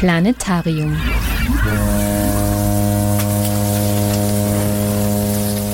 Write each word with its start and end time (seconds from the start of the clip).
Planetarium. 0.00 0.96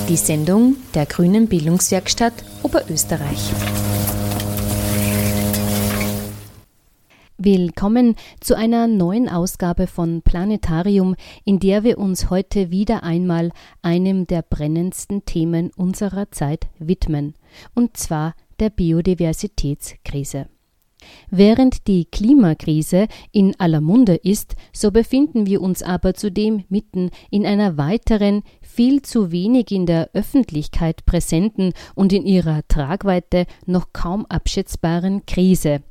Die 0.09 0.17
Sendung 0.17 0.75
der 0.93 1.05
Grünen 1.05 1.47
Bildungswerkstatt 1.47 2.33
Oberösterreich. 2.61 3.39
Willkommen 7.37 8.15
zu 8.41 8.57
einer 8.57 8.87
neuen 8.87 9.29
Ausgabe 9.29 9.87
von 9.87 10.21
Planetarium, 10.23 11.15
in 11.45 11.59
der 11.59 11.85
wir 11.85 11.97
uns 11.97 12.29
heute 12.29 12.69
wieder 12.69 13.03
einmal 13.03 13.51
einem 13.81 14.27
der 14.27 14.41
brennendsten 14.41 15.23
Themen 15.23 15.71
unserer 15.77 16.31
Zeit 16.31 16.67
widmen, 16.79 17.33
und 17.75 17.95
zwar 17.95 18.33
der 18.59 18.71
Biodiversitätskrise. 18.71 20.47
Während 21.29 21.87
die 21.87 22.05
Klimakrise 22.05 23.07
in 23.31 23.53
aller 23.59 23.81
Munde 23.81 24.15
ist, 24.15 24.55
so 24.73 24.91
befinden 24.91 25.45
wir 25.45 25.61
uns 25.61 25.83
aber 25.83 26.13
zudem 26.13 26.63
mitten 26.69 27.11
in 27.29 27.45
einer 27.45 27.77
weiteren, 27.77 28.43
viel 28.61 29.01
zu 29.01 29.31
wenig 29.31 29.71
in 29.71 29.85
der 29.85 30.09
Öffentlichkeit 30.13 31.05
präsenten 31.05 31.73
und 31.95 32.13
in 32.13 32.25
ihrer 32.25 32.67
Tragweite 32.67 33.45
noch 33.65 33.93
kaum 33.93 34.25
abschätzbaren 34.25 35.25
Krise, 35.25 35.81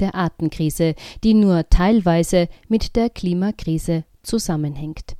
der 0.00 0.14
Artenkrise, 0.14 0.94
die 1.22 1.34
nur 1.34 1.68
teilweise 1.68 2.48
mit 2.68 2.96
der 2.96 3.10
Klimakrise 3.10 4.04
zusammenhängt. 4.22 5.16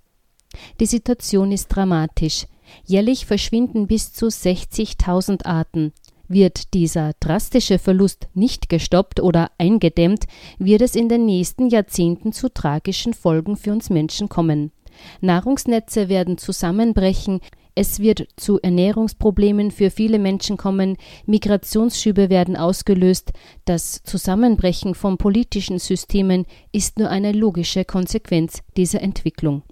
Die 0.81 0.87
Situation 0.87 1.53
ist 1.53 1.69
dramatisch. 1.69 2.47
Jährlich 2.87 3.27
verschwinden 3.27 3.87
bis 3.87 4.13
zu 4.13 4.27
60.000 4.27 5.45
Arten, 5.45 5.93
wird 6.29 6.75
dieser 6.75 7.13
drastische 7.21 7.79
Verlust 7.79 8.29
nicht 8.35 8.69
gestoppt 8.69 9.21
oder 9.21 9.51
eingedämmt, 9.59 10.25
wird 10.59 10.83
es 10.83 10.95
in 10.95 11.09
den 11.09 11.27
nächsten 11.27 11.69
Jahrzehnten 11.69 12.33
zu 12.33 12.49
tragischen 12.53 13.15
Folgen 13.15 13.57
für 13.57 13.73
uns 13.73 13.91
Menschen 13.91 14.29
kommen. 14.29 14.73
Nahrungsnetze 15.21 16.09
werden 16.09 16.39
zusammenbrechen, 16.39 17.41
es 17.77 17.99
wird 17.99 18.29
zu 18.37 18.61
Ernährungsproblemen 18.61 19.73
für 19.73 19.91
viele 19.91 20.21
Menschen 20.21 20.57
kommen, 20.57 20.97
Migrationsschübe 21.27 22.31
werden 22.31 22.57
ausgelöst, 22.57 23.33
das 23.65 24.03
Zusammenbrechen 24.05 24.95
von 24.95 25.19
politischen 25.19 25.81
Systemen 25.81 26.47
ist 26.71 26.99
nur 26.99 27.11
eine 27.11 27.33
logische 27.33 27.85
Konsequenz 27.85 28.63
dieser 28.77 29.03
Entwicklung. 29.03 29.63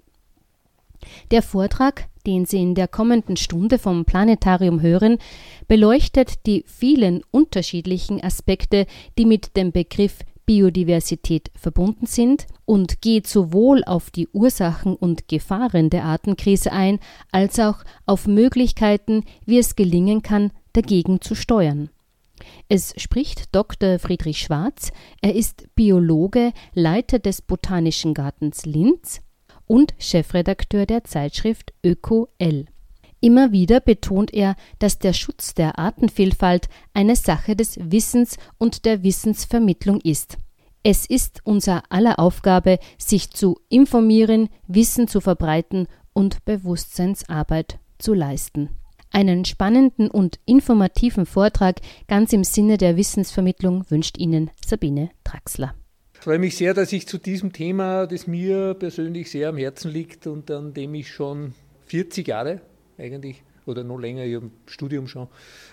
Der 1.31 1.41
Vortrag, 1.41 2.09
den 2.25 2.45
Sie 2.45 2.61
in 2.61 2.75
der 2.75 2.87
kommenden 2.87 3.37
Stunde 3.37 3.79
vom 3.79 4.05
Planetarium 4.05 4.81
hören, 4.81 5.17
beleuchtet 5.67 6.45
die 6.45 6.63
vielen 6.67 7.21
unterschiedlichen 7.31 8.23
Aspekte, 8.23 8.85
die 9.17 9.25
mit 9.25 9.55
dem 9.57 9.71
Begriff 9.71 10.19
Biodiversität 10.45 11.51
verbunden 11.55 12.05
sind 12.05 12.47
und 12.65 13.01
geht 13.01 13.27
sowohl 13.27 13.83
auf 13.85 14.11
die 14.11 14.27
Ursachen 14.29 14.95
und 14.95 15.27
Gefahren 15.27 15.89
der 15.89 16.05
Artenkrise 16.05 16.71
ein, 16.71 16.99
als 17.31 17.59
auch 17.59 17.83
auf 18.05 18.27
Möglichkeiten, 18.27 19.23
wie 19.45 19.59
es 19.59 19.75
gelingen 19.75 20.21
kann, 20.21 20.51
dagegen 20.73 21.21
zu 21.21 21.35
steuern. 21.35 21.89
Es 22.67 22.93
spricht 22.97 23.55
Dr. 23.55 23.99
Friedrich 23.99 24.39
Schwarz, 24.39 24.91
er 25.21 25.33
ist 25.33 25.67
Biologe, 25.75 26.51
Leiter 26.73 27.19
des 27.19 27.41
Botanischen 27.41 28.13
Gartens 28.13 28.65
Linz 28.65 29.21
und 29.73 29.95
Chefredakteur 29.97 30.85
der 30.85 31.03
Zeitschrift 31.03 31.73
ÖkoL. 31.83 32.65
Immer 33.21 33.51
wieder 33.51 33.79
betont 33.79 34.31
er, 34.31 34.55
dass 34.77 34.99
der 34.99 35.13
Schutz 35.13 35.55
der 35.55 35.79
Artenvielfalt 35.79 36.69
eine 36.93 37.15
Sache 37.15 37.55
des 37.55 37.79
Wissens 37.81 38.37
und 38.59 38.85
der 38.85 39.01
Wissensvermittlung 39.01 39.99
ist. 40.01 40.37
Es 40.83 41.07
ist 41.07 41.39
unser 41.43 41.81
aller 41.89 42.19
Aufgabe, 42.19 42.77
sich 42.99 43.31
zu 43.31 43.57
informieren, 43.67 44.49
Wissen 44.67 45.07
zu 45.07 45.21
verbreiten 45.21 45.87
und 46.13 46.45
Bewusstseinsarbeit 46.45 47.79
zu 47.97 48.13
leisten. 48.13 48.69
Einen 49.09 49.43
spannenden 49.43 50.11
und 50.11 50.39
informativen 50.45 51.25
Vortrag 51.25 51.81
ganz 52.07 52.31
im 52.31 52.43
Sinne 52.43 52.77
der 52.77 52.95
Wissensvermittlung 52.95 53.89
wünscht 53.89 54.19
Ihnen 54.19 54.51
Sabine 54.63 55.09
Draxler. 55.23 55.73
Freue 56.23 56.39
mich 56.39 56.55
sehr, 56.55 56.73
dass 56.73 56.93
ich 56.93 57.05
zu 57.05 57.17
diesem 57.17 57.51
Thema, 57.51 58.07
das 58.07 58.27
mir 58.27 58.75
persönlich 58.75 59.29
sehr 59.29 59.49
am 59.49 59.57
Herzen 59.57 59.91
liegt 59.91 60.25
und 60.25 60.49
an 60.51 60.73
dem 60.73 60.95
ich 60.95 61.09
schon 61.09 61.53
40 61.87 62.25
Jahre 62.25 62.61
eigentlich 62.97 63.43
oder 63.65 63.83
noch 63.83 63.97
länger, 63.97 64.23
ich 64.23 64.35
habe 64.35 64.45
ein 64.45 64.51
Studium 64.65 65.09
schon, 65.09 65.27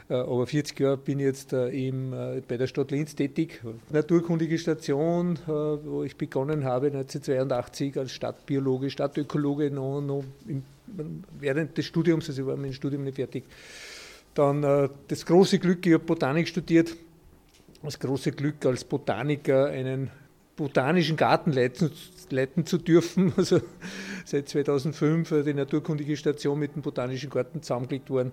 äh, 0.08 0.14
aber 0.14 0.48
40 0.48 0.80
Jahre 0.80 0.96
bin 0.96 1.20
ich 1.20 1.26
jetzt 1.26 1.52
äh, 1.52 1.70
eben 1.70 2.12
äh, 2.12 2.42
bei 2.48 2.56
der 2.56 2.66
Stadt 2.66 2.90
Linz 2.90 3.14
tätig. 3.14 3.62
Naturkundige 3.92 4.58
Station, 4.58 5.38
wo 5.46 6.02
ich 6.02 6.16
begonnen 6.16 6.64
habe 6.64 6.88
1982 6.88 7.96
als 7.96 8.10
Stadtbiologe, 8.10 8.90
Stadtökologe, 8.90 9.70
noch, 9.70 10.00
noch 10.00 10.24
im, 10.48 10.64
während 11.38 11.78
des 11.78 11.86
Studiums, 11.86 12.28
also 12.28 12.42
ich 12.42 12.48
war 12.48 12.56
mit 12.56 12.72
dem 12.72 12.74
Studium 12.74 13.04
nicht 13.04 13.14
fertig. 13.14 13.44
Dann 14.34 14.62
das 15.06 15.24
große 15.26 15.60
Glück, 15.60 15.86
ich 15.86 15.92
habe 15.92 16.02
Botanik 16.02 16.48
studiert, 16.48 16.96
das 17.84 18.00
große 18.00 18.32
Glück 18.32 18.66
als 18.66 18.82
Botaniker 18.82 19.66
einen 19.66 20.10
botanischen 20.60 21.16
Garten 21.16 21.52
leiten, 21.52 21.90
leiten 22.28 22.66
zu 22.66 22.76
dürfen. 22.76 23.32
Also 23.36 23.60
seit 24.26 24.48
2005 24.48 25.42
die 25.44 25.54
naturkundige 25.54 26.16
Station 26.16 26.58
mit 26.58 26.74
dem 26.74 26.82
botanischen 26.82 27.30
Garten 27.30 27.62
zusammengelegt 27.62 28.10
worden 28.10 28.32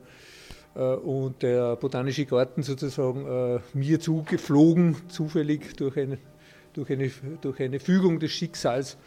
äh, 0.76 0.82
und 0.82 1.42
der 1.42 1.78
botanische 1.78 2.26
Garten 2.26 2.64
sozusagen 2.64 3.26
äh, 3.26 3.60
mir 3.74 4.02
zugeflogen, 4.02 4.98
zufällig 5.08 5.78
durch 5.78 5.98
eine, 5.98 6.18
durch 6.74 6.92
eine, 6.92 7.10
durch 7.40 7.62
eine 7.62 7.80
Fügung 7.80 8.20
des 8.20 8.32
Schicksals, 8.32 8.98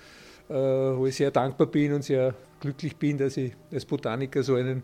äh, 0.49 0.55
wo 0.55 1.07
ich 1.07 1.17
sehr 1.17 1.31
dankbar 1.31 1.67
bin 1.67 1.93
und 1.93 2.03
sehr 2.03 2.35
glücklich 2.61 2.97
bin, 2.97 3.19
dass 3.19 3.37
ich 3.37 3.53
als 3.71 3.85
Botaniker 3.85 4.43
so 4.43 4.55
einen 4.55 4.83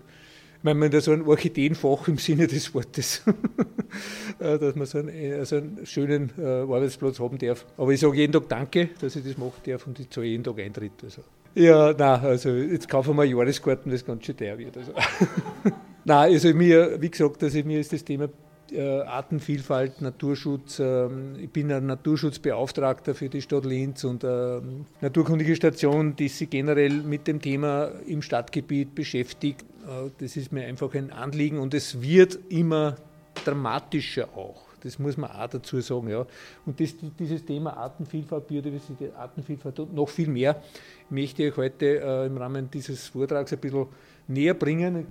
wenn 0.67 0.79
man 0.79 1.01
so 1.01 1.13
ein 1.13 1.23
Orchideenfach 1.23 2.09
im 2.09 2.19
Sinne 2.19 2.47
des 2.47 2.75
Wortes, 2.75 3.23
äh, 4.39 4.59
dass 4.59 4.75
man 4.75 4.87
so 4.87 4.99
einen, 4.99 5.09
äh, 5.09 5.45
so 5.45 5.57
einen 5.57 5.87
schönen 5.87 6.33
äh, 6.39 6.43
Arbeitsplatz 6.45 7.21
haben 7.21 7.39
darf. 7.39 7.65
Aber 7.77 7.91
ich 7.93 8.01
sage 8.01 8.17
jeden 8.17 8.33
Tag 8.33 8.49
Danke, 8.49 8.91
dass 9.01 9.17
ich 9.17 9.25
das 9.25 9.39
machen 9.39 9.61
darf 9.65 9.87
und 9.87 9.99
ich 9.99 10.11
zahle 10.11 10.27
jeden 10.27 10.45
Tag 10.45 10.59
Eintritt. 10.59 10.93
Also. 11.03 11.23
Ja, 11.55 11.93
nein, 11.93 12.21
also 12.21 12.51
jetzt 12.51 12.89
kaufen 12.89 13.17
wir 13.17 13.25
Jahreskarten, 13.25 13.91
das 13.91 14.05
ganz 14.05 14.25
schön 14.27 14.37
teuer 14.37 14.59
wird. 14.59 14.77
Also. 14.77 14.93
nein, 16.05 16.33
also 16.33 16.53
mir, 16.53 17.01
wie 17.01 17.11
gesagt, 17.11 17.43
also 17.43 17.59
mir 17.65 17.81
ist 17.81 17.93
das 17.93 18.05
Thema 18.05 18.29
äh, 18.73 19.01
Artenvielfalt, 19.01 20.01
Naturschutz. 20.01 20.79
Ähm, 20.79 21.37
ich 21.41 21.51
bin 21.51 21.71
ein 21.73 21.87
Naturschutzbeauftragter 21.87 23.15
für 23.15 23.29
die 23.29 23.43
Stadt 23.43 23.65
Linz 23.65 24.05
und 24.05 24.25
ähm, 24.25 24.87
naturkundige 25.01 25.57
Station, 25.57 26.17
die 26.17 26.29
sich 26.29 26.51
generell 26.51 27.03
mit 27.03 27.27
dem 27.27 27.41
Thema 27.41 27.91
im 28.07 28.23
Stadtgebiet 28.23 28.95
beschäftigt. 28.95 29.63
Äh, 29.87 30.11
das 30.19 30.37
ist 30.37 30.53
mir 30.53 30.65
einfach 30.65 30.95
ein 30.95 31.13
Anliegen 31.13 31.59
und 31.59 31.75
es 31.75 32.01
wird 32.01 32.39
immer 32.49 32.97
dramatischer 33.45 34.29
auch. 34.37 34.67
Das 34.83 34.99
muss 34.99 35.17
man 35.17 35.31
auch 35.31 35.49
dazu 35.49 35.81
sagen. 35.81 36.09
Ja. 36.09 36.27
Und 36.65 36.81
das, 36.81 36.95
dieses 37.19 37.45
Thema 37.45 37.77
Artenvielfalt, 37.77 38.47
Biodiversität, 38.47 39.15
Artenvielfalt 39.17 39.81
und 39.81 39.95
noch 39.95 40.09
viel 40.09 40.29
mehr 40.29 40.63
möchte 41.11 41.45
ich 41.45 41.57
heute 41.57 42.01
äh, 42.01 42.27
im 42.27 42.37
Rahmen 42.37 42.71
dieses 42.71 43.09
Vortrags 43.09 43.53
ein 43.53 43.59
bisschen 43.59 43.87
näher 44.29 44.55
bringen. 44.55 45.07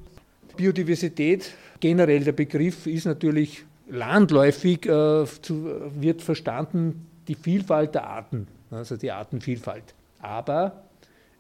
Biodiversität, 0.56 1.54
generell 1.80 2.24
der 2.24 2.32
Begriff 2.32 2.88
ist 2.88 3.06
natürlich 3.06 3.66
landläufig, 3.88 4.86
äh, 4.86 4.90
wird 4.90 6.22
verstanden 6.22 7.08
die 7.28 7.36
Vielfalt 7.36 7.96
der 7.96 8.08
Arten, 8.08 8.48
also 8.72 8.98
die 8.98 9.12
Artenvielfalt. 9.12 9.94
Aber 10.20 10.84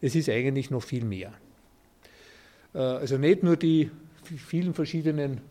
es 0.01 0.16
ist 0.16 0.29
eigentlich 0.29 0.69
noch 0.69 0.83
viel 0.83 1.05
mehr. 1.05 1.33
Äh, 2.73 2.79
also 2.79 3.17
nicht 3.17 3.43
nur 3.43 3.57
die 3.57 3.89
vielen 4.23 4.73
verschiedenen 4.73 5.41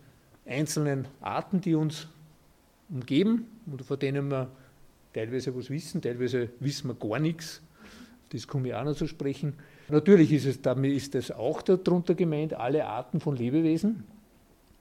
einzelnen 0.46 1.06
Arten, 1.20 1.60
die 1.60 1.74
uns 1.74 2.08
umgeben 2.88 3.46
oder 3.72 3.84
von 3.84 3.98
denen 3.98 4.30
wir 4.30 4.50
teilweise 5.12 5.56
was 5.56 5.70
wissen, 5.70 6.02
teilweise 6.02 6.50
wissen 6.60 6.88
wir 6.88 6.94
gar 6.94 7.18
nichts. 7.18 7.62
Das 8.30 8.46
komme 8.46 8.68
ich 8.68 8.74
auch 8.74 8.84
noch 8.84 8.96
zu 8.96 9.06
sprechen. 9.06 9.54
Natürlich 9.88 10.32
ist 10.32 10.46
es, 10.46 10.62
damit 10.62 10.92
ist 10.92 11.14
das 11.14 11.30
auch 11.30 11.62
darunter 11.62 12.14
gemeint, 12.14 12.54
alle 12.54 12.86
Arten 12.86 13.20
von 13.20 13.36
Lebewesen. 13.36 14.04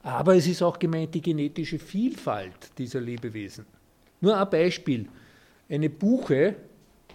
Aber 0.02 0.36
es 0.36 0.46
ist 0.46 0.62
auch 0.62 0.78
gemeint 0.78 1.14
die 1.14 1.22
genetische 1.22 1.78
Vielfalt 1.78 2.78
dieser 2.78 3.00
Lebewesen. 3.00 3.66
Nur 4.20 4.36
ein 4.38 4.50
Beispiel. 4.50 5.08
Eine 5.68 5.90
Buche, 5.90 6.56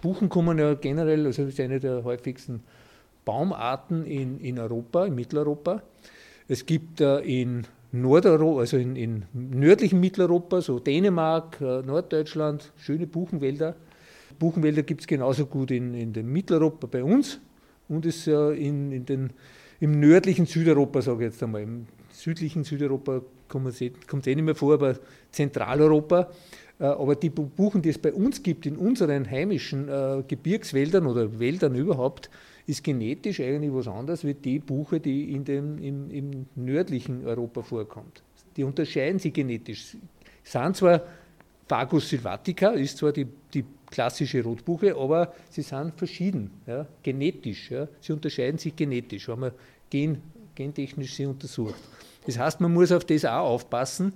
Buchen 0.02 0.28
kommen 0.28 0.58
ja 0.58 0.74
generell, 0.74 1.26
also 1.26 1.44
ist 1.44 1.60
eine 1.60 1.78
der 1.78 2.02
häufigsten 2.04 2.62
Baumarten 3.24 4.04
in, 4.06 4.40
in 4.40 4.58
Europa, 4.58 5.06
in 5.06 5.14
Mitteleuropa. 5.14 5.82
Es 6.48 6.66
gibt 6.66 7.00
in 7.00 7.64
Nordeuropa, 7.92 8.60
also 8.60 8.76
in, 8.76 8.96
in 8.96 9.24
nördlichen 9.32 10.00
Mitteleuropa, 10.00 10.60
so 10.60 10.78
Dänemark, 10.78 11.60
äh, 11.60 11.82
Norddeutschland, 11.82 12.72
schöne 12.76 13.06
Buchenwälder. 13.06 13.76
Buchenwälder 14.38 14.82
gibt 14.82 15.02
es 15.02 15.06
genauso 15.06 15.46
gut 15.46 15.70
in, 15.70 15.94
in 15.94 16.12
Mitteleuropa 16.32 16.86
bei 16.86 17.04
uns 17.04 17.40
und 17.90 18.06
es 18.06 18.26
äh, 18.26 18.32
in, 18.52 18.92
in 18.92 19.04
den, 19.04 19.30
im 19.80 20.00
nördlichen 20.00 20.46
Südeuropa, 20.46 21.02
sage 21.02 21.26
ich 21.26 21.32
jetzt 21.32 21.42
einmal. 21.42 21.62
Im 21.62 21.86
südlichen 22.10 22.64
Südeuropa 22.64 23.20
kommt 23.48 23.68
es 23.68 23.80
eh 23.82 23.92
nicht 24.34 24.44
mehr 24.44 24.54
vor, 24.54 24.74
aber 24.74 24.98
Zentraleuropa 25.30 26.30
Äh, 26.80 26.84
aber 26.84 27.14
die 27.14 27.30
Buchen, 27.30 27.82
die 27.82 27.90
es 27.90 27.98
bei 27.98 28.12
uns 28.12 28.42
gibt, 28.42 28.66
in 28.66 28.76
unseren 28.76 29.30
heimischen 29.30 29.88
äh, 29.88 30.24
Gebirgswäldern 30.26 31.06
oder 31.06 31.38
Wäldern 31.38 31.74
überhaupt, 31.74 32.30
ist 32.66 32.82
genetisch 32.82 33.40
eigentlich 33.40 33.72
was 33.72 33.86
anderes 33.86 34.24
wie 34.24 34.34
die 34.34 34.58
Buche, 34.58 34.98
die 34.98 35.32
in 35.32 35.44
dem, 35.44 35.78
im, 35.78 36.10
im 36.10 36.46
nördlichen 36.56 37.26
Europa 37.26 37.62
vorkommt. 37.62 38.22
Die 38.56 38.64
unterscheiden 38.64 39.18
sich 39.18 39.32
genetisch. 39.32 39.96
Sind 40.42 40.76
zwar 40.76 41.02
Fagus 41.68 42.08
sylvatica, 42.08 42.70
ist 42.70 42.98
zwar 42.98 43.12
die, 43.12 43.26
die 43.54 43.64
klassische 43.90 44.42
Rotbuche, 44.42 44.96
aber 44.96 45.34
sie 45.50 45.62
sind 45.62 45.94
verschieden, 45.96 46.50
ja, 46.66 46.86
genetisch. 47.02 47.70
Ja. 47.70 47.88
Sie 48.00 48.12
unterscheiden 48.12 48.58
sich 48.58 48.74
genetisch, 48.76 49.28
wenn 49.28 49.40
man 49.40 49.52
gen, 49.88 50.22
gentechnisch 50.54 51.14
sie 51.14 51.26
untersucht. 51.26 51.74
Das 52.26 52.38
heißt, 52.38 52.60
man 52.60 52.72
muss 52.72 52.92
auf 52.92 53.04
das 53.04 53.24
auch 53.24 53.50
aufpassen, 53.50 54.12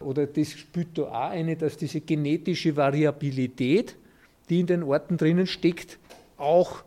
oder 0.00 0.26
das 0.26 0.52
spielt 0.52 0.96
da 0.96 1.02
auch 1.02 1.30
eine, 1.30 1.56
dass 1.56 1.76
diese 1.76 2.00
genetische 2.00 2.76
Variabilität, 2.76 3.96
die 4.48 4.60
in 4.60 4.66
den 4.66 4.82
Orten 4.84 5.16
drinnen 5.16 5.46
steckt, 5.46 5.98
auch 6.36 6.84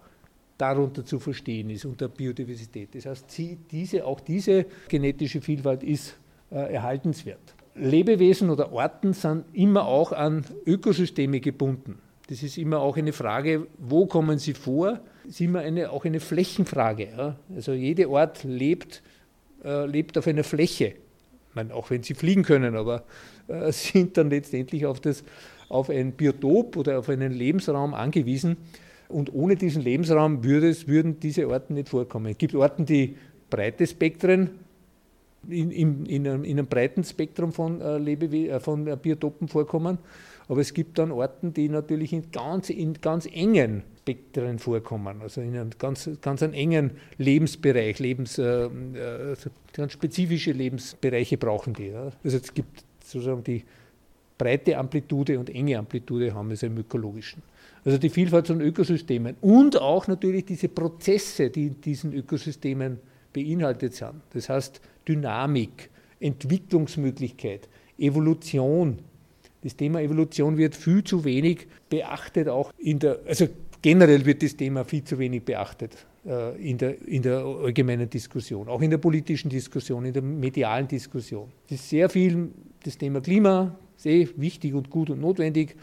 darunter 0.58 1.06
zu 1.06 1.20
verstehen 1.20 1.70
ist, 1.70 1.86
unter 1.86 2.08
Biodiversität. 2.08 2.96
Das 2.96 3.06
heißt, 3.06 3.26
diese, 3.72 4.06
auch 4.06 4.20
diese 4.20 4.66
genetische 4.88 5.42
Vielfalt 5.42 5.84
ist 5.84 6.16
äh, 6.52 6.74
erhaltenswert. 6.74 7.56
Lebewesen 7.76 8.50
oder 8.50 8.72
Orten 8.72 9.14
sind 9.14 9.46
immer 9.54 9.86
auch 9.86 10.12
an 10.12 10.46
Ökosysteme 10.66 11.40
gebunden. 11.40 11.98
Das 12.32 12.44
ist 12.44 12.58
immer 12.58 12.80
auch 12.80 12.96
eine 12.96 13.12
Frage, 13.12 13.68
wo 13.78 14.06
kommen 14.06 14.40
sie 14.40 14.54
vor? 14.54 15.02
Das 15.24 15.34
ist 15.34 15.42
immer 15.42 15.60
eine, 15.60 15.92
auch 15.92 16.06
eine 16.06 16.22
Flächenfrage. 16.22 17.10
Ja? 17.16 17.36
Also 17.54 17.74
jeder 17.74 18.10
Ort 18.10 18.46
lebt, 18.46 19.04
äh, 19.66 19.86
lebt 19.86 20.18
auf 20.18 20.28
einer 20.28 20.46
Fläche 20.46 20.94
meine, 21.54 21.74
auch 21.74 21.90
wenn 21.90 22.04
sie 22.04 22.14
fliegen 22.14 22.44
können, 22.44 22.76
aber 22.76 23.04
äh, 23.48 23.72
sind 23.74 24.18
dann 24.18 24.30
letztendlich 24.30 24.86
auf, 24.86 25.00
das, 25.00 25.24
auf 25.70 25.90
ein 25.90 26.14
Biotop 26.14 26.78
oder 26.78 27.00
auf 27.00 27.10
einen 27.10 27.32
Lebensraum 27.32 27.94
angewiesen. 27.94 28.58
Und 29.10 29.34
ohne 29.34 29.58
diesen 29.58 29.82
Lebensraum 29.82 30.44
würde 30.44 30.70
es, 30.70 30.88
würden 30.88 31.20
diese 31.20 31.50
Orten 31.50 31.74
nicht 31.74 31.90
vorkommen. 31.90 32.28
Es 32.28 32.38
gibt 32.38 32.56
Orten, 32.56 32.86
die 32.86 33.18
breite 33.50 33.86
Spektren, 33.86 34.52
in, 35.50 35.72
in, 35.72 36.06
in, 36.06 36.28
einem, 36.28 36.44
in 36.44 36.60
einem, 36.60 36.68
breiten 36.68 37.04
Spektrum 37.04 37.52
von, 37.52 37.82
äh, 37.82 37.98
Lebewe 37.98 38.50
äh, 38.50 38.60
von 38.60 38.88
äh, 38.88 38.96
Biotopen 38.96 39.48
vorkommen. 39.48 39.98
Aber 40.52 40.60
es 40.60 40.74
gibt 40.74 41.00
dann 41.00 41.14
Orten, 41.14 41.54
die 41.54 41.70
natürlich 41.70 42.12
in 42.12 42.30
ganz, 42.30 42.70
in 42.70 42.96
ganz 42.96 43.26
engen 43.26 43.84
Spektren 44.00 44.60
vorkommen, 44.60 45.22
also 45.22 45.40
in 45.40 45.56
einem 45.56 45.70
ganz, 45.80 46.10
ganz 46.20 46.44
einen 46.44 46.54
engen 46.54 46.92
Lebensbereich, 47.18 48.00
Lebens, 48.00 48.38
äh, 48.38 48.68
ganz 49.72 49.94
spezifische 49.94 50.52
Lebensbereiche 50.52 51.38
brauchen 51.38 51.74
die. 51.74 51.88
Ja. 51.88 52.12
Also 52.22 52.36
es 52.36 52.54
gibt 52.54 52.84
sozusagen 53.02 53.46
die 53.46 53.64
breite 54.38 54.78
Amplitude 54.78 55.40
und 55.40 55.50
enge 55.50 55.78
Amplitude 55.78 56.34
haben 56.34 56.50
wir 56.50 56.62
im 56.64 56.78
ökologischen. 56.80 57.42
Also 57.86 57.98
die 57.98 58.10
Vielfalt 58.10 58.48
von 58.48 58.60
Ökosystemen 58.60 59.38
und 59.40 59.80
auch 59.80 60.10
natürlich 60.10 60.44
diese 60.44 60.68
Prozesse, 60.68 61.50
die 61.50 61.68
in 61.68 61.80
diesen 61.80 62.12
Ökosystemen 62.12 63.00
beinhaltet 63.32 63.94
sind. 63.94 64.16
Das 64.34 64.50
heißt 64.50 64.82
Dynamik, 65.08 65.90
Entwicklungsmöglichkeit, 66.20 67.70
Evolution, 67.98 69.00
das 69.62 69.76
Thema 69.76 70.02
Evolution 70.02 70.58
wird 70.58 70.76
viel 70.76 71.04
zu 71.04 71.24
wenig 71.24 71.68
beachtet, 71.90 72.48
auch 72.48 72.72
in 72.78 73.00
der, 73.00 73.20
also 73.28 73.48
generell 73.82 74.26
wird 74.26 74.44
das 74.44 74.56
Thema 74.56 74.84
viel 74.84 75.04
zu 75.04 75.18
wenig 75.20 75.44
beachtet 75.44 76.06
äh, 76.26 76.70
in, 76.70 76.78
der, 76.78 77.02
in 77.08 77.22
der 77.22 77.40
allgemeinen 77.40 78.10
Diskussion, 78.10 78.68
auch 78.68 78.82
in 78.82 78.90
der 78.90 78.98
politischen 78.98 79.50
Diskussion, 79.50 80.06
in 80.06 80.14
der 80.14 80.24
medialen 80.24 80.88
Diskussion. 80.88 81.50
Es 81.68 81.74
ist 81.74 81.90
sehr 81.90 82.10
viel 82.10 82.50
das 82.84 82.98
Thema 82.98 83.22
Klima, 83.22 83.76
sehr 83.98 84.28
wichtig 84.36 84.74
und 84.74 84.90
gut 84.90 85.10
und 85.10 85.22
notwendig, 85.22 85.76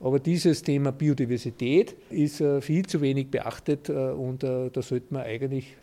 aber 0.00 0.20
dieses 0.20 0.62
Thema 0.62 0.92
Biodiversität 0.92 1.96
ist 2.10 2.40
äh, 2.40 2.60
viel 2.60 2.86
zu 2.86 3.00
wenig 3.00 3.30
beachtet 3.30 3.88
äh, 3.88 3.92
und 3.92 4.44
äh, 4.44 4.70
da 4.70 4.80
sollte 4.80 5.12
man 5.12 5.22
eigentlich 5.22 5.76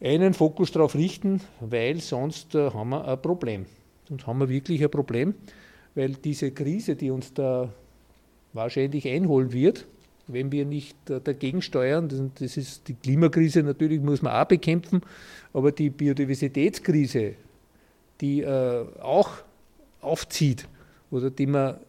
einen 0.00 0.34
Fokus 0.34 0.72
darauf 0.72 0.96
richten, 0.96 1.40
weil 1.60 2.00
sonst 2.00 2.54
äh, 2.54 2.70
haben 2.70 2.90
wir 2.90 3.06
ein 3.06 3.22
Problem. 3.22 3.66
Sonst 4.08 4.26
haben 4.26 4.38
wir 4.40 4.48
wirklich 4.48 4.82
ein 4.82 4.90
Problem 4.90 5.34
weil 5.94 6.14
diese 6.14 6.50
Krise, 6.50 6.96
die 6.96 7.10
uns 7.10 7.32
da 7.34 7.72
wahrscheinlich 8.52 9.06
einholen 9.08 9.52
wird, 9.52 9.86
wenn 10.28 10.52
wir 10.52 10.64
nicht 10.64 10.96
dagegen 11.06 11.62
steuern, 11.62 12.30
das 12.38 12.56
ist 12.56 12.88
die 12.88 12.94
Klimakrise 12.94 13.62
natürlich, 13.62 14.00
muss 14.00 14.22
man 14.22 14.32
auch 14.32 14.46
bekämpfen, 14.46 15.02
aber 15.52 15.72
die 15.72 15.90
Biodiversitätskrise, 15.90 17.34
die 18.20 18.42
äh, 18.42 18.84
auch 19.00 19.30
aufzieht 20.00 20.68
oder 21.10 21.30
die 21.30 21.46
wir 21.46 21.80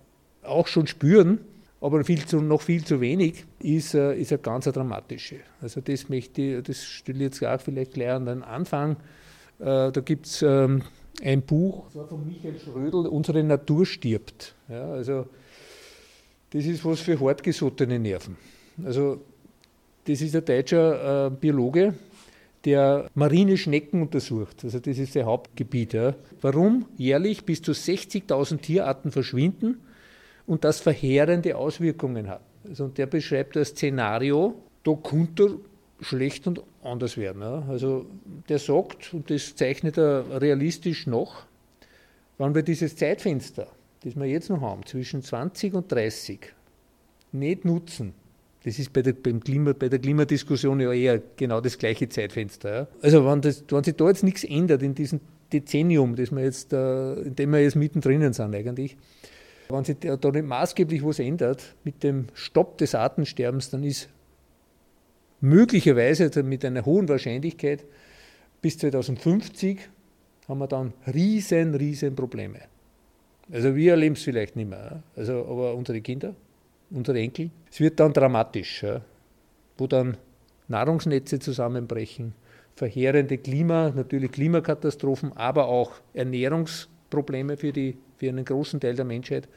auch 0.42 0.68
schon 0.68 0.88
spüren, 0.88 1.40
aber 1.80 2.04
viel 2.06 2.26
zu, 2.26 2.42
noch 2.42 2.62
viel 2.62 2.84
zu 2.84 3.02
wenig, 3.02 3.46
ist, 3.60 3.94
äh, 3.94 4.16
ist 4.16 4.32
eine 4.32 4.40
ganz 4.40 4.66
dramatische. 4.66 5.38
Also 5.62 5.82
das 5.82 6.10
möchte 6.10 6.42
ich, 6.42 6.64
das 6.64 6.84
stelle 6.84 7.18
ich 7.20 7.24
jetzt 7.24 7.46
auch 7.46 7.60
vielleicht 7.60 7.94
gleich 7.94 8.12
an 8.12 8.26
den 8.26 8.44
Anfang. 8.44 8.98
Äh, 9.60 9.92
da 9.92 10.02
gibt 10.04 10.26
es 10.26 10.42
ähm, 10.42 10.84
ein 11.24 11.42
Buch, 11.42 11.86
das 11.86 11.96
war 11.96 12.08
von 12.08 12.28
Michael 12.28 12.60
Schrödel, 12.60 13.08
Unsere 13.08 13.44
Natur 13.44 13.86
stirbt. 13.86 14.56
Ja, 14.70 14.92
also 14.92 15.28
das 16.52 16.66
ist 16.66 16.84
was 16.86 17.00
für 17.00 17.20
hartgesottene 17.20 17.98
Nerven. 17.98 18.38
Also 18.84 19.22
das 20.06 20.22
ist 20.22 20.36
ein 20.36 20.46
deutscher 20.46 21.28
äh, 21.28 21.30
Biologe, 21.30 21.96
der 22.66 23.10
marine 23.16 23.58
Schnecken 23.58 24.02
untersucht. 24.02 24.64
Also 24.64 24.80
das 24.80 24.98
ist 24.98 25.14
sein 25.14 25.26
Hauptgebiet. 25.26 25.94
Ja. 25.94 26.16
Warum 26.42 26.86
jährlich 26.98 27.46
bis 27.46 27.62
zu 27.62 27.72
60.000 27.72 28.58
Tierarten 28.60 29.12
verschwinden 29.12 29.82
und 30.46 30.64
das 30.64 30.80
verheerende 30.80 31.56
Auswirkungen 31.56 32.30
hat. 32.30 32.42
Also, 32.68 32.86
und 32.86 32.98
der 32.98 33.08
beschreibt 33.08 33.56
das 33.56 33.70
Szenario, 33.70 34.56
da 34.84 34.94
könnte 34.94 35.60
schlecht 36.04 36.48
und 36.48 36.62
anders 36.84 37.18
werden. 37.18 37.42
Ja. 37.42 37.64
Also 37.70 38.06
der 38.50 38.60
sagt, 38.60 39.14
und 39.14 39.30
das 39.30 39.56
zeichnet 39.56 39.98
er 39.98 40.42
realistisch 40.42 41.08
noch, 41.08 41.46
wenn 42.38 42.56
wir 42.56 42.64
dieses 42.64 42.96
Zeitfenster, 42.96 43.68
das 44.04 44.16
wir 44.16 44.26
jetzt 44.26 44.50
noch 44.50 44.62
haben, 44.62 44.86
zwischen 44.86 45.22
20 45.22 45.74
und 45.74 45.92
30, 45.92 46.40
nicht 47.32 47.66
nutzen, 47.66 48.14
das 48.64 48.80
ist 48.80 48.94
bei 48.94 49.02
der, 49.02 49.14
Klima, 49.14 49.74
bei 49.74 49.90
der 49.90 50.00
Klimadiskussion 50.00 50.80
ja 50.80 50.94
eher 50.94 51.22
genau 51.36 51.60
das 51.60 51.78
gleiche 51.78 52.08
Zeitfenster. 52.08 52.76
Ja. 52.76 52.88
Also 53.02 53.26
wenn, 53.26 53.42
das, 53.42 53.64
wenn 53.68 53.84
sich 53.84 53.96
da 53.96 54.08
jetzt 54.08 54.24
nichts 54.24 54.44
ändert 54.44 54.82
in 54.84 54.96
diesem 54.96 55.20
Dezennium, 55.52 56.16
das 56.16 56.32
wir 56.32 56.44
jetzt, 56.44 56.72
äh, 56.72 57.14
in 57.16 57.36
dem 57.36 57.52
wir 57.52 57.62
jetzt 57.62 57.76
mittendrin 57.76 58.32
sind 58.32 58.56
eigentlich, 58.56 58.96
wenn 59.70 59.84
sich 59.84 59.98
da 60.00 60.32
nicht 60.32 60.46
maßgeblich 60.46 61.04
was 61.04 61.20
ändert 61.20 61.76
mit 61.84 62.04
dem 62.04 62.28
Stopp 62.34 62.78
des 62.78 62.96
Artensterbens, 62.96 63.70
dann 63.70 63.84
ist 63.84 64.10
möglicherweise 65.44 66.24
also 66.26 66.42
mit 66.42 66.64
einer 66.64 66.86
hohen 66.86 67.08
Wahrscheinlichkeit 67.10 67.84
bis 68.62 68.78
2050 68.78 69.78
haben 70.48 70.60
wir 70.60 70.68
dann 70.68 70.94
riesen, 71.14 71.76
riesen 71.76 72.16
Probleme. 72.16 72.62
Also 73.52 73.76
wir 73.76 73.92
erleben 73.92 74.16
es 74.16 74.24
vielleicht 74.24 74.56
nicht 74.56 74.70
mehr, 74.70 75.04
also, 75.18 75.46
aber 75.46 75.76
unsere 75.76 76.00
Kinder, 76.00 76.34
unsere 76.90 77.20
Enkel. 77.20 77.52
Es 77.70 77.82
wird 77.82 78.00
dann 78.00 78.14
dramatisch, 78.14 78.86
wo 79.78 79.86
dann 79.86 80.16
Nahrungsnetze 80.70 81.40
zusammenbrechen, 81.40 82.34
verheerende 82.76 83.38
Klima, 83.38 83.92
natürlich 83.94 84.32
Klimakatastrophen, 84.32 85.34
aber 85.34 85.68
auch 85.68 85.92
Ernährungsprobleme 86.14 87.58
für, 87.58 87.74
die, 87.74 87.98
für 88.16 88.30
einen 88.30 88.46
großen 88.46 88.80
Teil 88.80 88.96
der 88.96 89.06
Menschheit 89.06 89.50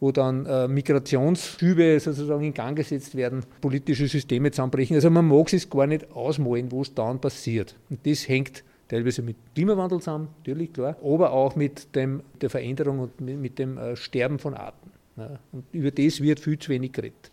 wo 0.00 0.12
dann 0.12 0.46
äh, 0.46 0.66
Migrationsschübe 0.66 2.00
sozusagen 2.00 2.42
in 2.42 2.54
Gang 2.54 2.76
gesetzt 2.76 3.14
werden, 3.14 3.44
politische 3.60 4.08
Systeme 4.08 4.50
zusammenbrechen. 4.50 4.96
Also 4.96 5.10
man 5.10 5.28
mag 5.28 5.52
es 5.52 5.68
gar 5.68 5.86
nicht 5.86 6.10
ausmalen, 6.12 6.72
wo 6.72 6.82
es 6.82 6.94
dann 6.94 7.20
passiert. 7.20 7.76
Und 7.90 8.04
das 8.06 8.26
hängt 8.26 8.64
teilweise 8.88 9.22
mit 9.22 9.36
Klimawandel 9.54 10.00
zusammen, 10.00 10.28
natürlich 10.38 10.72
klar, 10.72 10.96
aber 11.02 11.32
auch 11.32 11.54
mit 11.54 11.94
dem, 11.94 12.22
der 12.40 12.50
Veränderung 12.50 12.98
und 13.00 13.20
mit, 13.20 13.38
mit 13.38 13.58
dem 13.58 13.78
äh, 13.78 13.94
Sterben 13.94 14.38
von 14.38 14.54
Arten. 14.54 14.90
Ja. 15.16 15.38
Und 15.52 15.64
über 15.72 15.90
das 15.90 16.20
wird 16.20 16.40
viel 16.40 16.58
zu 16.58 16.70
wenig 16.70 16.92
geredet. 16.92 17.30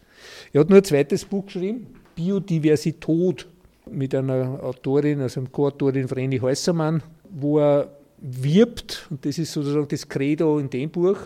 Er 0.52 0.62
hat 0.62 0.70
nur 0.70 0.80
ein 0.80 0.84
zweites 0.84 1.26
Buch 1.26 1.46
geschrieben, 1.46 1.88
Biodiversität, 2.16 3.48
mit 3.90 4.14
einer 4.14 4.62
Autorin, 4.64 5.22
also 5.22 5.40
einer 5.40 5.50
Co-Autorin 5.50 6.08
Vreni 6.10 6.40
Häusermann, 6.40 7.02
wo 7.30 7.60
er 7.60 7.90
wirbt, 8.18 9.08
und 9.10 9.26
das 9.26 9.38
ist 9.38 9.54
sozusagen 9.54 9.88
das 9.88 10.08
Credo 10.08 10.60
in 10.60 10.70
dem 10.70 10.90
Buch, 10.90 11.18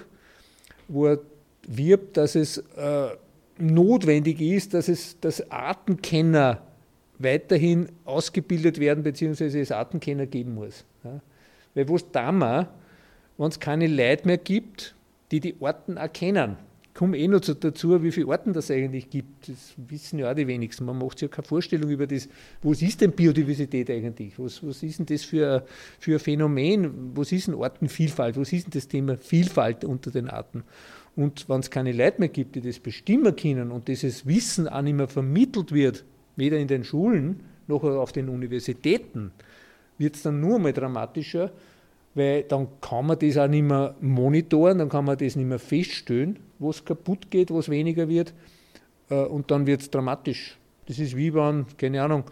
wo 0.92 1.08
er 1.08 1.20
wirbt, 1.68 2.18
dass 2.18 2.36
es 2.36 2.58
äh, 2.58 3.10
notwendig 3.58 4.42
ist, 4.42 4.74
dass, 4.74 4.88
es, 4.88 5.20
dass 5.20 5.50
Artenkenner 5.52 6.62
weiterhin 7.20 7.90
ausgebildet 8.06 8.80
werden, 8.80 9.04
beziehungsweise 9.04 9.60
es 9.60 9.72
Artenkenner 9.72 10.26
geben 10.26 10.56
muss. 10.56 10.84
Ja. 11.04 11.22
Weil 11.76 11.90
was 11.90 12.10
da 12.12 12.32
wir, 12.32 12.68
wenn 13.38 13.48
es 13.48 13.60
keine 13.60 13.88
Leute 13.88 14.28
mehr 14.28 14.38
gibt, 14.38 14.96
die 15.32 15.40
die 15.40 15.56
Arten 15.62 15.98
erkennen, 15.98 16.58
komme 16.94 17.18
eh 17.18 17.28
noch 17.28 17.40
dazu, 17.40 18.04
wie 18.04 18.12
viele 18.12 18.32
Arten 18.32 18.54
das 18.54 18.70
eigentlich 18.72 19.10
gibt. 19.10 19.48
Das 19.50 19.74
wissen 19.78 20.20
ja 20.20 20.32
auch 20.32 20.36
die 20.36 20.48
wenigsten. 20.48 20.86
Man 20.86 20.98
macht 20.98 21.20
sich 21.20 21.30
ja 21.30 21.36
keine 21.36 21.48
Vorstellung 21.48 21.90
über 21.90 22.08
das, 22.08 22.28
was 22.62 22.82
ist 22.82 23.02
denn 23.02 23.12
Biodiversität 23.12 23.90
eigentlich? 23.90 24.38
Was, 24.38 24.66
was 24.66 24.84
ist 24.84 25.00
denn 25.00 25.06
das 25.06 25.24
für, 25.24 25.66
für 26.00 26.14
ein 26.14 26.20
Phänomen? 26.20 27.12
Was 27.16 27.32
ist 27.32 27.48
denn 27.48 27.56
Artenvielfalt? 27.56 28.38
Was 28.38 28.52
ist 28.54 28.66
denn 28.66 28.72
das 28.74 28.88
Thema 28.88 29.18
Vielfalt 29.18 29.86
unter 29.86 30.12
den 30.12 30.30
Arten? 30.30 30.64
Und 31.16 31.48
wenn 31.50 31.60
es 31.60 31.70
keine 31.70 31.92
Leute 31.92 32.20
mehr 32.20 32.30
gibt, 32.30 32.56
die 32.56 32.62
das 32.62 32.80
bestimmen 32.80 33.36
können 33.36 33.72
und 33.72 33.88
dieses 33.88 34.26
Wissen 34.26 34.68
auch 34.68 34.82
nicht 34.82 34.96
mehr 34.96 35.08
vermittelt 35.08 35.72
wird, 35.72 36.06
weder 36.36 36.58
in 36.58 36.68
den 36.68 36.84
Schulen 36.84 37.42
noch 37.68 37.84
auf 37.84 38.12
den 38.12 38.30
Universitäten, 38.30 39.32
wird 39.98 40.16
es 40.16 40.24
dann 40.24 40.40
nur 40.40 40.60
mal 40.60 40.74
dramatischer, 40.74 41.52
weil 42.14 42.44
dann 42.44 42.68
kann 42.82 43.06
man 43.06 43.20
das 43.20 43.38
auch 43.38 43.48
nicht 43.48 43.64
mehr 43.64 43.96
monitoren, 44.02 44.80
dann 44.80 44.90
kann 44.90 45.06
man 45.06 45.18
das 45.18 45.36
nicht 45.36 45.48
mehr 45.48 45.60
feststellen, 45.60 46.40
wo 46.60 46.70
es 46.70 46.84
kaputt 46.84 47.32
geht, 47.32 47.52
wo 47.52 47.60
es 47.60 47.70
weniger 47.70 48.08
wird 48.10 48.34
äh, 49.10 49.16
und 49.16 49.50
dann 49.52 49.66
wird 49.66 49.82
es 49.82 49.90
dramatisch. 49.90 50.58
Das 50.88 51.00
ist 51.00 51.16
wie 51.16 51.34
wenn, 51.34 51.66
keine 51.78 52.04
Ahnung, 52.04 52.26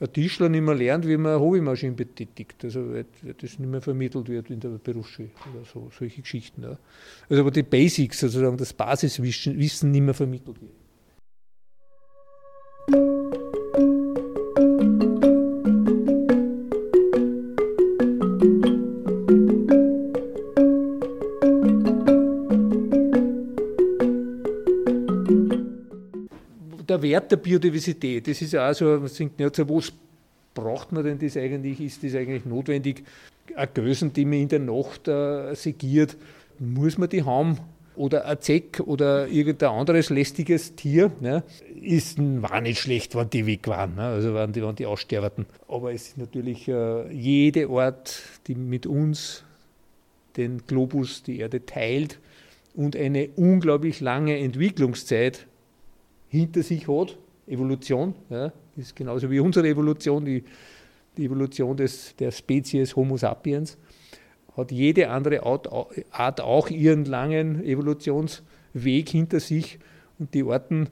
ein 0.00 0.12
Tischler 0.12 0.48
nicht 0.48 0.62
mehr 0.62 0.74
lernt, 0.74 1.06
wie 1.06 1.16
man 1.16 1.32
eine 1.32 1.40
Hobbymaschine 1.40 1.92
betätigt, 1.92 2.64
also 2.64 2.92
weil 2.92 3.06
das 3.22 3.58
nicht 3.58 3.70
mehr 3.70 3.80
vermittelt 3.80 4.28
wird 4.28 4.50
in 4.50 4.58
der 4.58 4.70
Berufsschule 4.70 5.30
oder 5.54 5.64
so, 5.64 5.90
solche 5.96 6.22
Geschichten. 6.22 6.64
Also 6.64 7.40
aber 7.40 7.52
die 7.52 7.62
Basics, 7.62 8.18
sozusagen 8.18 8.56
das 8.56 8.72
Basiswissen 8.72 9.92
nicht 9.92 10.00
mehr 10.00 10.14
vermittelt 10.14 10.60
wird. 10.60 10.81
Wert 27.02 27.30
der 27.30 27.36
Biodiversität, 27.36 28.26
das 28.28 28.40
ist 28.40 28.52
ja 28.52 28.70
auch 28.70 28.74
so, 28.74 28.84
man 28.84 29.10
denkt, 29.18 29.40
ja, 29.40 29.52
zu 29.52 29.68
was 29.68 29.92
braucht 30.54 30.92
man 30.92 31.04
denn 31.04 31.18
das 31.18 31.36
eigentlich? 31.36 31.80
Ist 31.80 32.02
das 32.04 32.14
eigentlich 32.14 32.44
notwendig? 32.44 33.04
Eine 33.54 33.68
Gösen, 33.68 34.12
die 34.12 34.24
man 34.24 34.40
in 34.40 34.48
der 34.48 34.60
Nacht 34.60 35.08
äh, 35.08 35.54
segiert, 35.54 36.16
muss 36.58 36.98
man 36.98 37.08
die 37.08 37.22
haben? 37.22 37.58
Oder 37.94 38.24
ein 38.24 38.40
Zeck 38.40 38.80
oder 38.80 39.28
irgendein 39.28 39.68
anderes 39.68 40.08
lästiges 40.08 40.74
Tier, 40.74 41.12
ne, 41.20 41.42
ist, 41.82 42.16
war 42.18 42.62
nicht 42.62 42.80
schlecht, 42.80 43.14
wenn 43.14 43.28
die 43.28 43.44
weg 43.44 43.68
waren, 43.68 43.96
ne, 43.96 44.02
also 44.02 44.34
wenn 44.34 44.52
die, 44.52 44.62
wenn 44.62 44.76
die 44.76 44.86
aussterberten. 44.86 45.44
Aber 45.68 45.92
es 45.92 46.08
ist 46.08 46.18
natürlich 46.18 46.68
äh, 46.68 47.12
jede 47.12 47.68
Art, 47.68 48.22
die 48.46 48.54
mit 48.54 48.86
uns 48.86 49.44
den 50.38 50.62
Globus, 50.66 51.22
die 51.22 51.40
Erde 51.40 51.66
teilt 51.66 52.18
und 52.74 52.96
eine 52.96 53.28
unglaublich 53.36 54.00
lange 54.00 54.38
Entwicklungszeit 54.38 55.46
hinter 56.32 56.62
sich 56.62 56.88
hat, 56.88 57.18
Evolution, 57.46 58.14
ja, 58.30 58.52
ist 58.74 58.96
genauso 58.96 59.30
wie 59.30 59.38
unsere 59.38 59.68
Evolution, 59.68 60.24
die, 60.24 60.42
die 61.18 61.26
Evolution 61.26 61.76
des, 61.76 62.16
der 62.16 62.30
Spezies 62.30 62.96
Homo 62.96 63.18
sapiens, 63.18 63.76
hat 64.56 64.72
jede 64.72 65.10
andere 65.10 65.42
Art 66.10 66.40
auch 66.40 66.70
ihren 66.70 67.04
langen 67.04 67.62
Evolutionsweg 67.62 69.10
hinter 69.10 69.40
sich 69.40 69.78
und 70.18 70.32
die 70.32 70.42
Arten 70.44 70.88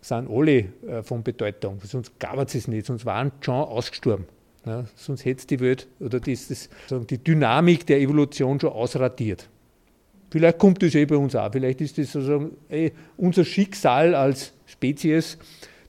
sind 0.00 0.28
alle 0.28 0.58
äh, 0.58 1.02
von 1.02 1.22
Bedeutung, 1.22 1.78
sonst 1.84 2.18
gab 2.18 2.38
es 2.38 2.56
es 2.56 2.66
nicht, 2.66 2.86
sonst 2.86 3.06
waren 3.06 3.30
schon 3.42 3.54
ausgestorben. 3.54 4.24
Ja, 4.66 4.84
sonst 4.96 5.24
hätte 5.24 5.46
die 5.46 5.60
Welt 5.60 5.86
oder 6.00 6.18
das, 6.18 6.48
das, 6.48 6.68
die 7.06 7.18
Dynamik 7.18 7.86
der 7.86 8.00
Evolution 8.00 8.58
schon 8.58 8.70
ausradiert. 8.70 9.48
Vielleicht 10.30 10.58
kommt 10.58 10.82
das 10.82 10.94
eh 10.94 11.04
bei 11.06 11.16
uns 11.16 11.34
auch. 11.34 11.50
Vielleicht 11.50 11.80
ist 11.80 11.96
das 11.98 12.12
sozusagen 12.12 12.56
eh 12.68 12.92
unser 13.16 13.44
Schicksal 13.44 14.14
als 14.14 14.52
Spezies, 14.70 15.38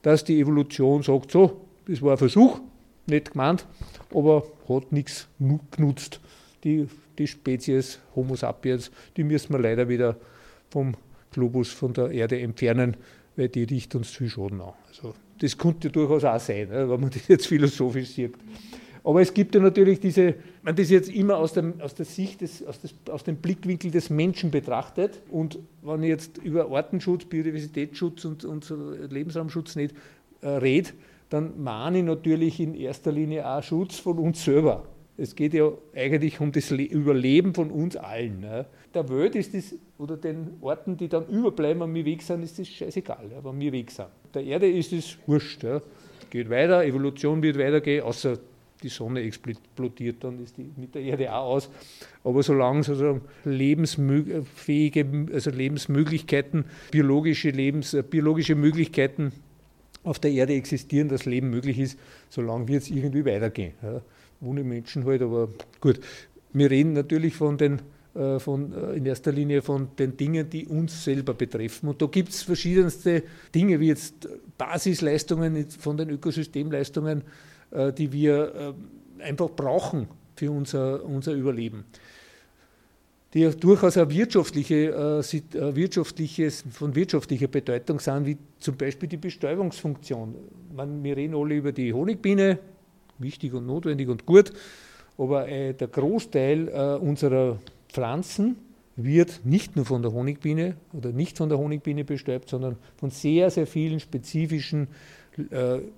dass 0.02 0.24
die 0.24 0.40
Evolution 0.40 1.04
sagt, 1.04 1.32
so, 1.32 1.62
das 1.88 2.02
war 2.02 2.12
ein 2.12 2.18
Versuch, 2.18 2.60
nicht 3.08 3.32
gemeint, 3.32 3.66
aber 4.14 4.44
hat 4.68 4.92
nichts 4.92 5.28
genutzt. 5.72 6.20
Die, 6.64 6.88
die 7.18 7.28
Spezies 7.28 8.00
Homo 8.16 8.36
sapiens, 8.36 8.92
die 9.18 9.24
müssen 9.24 9.54
wir 9.54 9.60
leider 9.60 9.88
wieder 9.88 10.16
vom 10.70 10.96
Globus, 11.32 11.70
von 11.70 11.94
der 11.94 12.12
Erde 12.12 12.40
entfernen, 12.40 12.98
weil 13.36 13.50
die 13.50 13.64
riecht 13.64 13.96
uns 13.96 14.10
viel 14.10 14.30
Schaden 14.30 14.62
an. 14.62 14.74
Also, 14.90 15.14
das 15.40 15.58
könnte 15.58 15.90
durchaus 15.90 16.24
auch 16.24 16.40
sein, 16.40 16.68
wenn 16.70 16.88
man 16.88 17.10
das 17.14 17.28
jetzt 17.28 17.48
philosophisch 17.48 18.10
sieht. 18.10 18.36
Aber 19.04 19.22
es 19.22 19.34
gibt 19.34 19.56
ja 19.56 19.62
natürlich 19.62 20.00
diese, 20.00 20.36
man 20.62 20.76
das 20.76 20.90
jetzt 20.90 21.10
immer 21.10 21.38
aus, 21.38 21.54
dem, 21.54 21.82
aus 21.82 21.96
der 21.96 22.06
Sicht, 22.06 22.42
des, 22.42 22.66
aus, 22.66 22.82
des, 22.82 22.94
aus 23.10 23.24
dem 23.24 23.38
Blickwinkel 23.38 23.90
des 23.90 24.10
Menschen 24.10 24.52
betrachtet. 24.52 25.22
Und 25.32 25.60
wenn 25.82 26.04
ich 26.04 26.10
jetzt 26.10 26.38
über 26.38 26.70
Artenschutz, 26.70 27.26
Biodiversitätsschutz 27.26 28.26
und, 28.26 28.46
und 28.46 28.74
Lebensraumschutz 29.10 29.76
nicht 29.76 29.96
äh, 30.42 30.50
rede, 30.50 30.92
dann 31.30 31.64
mahne 31.64 32.00
ich 32.00 32.04
natürlich 32.04 32.60
in 32.60 32.76
erster 32.76 33.12
Linie 33.12 33.48
auch 33.48 33.64
Schutz 33.64 33.98
von 33.98 34.20
uns 34.20 34.44
selber. 34.44 34.86
Es 35.18 35.36
geht 35.36 35.54
ja 35.54 35.72
eigentlich 35.96 36.40
um 36.40 36.52
das 36.52 36.72
Überleben 36.72 37.54
von 37.54 37.70
uns 37.72 37.96
allen. 37.96 38.40
Ne? 38.42 38.66
Der 38.94 39.08
Welt 39.10 39.36
ist 39.36 39.54
das, 39.54 39.76
oder 39.98 40.18
den 40.18 40.58
Orten, 40.62 40.98
die 40.98 41.08
dann 41.08 41.28
überbleiben, 41.28 41.82
wenn 41.82 41.94
wir 41.94 42.06
weg 42.06 42.22
sind, 42.22 42.44
ist 42.44 42.60
das 42.60 42.68
scheißegal, 42.68 43.30
ja, 43.32 43.44
wenn 43.44 43.60
wir 43.60 43.72
weg 43.72 43.92
sind. 43.92 44.08
Der 44.34 44.44
Erde 44.44 44.70
ist 44.70 44.92
es 44.94 45.18
wurscht. 45.28 45.64
Ja. 45.64 45.82
Geht 46.30 46.50
weiter, 46.50 46.84
Evolution 46.86 47.44
wird 47.44 47.58
weitergehen, 47.58 48.04
außer 48.04 48.38
die 48.84 48.90
Sonne 48.90 49.22
explodiert, 49.22 50.24
dann 50.24 50.44
ist 50.44 50.58
die 50.58 50.70
mit 50.76 50.96
der 50.96 51.02
Erde 51.02 51.34
auch 51.34 51.56
aus. 51.56 51.70
Aber 52.24 52.44
solange 52.44 52.84
sozusagen 52.84 53.22
lebensfähige, 53.44 55.28
also 55.34 55.50
Lebensmöglichkeiten, 55.50 56.66
biologische, 56.92 57.50
Lebens, 57.50 57.94
äh, 57.94 58.04
biologische 58.04 58.56
Möglichkeiten 58.56 59.32
auf 60.04 60.20
der 60.20 60.32
Erde 60.32 60.54
existieren, 60.54 61.10
dass 61.10 61.26
Leben 61.26 61.50
möglich 61.50 61.80
ist, 61.80 62.00
solange 62.30 62.68
wird 62.68 62.84
es 62.84 62.90
irgendwie 62.90 63.26
weitergehen. 63.26 63.74
Ja. 63.84 64.02
Ohne 64.42 64.64
Menschen 64.64 65.06
halt, 65.06 65.22
aber 65.22 65.50
gut. 65.80 66.00
Wir 66.54 66.70
reden 66.70 66.94
natürlich 66.94 67.36
von 67.36 67.58
den 67.58 67.82
äh, 68.14 68.40
von, 68.40 68.74
äh, 68.74 68.98
in 68.98 69.06
erster 69.06 69.32
Linie 69.32 69.62
von 69.62 69.96
den 69.98 70.18
Dingen, 70.18 70.50
die 70.50 70.66
uns 70.66 71.06
selber 71.06 71.34
betreffen. 71.34 71.88
Und 71.88 72.02
da 72.02 72.08
gibt 72.08 72.30
es 72.30 72.44
verschiedenste 72.44 73.24
Dinge, 73.56 73.80
wie 73.80 73.88
jetzt 73.88 74.28
Basisleistungen 74.58 75.70
von 75.70 75.96
den 75.96 76.10
Ökosystemleistungen, 76.10 77.24
die 77.72 78.12
wir 78.12 78.76
äh, 79.20 79.24
einfach 79.24 79.50
brauchen 79.50 80.08
für 80.36 80.52
unser, 80.52 81.04
unser 81.04 81.34
Überleben. 81.34 81.86
Die 83.34 83.50
durchaus 83.50 83.98
auch 83.98 84.10
wirtschaftliche, 84.10 84.90
äh, 84.90 85.76
wirtschaftliches, 85.76 86.66
von 86.72 86.96
wirtschaftlicher 86.96 87.48
Bedeutung 87.48 88.00
sind, 88.00 88.26
wie 88.26 88.38
zum 88.60 88.76
Beispiel 88.76 89.08
die 89.08 89.18
Bestäubungsfunktion. 89.18 90.36
Man, 90.76 91.04
wir 91.04 91.16
reden 91.16 91.36
alle 91.36 91.56
über 91.56 91.72
die 91.72 91.94
Honigbiene, 91.94 92.60
wichtig 93.20 93.54
und 93.54 93.66
notwendig 93.66 94.10
und 94.10 94.26
gut, 94.26 94.52
aber 95.18 95.46
der 95.46 95.88
Großteil 95.88 96.98
unserer 97.00 97.60
Pflanzen 97.90 98.56
wird 98.96 99.42
nicht 99.44 99.76
nur 99.76 99.86
von 99.86 100.02
der 100.02 100.12
Honigbiene 100.12 100.76
oder 100.94 101.12
nicht 101.12 101.38
von 101.38 101.50
der 101.50 101.60
Honigbiene 101.60 102.04
bestäubt, 102.04 102.50
sondern 102.50 102.78
von 102.98 103.12
sehr, 103.12 103.52
sehr 103.52 103.68
vielen 103.68 104.00
spezifischen 104.00 104.88
äh, 104.88 105.21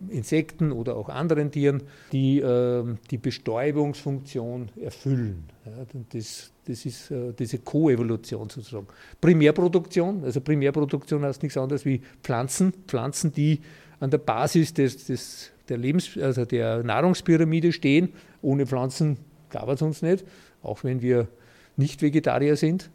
Insekten 0.10 0.72
oder 0.72 0.96
auch 0.96 1.10
anderen 1.10 1.50
Tieren, 1.52 1.82
die 2.12 2.40
äh, 2.40 2.84
die 3.10 3.18
Bestäubungsfunktion 3.18 4.70
erfüllen. 4.80 5.46
Ja, 5.66 5.72
das, 6.12 6.52
das 6.66 6.86
ist 6.86 7.10
äh, 7.10 7.34
diese 7.38 7.58
Koevolution 7.60 8.50
sozusagen. 8.50 8.88
Primärproduktion, 9.20 10.24
also 10.24 10.40
Primärproduktion 10.40 11.24
heißt 11.24 11.42
nichts 11.42 11.58
anderes 11.58 11.84
wie 11.84 12.02
Pflanzen, 12.22 12.74
Pflanzen, 12.88 13.34
die 13.34 13.60
an 14.00 14.12
der 14.12 14.20
Basis 14.20 14.74
des, 14.74 15.06
des, 15.06 15.52
der, 15.68 15.78
Lebens-, 15.78 16.18
also 16.18 16.46
der 16.46 16.84
Nahrungspyramide 16.84 17.72
stehen. 17.72 18.10
Ohne 18.42 18.68
Pflanzen 18.68 19.18
gab 19.50 19.70
es 19.70 19.82
uns 19.82 20.02
nicht, 20.02 20.26
auch 20.62 20.84
wenn 20.84 21.02
wir 21.02 21.28
nicht 21.76 22.02
Vegetarier 22.02 22.56
sind. 22.56 22.92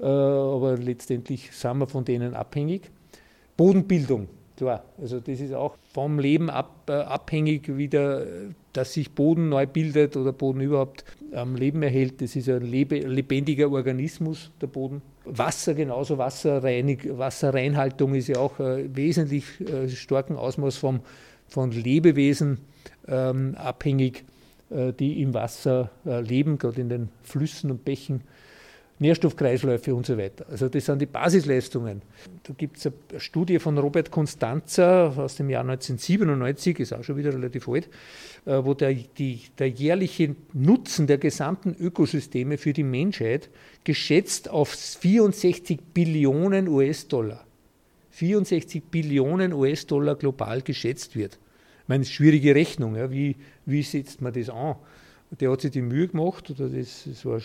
Äh, 0.00 0.04
aber 0.04 0.76
letztendlich 0.76 1.52
sind 1.52 1.78
wir 1.78 1.86
von 1.86 2.04
denen 2.04 2.34
abhängig. 2.34 2.90
Bodenbildung, 3.56 4.28
klar. 4.56 4.84
Also 5.00 5.20
das 5.20 5.40
ist 5.40 5.52
auch 5.52 5.76
vom 5.92 6.18
Leben 6.18 6.50
ab, 6.50 6.88
äh, 6.88 6.92
abhängig 6.92 7.76
wieder, 7.76 8.26
dass 8.72 8.94
sich 8.94 9.10
Boden 9.10 9.48
neu 9.48 9.66
bildet 9.66 10.16
oder 10.16 10.32
Boden 10.32 10.60
überhaupt 10.60 11.04
am 11.32 11.56
Leben 11.56 11.82
erhält. 11.82 12.20
Das 12.20 12.36
ist 12.36 12.48
ein 12.48 12.62
lebe, 12.62 12.98
lebendiger 12.98 13.70
Organismus, 13.70 14.50
der 14.60 14.66
Boden. 14.66 15.02
Wasser 15.24 15.74
genauso, 15.74 16.18
Wasserreinig, 16.18 17.06
Wasserreinhaltung 17.16 18.14
ist 18.14 18.28
ja 18.28 18.38
auch 18.38 18.58
äh, 18.58 18.88
wesentlich 18.94 19.44
äh, 19.60 19.88
starken 19.88 20.36
Ausmaß 20.36 20.76
vom, 20.76 21.00
von 21.48 21.70
Lebewesen 21.70 22.58
ähm, 23.06 23.54
abhängig, 23.56 24.24
äh, 24.70 24.92
die 24.92 25.22
im 25.22 25.34
Wasser 25.34 25.90
äh, 26.04 26.20
leben, 26.20 26.58
gerade 26.58 26.80
in 26.80 26.88
den 26.88 27.08
Flüssen 27.22 27.70
und 27.70 27.84
Bächen. 27.84 28.22
Nährstoffkreisläufe 29.02 29.94
und 29.94 30.06
so 30.06 30.16
weiter. 30.16 30.46
Also 30.48 30.68
das 30.68 30.86
sind 30.86 31.00
die 31.00 31.06
Basisleistungen. 31.06 32.00
Da 32.44 32.54
gibt 32.54 32.78
es 32.78 32.86
eine 32.86 33.20
Studie 33.20 33.58
von 33.58 33.76
Robert 33.76 34.10
Constanza 34.10 35.08
aus 35.08 35.36
dem 35.36 35.50
Jahr 35.50 35.62
1997, 35.62 36.80
ist 36.80 36.92
auch 36.94 37.04
schon 37.04 37.16
wieder 37.16 37.34
relativ 37.34 37.68
alt, 37.68 37.88
äh, 38.46 38.64
wo 38.64 38.74
der, 38.74 38.94
die, 38.94 39.42
der 39.58 39.68
jährliche 39.68 40.34
Nutzen 40.54 41.06
der 41.06 41.18
gesamten 41.18 41.76
Ökosysteme 41.78 42.56
für 42.56 42.72
die 42.72 42.84
Menschheit 42.84 43.50
geschätzt 43.84 44.48
auf 44.48 44.70
64 44.70 45.78
Billionen 45.92 46.68
US-Dollar. 46.68 47.44
64 48.10 48.84
Billionen 48.84 49.52
US-Dollar 49.52 50.14
global 50.16 50.62
geschätzt 50.62 51.16
wird. 51.16 51.38
Ich 51.82 51.88
meine, 51.88 52.04
schwierige 52.04 52.54
Rechnung. 52.54 52.96
Ja. 52.96 53.10
Wie, 53.10 53.36
wie 53.66 53.82
setzt 53.82 54.20
man 54.20 54.32
das 54.32 54.48
an? 54.48 54.76
Der 55.40 55.50
hat 55.50 55.62
sich 55.62 55.70
die 55.70 55.82
Mühe 55.82 56.08
gemacht, 56.08 56.50
oder 56.50 56.68
das, 56.68 57.04
das 57.06 57.24
war 57.24 57.40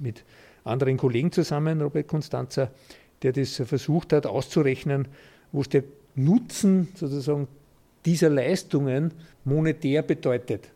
mit 0.00 0.24
anderen 0.64 0.96
Kollegen 0.96 1.30
zusammen, 1.30 1.80
Robert 1.80 2.08
Constanza, 2.08 2.70
der 3.22 3.32
das 3.32 3.62
versucht 3.64 4.12
hat 4.12 4.26
auszurechnen, 4.26 5.08
wo 5.52 5.60
es 5.60 5.68
der 5.68 5.84
Nutzen 6.14 6.88
sozusagen 6.94 7.48
dieser 8.04 8.30
Leistungen 8.30 9.12
monetär 9.44 10.02
bedeutet. 10.02 10.70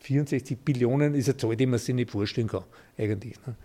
64 0.00 0.58
Billionen 0.58 1.14
ist 1.14 1.28
eine 1.28 1.36
Zahl, 1.36 1.56
die 1.56 1.66
man 1.66 1.78
sich 1.78 1.94
nicht 1.94 2.10
vorstellen 2.10 2.46
kann, 2.46 2.64
eigentlich. 2.96 3.34
Ne? 3.46 3.56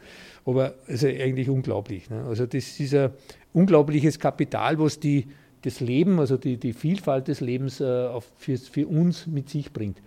Aber 0.45 0.73
ist 0.87 1.05
eigentlich 1.05 1.49
unglaublich. 1.49 2.09
Ne? 2.09 2.23
Also 2.25 2.45
das 2.45 2.79
ist 2.79 2.93
ein 2.93 3.11
unglaubliches 3.53 4.19
Kapital, 4.19 4.79
was 4.79 4.99
die, 4.99 5.27
das 5.61 5.79
Leben, 5.79 6.19
also 6.19 6.37
die, 6.37 6.57
die 6.57 6.73
Vielfalt 6.73 7.27
des 7.27 7.39
Lebens 7.39 7.79
äh, 7.79 7.85
auf, 7.85 8.29
für, 8.37 8.57
für 8.57 8.87
uns 8.87 9.27
mit 9.27 9.49
sich 9.49 9.71
bringt. 9.71 10.01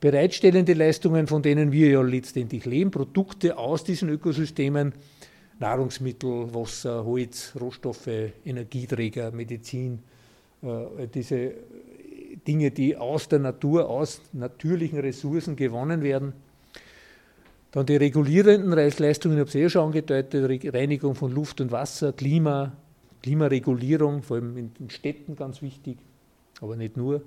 Bereitstellende 0.00 0.72
Leistungen, 0.72 1.26
von 1.26 1.42
denen 1.42 1.72
wir 1.72 1.90
ja 1.90 2.00
letztendlich 2.00 2.64
leben, 2.64 2.90
Produkte 2.90 3.58
aus 3.58 3.84
diesen 3.84 4.08
Ökosystemen, 4.08 4.94
Nahrungsmittel, 5.58 6.54
Wasser, 6.54 7.04
Holz, 7.04 7.52
Rohstoffe, 7.60 8.08
Energieträger, 8.46 9.30
Medizin, 9.30 9.98
äh, 10.62 11.06
diese 11.12 11.52
Dinge, 12.46 12.70
die 12.70 12.96
aus 12.96 13.28
der 13.28 13.40
Natur, 13.40 13.90
aus 13.90 14.22
natürlichen 14.32 15.00
Ressourcen 15.00 15.54
gewonnen 15.54 16.02
werden. 16.02 16.32
Dann 17.72 17.84
die 17.84 17.96
regulierenden 17.96 18.72
Leistungen, 18.72 19.34
ich 19.36 19.40
habe 19.40 19.48
es 19.48 19.54
eh 19.54 19.68
schon 19.68 19.86
angedeutet, 19.86 20.74
Reinigung 20.74 21.14
von 21.14 21.30
Luft 21.30 21.60
und 21.60 21.70
Wasser, 21.70 22.14
Klima, 22.14 22.72
Klimaregulierung, 23.22 24.22
vor 24.22 24.38
allem 24.38 24.56
in 24.56 24.74
den 24.74 24.88
Städten 24.88 25.36
ganz 25.36 25.60
wichtig, 25.60 25.98
aber 26.60 26.76
nicht 26.76 26.96
nur. 26.96 27.22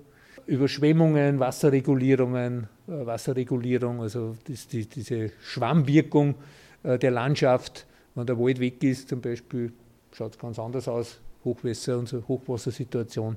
Überschwemmungen, 0.46 1.40
Wasserregulierungen, 1.40 2.68
äh, 2.88 3.06
Wasserregulierung, 3.06 4.02
also 4.02 4.36
das, 4.48 4.68
die, 4.68 4.86
diese 4.86 5.32
Schwammwirkung 5.42 6.36
äh, 6.84 7.00
der 7.00 7.12
Landschaft, 7.12 7.86
wenn 8.16 8.25
der 8.25 8.38
Wald 8.38 8.60
weg 8.60 8.84
ist 8.84 9.10
zum 9.10 9.22
Beispiel, 9.22 9.72
schaut 10.12 10.34
es 10.34 10.40
ganz 10.40 10.60
anders 10.60 10.88
aus, 10.88 11.20
Hochwässer 11.44 11.98
und 11.98 12.08
so, 12.08 12.24
Hochwassersituation. 12.28 13.36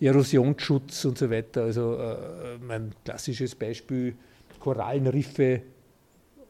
Erosionsschutz 0.00 1.04
und 1.04 1.18
so 1.18 1.30
weiter. 1.30 1.62
Also 1.62 1.96
äh, 1.96 2.16
mein 2.66 2.92
klassisches 3.04 3.54
Beispiel, 3.54 4.14
Korallenriffe, 4.58 5.62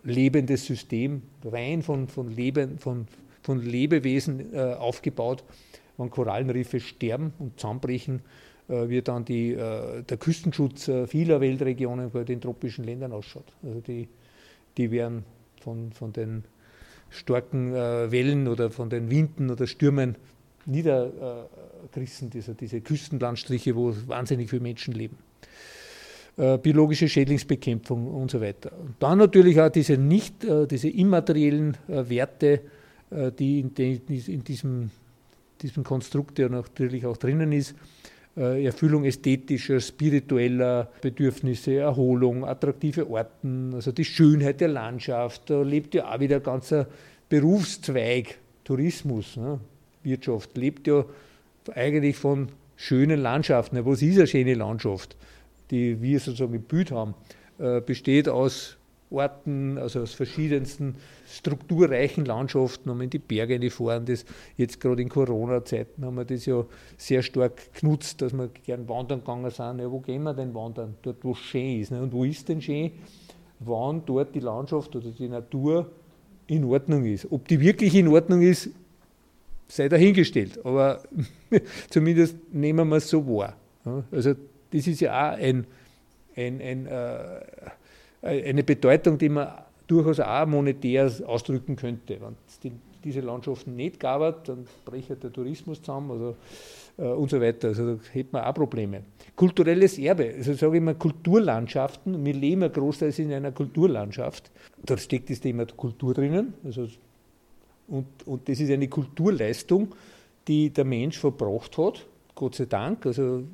lebendes 0.02 0.66
System, 0.66 1.22
rein 1.44 1.82
von, 1.82 2.08
von, 2.08 2.30
Leben, 2.30 2.78
von, 2.78 3.06
von 3.42 3.62
Lebewesen 3.62 4.54
äh, 4.54 4.74
aufgebaut. 4.74 5.44
Wenn 5.96 6.10
Korallenriffe 6.10 6.80
sterben 6.80 7.32
und 7.38 7.58
zusammenbrechen, 7.58 8.22
äh, 8.66 8.88
wie 8.88 9.02
dann 9.02 9.26
die, 9.26 9.52
äh, 9.52 10.02
der 10.02 10.16
Küstenschutz 10.16 10.88
äh, 10.88 11.06
vieler 11.06 11.40
Weltregionen 11.40 12.10
bei 12.10 12.24
den 12.24 12.40
tropischen 12.40 12.84
Ländern 12.84 13.12
ausschaut. 13.12 13.44
Also 13.62 13.80
die, 13.80 14.08
die 14.78 14.90
werden 14.90 15.24
von, 15.60 15.92
von 15.92 16.14
den 16.14 16.44
starken 17.10 17.72
Wellen 17.72 18.48
oder 18.48 18.70
von 18.70 18.90
den 18.90 19.08
Winden 19.08 19.48
oder 19.48 19.68
Stürmen 19.68 20.16
niedergerissen, 20.66 22.28
diese, 22.28 22.54
diese 22.54 22.80
Küstenlandstriche, 22.80 23.76
wo 23.76 23.94
wahnsinnig 24.08 24.50
viele 24.50 24.62
Menschen 24.62 24.94
leben. 24.94 25.16
Biologische 26.34 27.08
Schädlingsbekämpfung 27.08 28.08
und 28.08 28.32
so 28.32 28.40
weiter. 28.40 28.72
Und 28.76 28.96
dann 28.98 29.18
natürlich 29.18 29.60
auch 29.60 29.68
diese 29.68 29.96
nicht, 29.96 30.44
diese 30.68 30.88
immateriellen 30.88 31.76
Werte, 31.86 32.62
die 33.38 33.60
in, 33.60 33.72
in, 33.76 34.42
diesem, 34.42 34.90
diesem 35.62 35.84
Konstrukt 35.84 36.40
ja 36.40 36.48
natürlich 36.48 37.06
auch 37.06 37.16
drinnen 37.16 37.52
ist. 37.52 37.76
Äh, 38.36 38.64
Erfüllung 38.64 39.04
ästhetischer, 39.04 39.80
spiritueller 39.80 40.88
Bedürfnisse, 41.00 41.76
Erholung, 41.76 42.44
attraktive 42.44 43.08
Orten, 43.08 43.72
also 43.74 43.92
die 43.92 44.04
Schönheit 44.04 44.60
der 44.60 44.68
Landschaft. 44.68 45.50
Da 45.50 45.62
lebt 45.62 45.94
ja 45.94 46.12
auch 46.12 46.18
wieder 46.18 46.36
ein 46.36 46.42
ganzer 46.42 46.86
Berufszweig, 47.28 48.38
Tourismus. 48.64 49.36
Ne? 49.36 49.60
Wirtschaft 50.02 50.56
lebt 50.56 50.88
ja 50.88 51.04
eigentlich 51.74 52.16
von 52.16 52.48
schönen 52.76 53.20
Landschaften. 53.20 53.84
Was 53.86 54.02
ist 54.02 54.18
eine 54.18 54.26
schöne 54.26 54.54
Landschaft, 54.54 55.16
die 55.70 56.02
wir 56.02 56.18
sozusagen 56.18 56.54
im 56.54 56.62
Bild 56.62 56.90
haben? 56.90 57.14
Äh, 57.58 57.80
besteht 57.80 58.28
aus 58.28 58.76
Orten, 59.14 59.78
also 59.78 60.00
aus 60.00 60.12
verschiedensten 60.12 60.96
strukturreichen 61.26 62.24
Landschaften, 62.24 62.90
haben 62.90 63.00
in 63.00 63.10
die 63.10 63.18
Berge 63.18 63.58
gefahren. 63.58 64.04
Das 64.06 64.24
jetzt 64.56 64.80
gerade 64.80 65.02
in 65.02 65.08
Corona-Zeiten 65.08 66.04
haben 66.04 66.16
wir 66.16 66.24
das 66.24 66.46
ja 66.46 66.64
sehr 66.96 67.22
stark 67.22 67.72
genutzt, 67.74 68.22
dass 68.22 68.32
wir 68.32 68.48
gern 68.48 68.88
wandern 68.88 69.20
gegangen 69.20 69.50
sind. 69.50 69.78
Ja, 69.78 69.90
wo 69.90 70.00
gehen 70.00 70.22
wir 70.22 70.34
denn 70.34 70.54
wandern? 70.54 70.94
Dort, 71.02 71.24
wo 71.24 71.32
es 71.32 71.38
schön 71.38 71.80
ist. 71.80 71.90
Ne? 71.90 72.02
Und 72.02 72.12
wo 72.12 72.24
ist 72.24 72.48
denn 72.48 72.60
schön? 72.60 72.92
Wann 73.60 74.02
dort 74.04 74.34
die 74.34 74.40
Landschaft 74.40 74.94
oder 74.96 75.10
die 75.10 75.28
Natur 75.28 75.90
in 76.46 76.64
Ordnung 76.64 77.04
ist. 77.04 77.30
Ob 77.30 77.48
die 77.48 77.60
wirklich 77.60 77.94
in 77.94 78.08
Ordnung 78.08 78.42
ist, 78.42 78.70
sei 79.68 79.88
dahingestellt, 79.88 80.64
aber 80.64 81.02
zumindest 81.90 82.36
nehmen 82.52 82.88
wir 82.88 82.96
es 82.96 83.08
so 83.08 83.26
wahr. 83.26 83.56
Also 84.10 84.34
das 84.70 84.86
ist 84.86 85.00
ja 85.00 85.32
auch 85.32 85.38
ein, 85.38 85.66
ein, 86.36 86.60
ein, 86.60 86.86
äh, 86.86 87.40
eine 88.24 88.64
Bedeutung, 88.64 89.18
die 89.18 89.28
man 89.28 89.48
durchaus 89.86 90.20
auch 90.20 90.46
monetär 90.46 91.10
ausdrücken 91.26 91.76
könnte. 91.76 92.18
Wenn 92.20 92.36
es 92.46 92.58
die, 92.60 92.72
diese 93.02 93.20
Landschaften 93.20 93.76
nicht 93.76 94.00
gab, 94.00 94.44
dann 94.44 94.66
bricht 94.84 95.10
der 95.10 95.32
Tourismus 95.32 95.82
zusammen 95.82 96.10
also, 96.10 96.36
äh, 96.96 97.02
und 97.02 97.30
so 97.30 97.40
weiter. 97.40 97.68
Also 97.68 97.96
da 97.96 98.00
hätte 98.12 98.30
man 98.32 98.44
auch 98.44 98.54
Probleme. 98.54 99.02
Kulturelles 99.36 99.98
Erbe, 99.98 100.32
also 100.36 100.54
sage 100.54 100.76
ich 100.76 100.82
mal 100.82 100.94
Kulturlandschaften, 100.94 102.24
wir 102.24 102.34
leben 102.34 102.62
ja 102.62 102.68
großteils 102.68 103.18
in 103.18 103.32
einer 103.32 103.52
Kulturlandschaft. 103.52 104.50
Da 104.82 104.96
steckt 104.96 105.28
das 105.30 105.40
Thema 105.40 105.66
Kultur 105.66 106.14
drinnen, 106.14 106.54
also 106.64 106.88
und, 107.86 108.06
und 108.24 108.48
das 108.48 108.60
ist 108.60 108.70
eine 108.70 108.88
Kulturleistung, 108.88 109.94
die 110.48 110.70
der 110.70 110.86
Mensch 110.86 111.18
verbracht 111.18 111.76
hat, 111.76 112.06
Gott 112.34 112.54
sei 112.54 112.64
Dank. 112.64 113.04
Also 113.04 113.44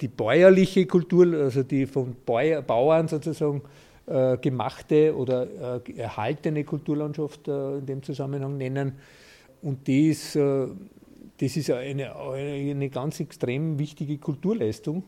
die 0.00 0.08
bäuerliche 0.08 0.86
Kultur, 0.86 1.26
also 1.34 1.62
die 1.62 1.86
von 1.86 2.16
Bauern 2.24 3.08
sozusagen 3.08 3.62
äh, 4.06 4.36
gemachte 4.36 5.16
oder 5.16 5.80
äh, 5.86 5.92
erhaltene 5.96 6.64
Kulturlandschaft 6.64 7.48
äh, 7.48 7.78
in 7.78 7.86
dem 7.86 8.02
Zusammenhang 8.02 8.56
nennen. 8.56 8.92
Und 9.62 9.86
die 9.86 10.10
ist, 10.10 10.36
äh, 10.36 10.66
das 11.38 11.56
ist 11.56 11.70
eine, 11.70 12.14
eine 12.16 12.88
ganz 12.88 13.20
extrem 13.20 13.78
wichtige 13.78 14.18
Kulturleistung, 14.18 15.02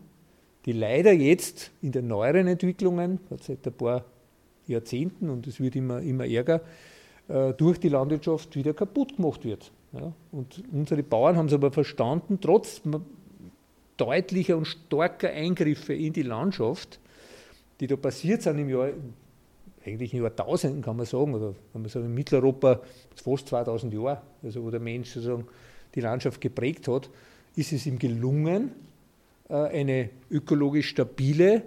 die 0.64 0.72
leider 0.72 1.12
jetzt 1.12 1.70
in 1.80 1.92
den 1.92 2.08
neueren 2.08 2.46
Entwicklungen, 2.46 3.20
seit 3.40 3.66
ein 3.66 3.72
paar 3.72 4.04
Jahrzehnten, 4.66 5.30
und 5.30 5.46
es 5.46 5.60
wird 5.60 5.76
immer, 5.76 6.00
immer 6.00 6.26
ärger, 6.26 6.60
äh, 7.28 7.52
durch 7.54 7.78
die 7.78 7.88
Landwirtschaft 7.88 8.56
wieder 8.56 8.74
kaputt 8.74 9.16
gemacht 9.16 9.44
wird. 9.44 9.70
Ja? 9.92 10.12
Und 10.32 10.62
unsere 10.72 11.02
Bauern 11.02 11.36
haben 11.36 11.46
es 11.46 11.54
aber 11.54 11.70
verstanden, 11.70 12.38
trotz 12.40 12.82
deutlicher 13.98 14.56
und 14.56 14.64
starker 14.64 15.28
Eingriffe 15.28 15.92
in 15.92 16.14
die 16.14 16.22
Landschaft, 16.22 16.98
die 17.80 17.86
da 17.86 17.96
passiert 17.96 18.42
sind 18.42 18.58
im 18.58 18.70
Jahr, 18.70 18.90
eigentlich 19.84 20.14
in 20.14 20.22
Jahrtausenden 20.22 20.82
kann 20.82 20.96
man 20.96 21.06
sagen, 21.06 21.34
oder 21.34 21.54
kann 21.72 21.82
man 21.82 21.90
sagen, 21.90 22.06
in 22.06 22.14
Mitteleuropa 22.14 22.80
fast 23.14 23.48
2000 23.48 23.92
Jahre, 23.92 24.22
also 24.42 24.62
wo 24.64 24.70
der 24.70 24.80
Mensch 24.80 25.10
sozusagen 25.10 25.46
die 25.94 26.00
Landschaft 26.00 26.40
geprägt 26.40 26.88
hat, 26.88 27.10
ist 27.56 27.72
es 27.72 27.86
ihm 27.86 27.98
gelungen, 27.98 28.72
äh, 29.48 29.54
eine 29.54 30.10
ökologisch 30.30 30.88
stabile 30.88 31.62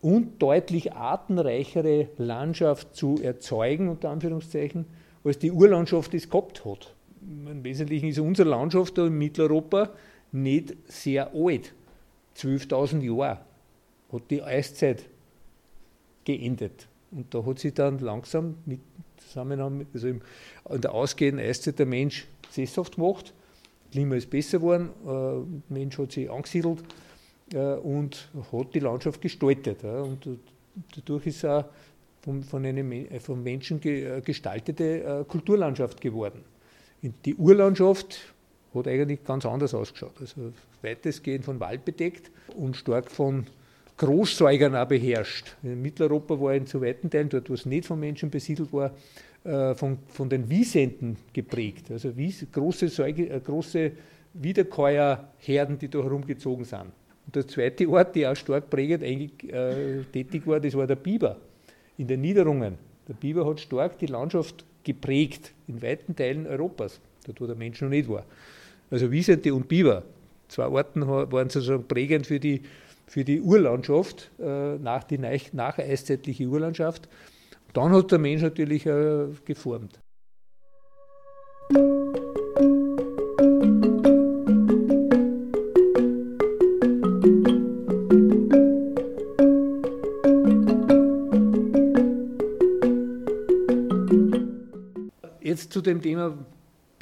und 0.00 0.42
deutlich 0.42 0.92
artenreichere 0.92 2.08
Landschaft 2.18 2.94
zu 2.94 3.20
erzeugen, 3.22 3.88
unter 3.88 4.10
Anführungszeichen, 4.10 4.84
als 5.24 5.38
die 5.38 5.50
Urlandschaft 5.50 6.12
es 6.14 6.28
gehabt 6.28 6.64
hat. 6.64 6.94
Im 7.22 7.64
Wesentlichen 7.64 8.08
ist 8.08 8.18
unsere 8.18 8.50
Landschaft 8.50 8.98
da 8.98 9.06
in 9.06 9.16
Mitteleuropa 9.16 9.90
nicht 10.34 10.74
sehr 10.88 11.32
alt. 11.34 11.72
12.000 12.36 13.00
Jahre 13.02 13.40
hat 14.12 14.22
die 14.30 14.42
Eiszeit 14.42 15.04
geendet. 16.24 16.88
Und 17.10 17.32
da 17.32 17.44
hat 17.46 17.60
sich 17.60 17.72
dann 17.72 18.00
langsam 18.00 18.56
mit 18.66 18.80
Zusammenhang, 19.18 19.86
also 19.94 20.08
in 20.08 20.20
der 20.68 20.92
ausgehenden 20.92 21.46
Eiszeit 21.46 21.78
der 21.78 21.86
Mensch 21.86 22.26
sesshaft 22.50 22.96
gemacht. 22.96 23.32
Klima 23.92 24.16
ist 24.16 24.28
besser 24.28 24.58
geworden, 24.58 24.90
äh, 25.04 25.06
der 25.06 25.46
Mensch 25.68 25.96
hat 25.98 26.12
sich 26.12 26.28
angesiedelt 26.28 26.82
äh, 27.52 27.74
und 27.74 28.28
hat 28.52 28.74
die 28.74 28.80
Landschaft 28.80 29.20
gestaltet. 29.20 29.84
Und 29.84 30.28
dadurch 30.96 31.26
ist 31.26 31.44
auch 31.44 31.66
von, 32.22 32.42
von 32.42 32.66
einem 32.66 32.90
äh, 32.90 33.20
vom 33.20 33.42
Menschen 33.42 33.80
gestaltete 33.80 35.24
Kulturlandschaft 35.28 36.00
geworden. 36.00 36.40
Die 37.24 37.34
Urlandschaft 37.36 38.33
hat 38.74 38.88
eigentlich 38.88 39.24
ganz 39.24 39.46
anders 39.46 39.74
ausgeschaut. 39.74 40.14
Also 40.20 40.52
weitestgehend 40.82 41.44
von 41.44 41.60
Wald 41.60 41.84
bedeckt 41.84 42.30
und 42.56 42.76
stark 42.76 43.10
von 43.10 43.46
Großsäugern 43.96 44.74
auch 44.74 44.88
beherrscht. 44.88 45.56
In 45.62 45.80
Mitteleuropa 45.80 46.40
war 46.40 46.54
in 46.54 46.66
zu 46.66 46.82
weiten 46.82 47.10
Teilen, 47.10 47.28
dort 47.28 47.48
wo 47.48 47.54
es 47.54 47.64
nicht 47.64 47.86
von 47.86 48.00
Menschen 48.00 48.30
besiedelt 48.30 48.72
war, 48.72 48.92
von, 49.44 49.98
von 50.08 50.28
den 50.28 50.48
Wiesenten 50.48 51.16
geprägt. 51.32 51.90
Also 51.90 52.16
Wies, 52.16 52.46
große, 52.50 52.88
Säuge, 52.88 53.28
große 53.40 53.92
Wiederkäuerherden, 54.32 55.78
die 55.78 55.88
da 55.88 56.02
herumgezogen 56.02 56.64
sind. 56.64 56.92
Und 57.26 57.36
der 57.36 57.46
zweite 57.46 57.88
Ort, 57.88 58.16
der 58.16 58.32
auch 58.32 58.36
stark 58.36 58.68
prägend 58.68 59.02
eigentlich 59.02 59.52
äh, 59.52 60.02
tätig 60.12 60.46
war, 60.46 60.60
das 60.60 60.74
war 60.74 60.86
der 60.86 60.96
Biber 60.96 61.36
in 61.96 62.06
den 62.06 62.20
Niederungen. 62.20 62.76
Der 63.08 63.14
Biber 63.14 63.46
hat 63.46 63.60
stark 63.60 63.98
die 63.98 64.06
Landschaft 64.06 64.64
geprägt 64.82 65.52
in 65.68 65.80
weiten 65.82 66.16
Teilen 66.16 66.46
Europas, 66.46 67.00
dort 67.26 67.40
wo 67.40 67.46
der 67.46 67.56
Mensch 67.56 67.80
noch 67.80 67.88
nicht 67.88 68.08
war. 68.08 68.24
Also 68.90 69.10
Wiesente 69.10 69.54
und 69.54 69.68
Biber, 69.68 70.04
zwei 70.48 70.66
Orten 70.66 71.06
waren 71.06 71.50
sozusagen 71.50 71.86
prägend 71.88 72.26
für 72.26 72.38
die, 72.38 72.62
für 73.06 73.24
die 73.24 73.40
Urlandschaft, 73.40 74.30
äh, 74.38 74.76
nach 74.76 75.04
die 75.04 75.18
nacheiszzeitliche 75.18 76.46
Urlandschaft. 76.46 77.08
Dann 77.72 77.92
hat 77.92 78.12
der 78.12 78.18
Mensch 78.18 78.42
natürlich 78.42 78.86
äh, 78.86 79.26
geformt. 79.44 79.98
Jetzt 95.40 95.72
zu 95.72 95.80
dem 95.80 96.00
Thema 96.00 96.38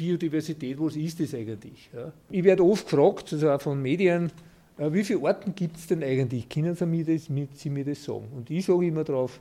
Biodiversität, 0.02 0.80
was 0.80 0.96
ist 0.96 1.20
das 1.20 1.32
eigentlich? 1.34 1.88
Ja? 1.94 2.12
Ich 2.30 2.42
werde 2.42 2.64
oft 2.64 2.88
gefragt, 2.88 3.32
also 3.32 3.50
auch 3.50 3.60
von 3.60 3.80
Medien, 3.80 4.32
äh, 4.78 4.92
wie 4.92 5.04
viele 5.04 5.22
Arten 5.28 5.54
gibt 5.54 5.76
es 5.76 5.86
denn 5.86 6.02
eigentlich? 6.02 6.48
Können 6.48 6.74
Sie 6.74 6.86
mir, 6.86 7.04
das, 7.04 7.28
Sie 7.54 7.70
mir 7.70 7.84
das 7.84 8.02
sagen? 8.02 8.26
Und 8.34 8.50
ich 8.50 8.64
sage 8.64 8.84
immer 8.86 9.04
drauf, 9.04 9.40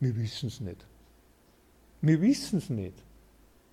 wir 0.00 0.16
wissen 0.16 0.46
es 0.46 0.60
nicht. 0.60 0.86
Wir 2.00 2.20
wissen 2.22 2.58
es 2.58 2.70
nicht. 2.70 2.94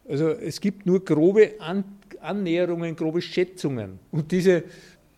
Also 0.07 0.29
es 0.29 0.59
gibt 0.59 0.85
nur 0.85 1.03
grobe 1.03 1.53
An 1.59 1.83
Annäherungen, 2.19 2.95
grobe 2.95 3.21
Schätzungen. 3.21 3.99
Und 4.11 4.31
diese 4.31 4.63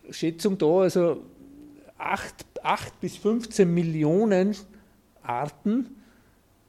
Schätzung 0.10 0.58
da, 0.58 0.82
also 0.82 1.24
8, 1.98 2.46
8 2.62 3.00
bis 3.00 3.16
15 3.18 3.74
Millionen 3.74 4.56
Arten 5.24 5.88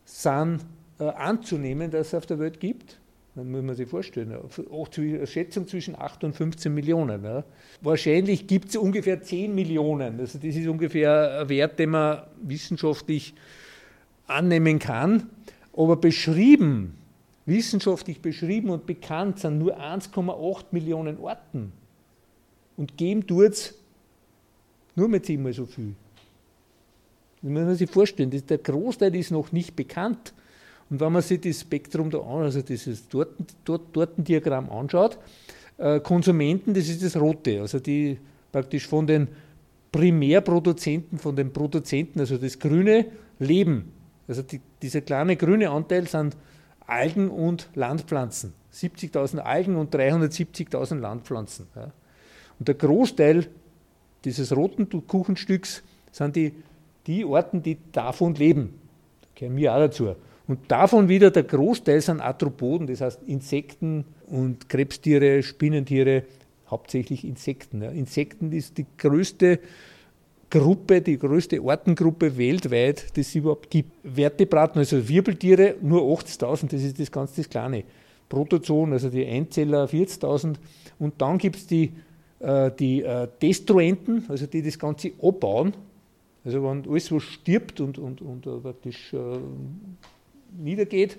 sind 0.05 0.65
äh, 0.99 1.05
anzunehmen, 1.05 1.91
dass 1.91 2.09
es 2.09 2.15
auf 2.15 2.27
der 2.27 2.39
Welt 2.39 2.61
gibt. 2.61 2.99
Muss 3.45 3.63
man 3.63 3.75
sich 3.75 3.89
vorstellen, 3.89 4.35
eine 4.37 5.27
Schätzung 5.27 5.69
zwischen 5.69 5.95
8 5.95 6.25
und 6.25 6.35
15 6.35 6.75
Millionen. 6.75 7.25
Ja. 7.25 7.45
Wahrscheinlich 7.81 8.47
gibt 8.47 8.71
es 8.71 8.77
ungefähr 8.77 9.23
10 9.23 9.55
Millionen. 9.55 10.19
Also 10.19 10.39
das 10.39 10.57
ist 10.57 10.67
ungefähr 10.67 11.41
ein 11.41 11.49
Wert, 11.49 11.79
den 11.79 11.91
man 11.91 12.23
wissenschaftlich 12.43 13.35
annehmen 14.27 14.79
kann. 14.79 15.31
Aber 15.77 15.97
beschrieben, 15.97 16.97
wissenschaftlich 17.47 18.21
beschrieben 18.21 18.71
und 18.71 18.87
bekannt 18.87 19.39
sind 19.39 19.59
nur 19.59 19.79
1,8 19.79 20.65
Millionen 20.73 21.19
Orten. 21.19 21.73
Und 22.77 22.97
geben 22.97 23.25
es 23.43 23.75
nur 24.97 25.09
mit 25.09 25.27
zehnmal 25.27 25.53
so 25.53 25.65
viel. 25.65 25.95
Das 27.41 27.51
muss 27.51 27.63
man 27.63 27.75
sich 27.77 27.91
vorstellen, 27.91 28.31
der 28.31 28.59
Großteil 28.59 29.15
ist 29.15 29.31
noch 29.31 29.53
nicht 29.53 29.77
bekannt. 29.77 30.35
Und 30.91 31.01
wenn 31.01 31.13
man 31.13 31.23
sich 31.23 31.41
das 31.41 31.61
Spektrum 31.61 32.11
da 32.11 32.19
an, 32.19 32.43
also 32.43 32.63
dieses 32.63 33.09
Tortendiagramm 33.09 34.67
dort, 34.67 34.79
anschaut, 34.79 35.19
äh, 35.77 36.01
Konsumenten, 36.01 36.75
das 36.75 36.89
ist 36.89 37.03
das 37.03 37.17
Rote, 37.17 37.61
also 37.61 37.79
die 37.79 38.19
praktisch 38.51 38.87
von 38.87 39.07
den 39.07 39.29
Primärproduzenten, 39.93 41.19
von 41.19 41.37
den 41.37 41.53
Produzenten, 41.53 42.21
also 42.21 42.37
das 42.37 42.59
grüne 42.59 43.07
Leben. 43.39 43.93
Also 44.27 44.43
die, 44.43 44.61
dieser 44.83 45.01
kleine 45.01 45.37
grüne 45.37 45.71
Anteil 45.71 46.07
sind 46.07 46.37
Algen 46.87 47.31
und 47.31 47.69
Landpflanzen. 47.75 48.55
70.000 48.73 49.39
Algen 49.39 49.77
und 49.77 49.95
370.000 49.95 51.01
Landpflanzen. 51.01 51.67
Ja. 51.75 51.91
Und 52.59 52.69
der 52.69 52.75
Großteil 52.75 53.47
dieses 54.25 54.55
roten 54.55 54.89
Kuchenstücks 55.07 55.83
sind 56.13 56.37
die, 56.37 56.55
die 57.07 57.25
Orten, 57.25 57.63
die 57.63 57.79
davon 57.93 58.35
leben. 58.35 58.75
Da 59.23 59.29
gehören 59.35 59.57
wir 59.57 59.75
auch 59.75 59.79
dazu. 59.79 60.17
Und 60.49 60.61
davon 60.69 61.09
wieder 61.09 61.31
der 61.31 61.43
Großteil 61.43 62.01
sind 62.01 62.23
Arthropoden, 62.23 62.87
das 62.87 63.03
heißt 63.03 63.21
Insekten 63.27 64.07
und 64.27 64.69
Krebstiere, 64.69 65.43
Spinnentiere, 65.43 66.25
hauptsächlich 66.71 67.25
Insekten. 67.25 67.83
Insekten 67.83 68.51
ist 68.53 68.79
die 68.79 68.87
größte 68.97 69.61
Gruppe, 70.51 71.03
die 71.03 71.19
größte 71.19 71.61
Artengruppe 71.61 72.39
weltweit, 72.39 73.15
die 73.15 73.21
es 73.21 73.35
überhaupt 73.35 73.69
gibt. 73.69 73.91
Vertebraten, 74.03 74.79
also 74.79 75.07
Wirbeltiere, 75.07 75.75
nur 75.83 76.03
80.000, 76.03 76.71
das 76.71 76.83
ist 76.83 76.99
das 76.99 77.13
ganz 77.13 77.35
das 77.35 77.49
Kleine. 77.49 77.85
Protozoen, 78.31 78.95
also 78.95 79.11
die 79.11 79.27
Einzeller 79.27 79.85
40.000. 79.87 80.57
Und 80.99 81.21
dann 81.21 81.37
gibt 81.37 81.57
es 81.57 81.67
die, 81.67 81.93
äh, 82.41 82.71
die 82.79 83.03
äh, 83.03 83.29
Destruenten, 83.41 84.25
also 84.29 84.47
die 84.47 84.63
das 84.63 84.79
Ganze 84.79 85.13
abbauen. 85.23 85.75
Also 86.45 86.63
wenn 86.63 86.89
alles, 86.89 87.13
was 87.13 87.23
stirbt 87.23 87.81
und, 87.81 87.99
und, 87.99 88.23
und 88.23 88.47
äh, 88.47 88.51
praktisch 88.59 89.15
niedergeht, 90.59 91.19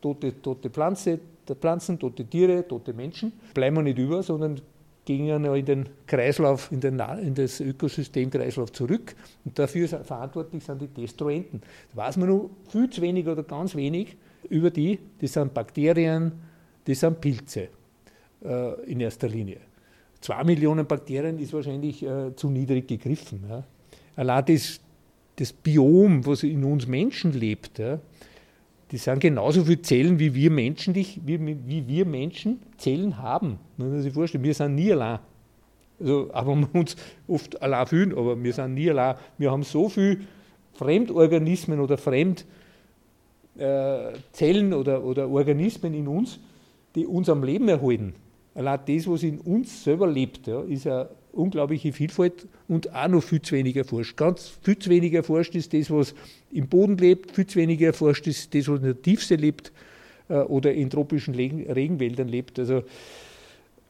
tote, 0.00 0.40
tote 0.40 0.70
Pflanze, 0.70 1.18
Pflanzen, 1.60 1.98
tote 1.98 2.24
Tiere, 2.24 2.66
tote 2.66 2.92
Menschen, 2.92 3.32
bleiben 3.54 3.76
wir 3.76 3.82
nicht 3.82 3.98
über, 3.98 4.22
sondern 4.22 4.60
gehen 5.04 5.26
ja 5.26 5.54
in 5.54 5.64
den 5.64 5.88
Kreislauf, 6.06 6.70
in, 6.72 6.80
den, 6.80 7.00
in 7.22 7.34
das 7.34 7.60
Ökosystemkreislauf 7.60 8.72
zurück. 8.72 9.14
Und 9.44 9.58
dafür 9.58 9.88
verantwortlich 9.88 10.64
sind 10.64 10.82
die 10.82 10.88
Destruenten. 10.88 11.62
Da 11.94 12.02
weiß 12.02 12.18
man 12.18 12.28
nur 12.28 12.50
viel 12.68 12.90
zu 12.90 13.00
wenig 13.00 13.26
oder 13.26 13.44
ganz 13.44 13.74
wenig 13.76 14.16
über 14.50 14.70
die. 14.70 14.98
Das 15.20 15.32
sind 15.32 15.54
Bakterien, 15.54 16.32
das 16.84 17.00
sind 17.00 17.20
Pilze 17.20 17.68
äh, 18.44 18.90
in 18.90 19.00
erster 19.00 19.28
Linie. 19.28 19.58
Zwei 20.20 20.42
Millionen 20.42 20.86
Bakterien 20.86 21.38
ist 21.38 21.52
wahrscheinlich 21.52 22.02
äh, 22.02 22.34
zu 22.34 22.50
niedrig 22.50 22.88
gegriffen. 22.88 23.44
Ja. 23.48 23.62
Allein 24.16 24.44
das, 24.46 24.80
das 25.36 25.52
Biom, 25.52 26.26
was 26.26 26.42
in 26.42 26.64
uns 26.64 26.86
Menschen 26.86 27.32
lebt, 27.32 27.78
ja, 27.78 28.00
die 28.90 28.98
sind 28.98 29.20
genauso 29.20 29.64
viele 29.64 29.82
Zellen, 29.82 30.18
wie 30.18 30.34
wir 30.34 30.50
Menschen, 30.50 30.94
wie, 30.94 31.18
wie 31.24 31.88
wir 31.88 32.06
Menschen 32.06 32.60
Zellen 32.76 33.18
haben. 33.18 33.58
Man 33.76 33.92
muss 33.92 34.02
sich 34.02 34.12
vorstellen, 34.12 34.44
wir 34.44 34.54
sind 34.54 34.76
nie 34.76 34.92
allein. 34.92 35.18
Also, 35.98 36.30
aber 36.32 36.54
wir 36.54 36.74
uns 36.74 36.96
oft 37.26 37.60
allein 37.60 37.86
fühlen, 37.86 38.16
aber 38.16 38.42
wir 38.42 38.52
sind 38.52 38.74
nie 38.74 38.90
allein. 38.90 39.16
Wir 39.38 39.50
haben 39.50 39.62
so 39.62 39.88
viele 39.88 40.18
Fremdorganismen 40.74 41.80
oder 41.80 41.96
Fremdzellen 41.96 42.44
äh, 43.58 44.74
oder, 44.74 45.02
oder 45.02 45.28
Organismen 45.28 45.94
in 45.94 46.06
uns, 46.06 46.38
die 46.94 47.06
uns 47.06 47.28
am 47.28 47.42
Leben 47.42 47.68
erhalten. 47.68 48.14
Allein 48.54 48.80
das, 48.86 49.08
was 49.08 49.22
in 49.22 49.40
uns 49.40 49.84
selber 49.84 50.06
lebt, 50.06 50.46
ja, 50.46 50.60
ist 50.60 50.86
eine 50.86 51.08
unglaubliche 51.36 51.92
Vielfalt 51.92 52.46
und 52.68 52.94
auch 52.94 53.08
noch 53.08 53.22
viel 53.22 53.42
zu 53.42 53.54
wenig 53.54 53.76
erforscht. 53.76 54.16
Ganz 54.16 54.58
viel 54.62 54.78
zu 54.78 54.90
wenig 54.90 55.12
erforscht 55.12 55.54
ist 55.54 55.72
das, 55.72 55.90
was 55.90 56.14
im 56.50 56.68
Boden 56.68 56.96
lebt, 56.96 57.32
viel 57.32 57.46
zu 57.46 57.58
wenig 57.58 57.80
erforscht 57.80 58.26
ist 58.26 58.54
das, 58.54 58.68
was 58.68 58.78
in 58.80 58.86
der 58.86 59.02
Tiefsee 59.02 59.36
lebt 59.36 59.72
äh, 60.28 60.34
oder 60.34 60.72
in 60.72 60.90
tropischen 60.90 61.34
Regenwäldern 61.34 62.28
lebt. 62.28 62.58
Also 62.58 62.82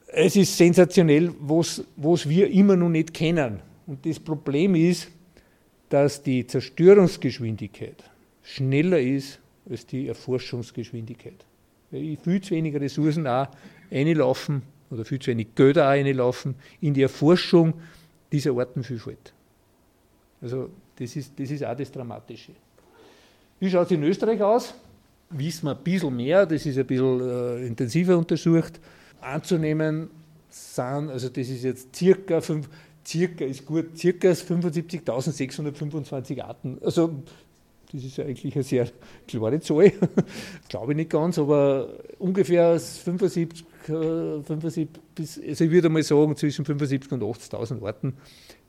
es 0.09 0.37
ist 0.37 0.57
sensationell, 0.57 1.33
was, 1.41 1.85
was 1.97 2.29
wir 2.29 2.51
immer 2.51 2.77
noch 2.77 2.89
nicht 2.89 3.15
kennen. 3.15 3.61
Und 3.87 4.05
das 4.05 4.19
Problem 4.19 4.75
ist, 4.75 5.09
dass 5.89 6.23
die 6.23 6.47
Zerstörungsgeschwindigkeit 6.47 8.03
schneller 8.43 9.01
ist 9.01 9.39
als 9.69 9.87
die 9.87 10.09
Erforschungsgeschwindigkeit. 10.09 11.45
Weil 11.91 12.17
viel 12.23 12.41
zu 12.41 12.51
wenig 12.53 12.75
Ressourcen 12.75 13.27
auch 13.27 13.49
einlaufen 13.91 14.63
oder 14.91 15.05
viel 15.05 15.19
zu 15.19 15.31
wenig 15.31 15.55
Gelder 15.55 15.87
reinlaufen 15.87 16.55
in 16.81 16.95
die 16.95 17.03
Erforschung 17.03 17.75
dieser 18.33 18.57
Artenvielfalt. 18.57 19.33
Also 20.41 20.71
das 20.99 21.17
ist, 21.17 21.39
das 21.39 21.51
ist 21.51 21.65
auch 21.65 21.77
das 21.77 21.91
Dramatische. 21.91 22.53
Wie 23.59 23.71
schaut 23.71 23.87
es 23.87 23.93
in 23.93 24.03
Österreich 24.03 24.43
aus? 24.43 24.75
Wissen 25.31 25.67
wir 25.67 25.77
ein 25.77 25.83
bisschen 25.83 26.15
mehr, 26.15 26.47
das 26.47 26.67
ist 26.67 26.79
ein 26.79 26.87
bisschen 26.87 27.21
äh, 27.21 27.67
intensiver 27.67 28.17
untersucht. 28.17 28.81
Anzunehmen 29.21 30.11
sind, 30.49 31.11
also 31.11 31.29
das 31.29 31.49
ist 31.49 31.65
jetzt 31.65 31.97
circa, 31.97 32.41
fünf, 32.41 32.69
circa 33.05 33.45
ist 33.45 33.67
gut, 33.67 33.99
circa 33.99 34.29
75.625 34.29 36.43
Arten. 36.43 36.79
Also 36.83 37.23
das 37.93 38.05
ist 38.05 38.21
eigentlich 38.21 38.55
eine 38.55 38.63
sehr 38.63 38.89
klare 39.27 39.61
Zahl, 39.61 39.93
glaube 40.69 40.93
ich 40.93 40.97
nicht 40.97 41.11
ganz, 41.11 41.39
aber 41.39 41.89
ungefähr 42.19 42.79
75, 42.79 43.65
75 43.87 44.89
äh, 45.19 45.49
also 45.49 45.65
ich 45.65 45.71
würde 45.71 45.89
mal 45.89 46.03
sagen, 46.03 46.37
zwischen 46.37 46.65
75 46.65 47.13
und 47.13 47.23
80.000 47.23 47.85
Arten 47.85 48.15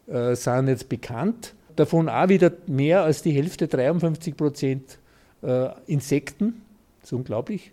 äh, 0.08 0.36
sind 0.36 0.68
jetzt 0.68 0.90
bekannt. 0.90 1.54
Davon 1.76 2.10
auch 2.10 2.30
wieder 2.30 2.52
mehr 2.68 3.04
als 3.04 3.22
die 3.22 3.32
Hälfte, 3.32 3.68
53 3.68 4.36
Prozent 4.36 5.00
äh, 5.44 5.70
Insekten, 5.86 6.62
das 7.02 7.10
ist 7.10 7.14
unglaublich. 7.14 7.72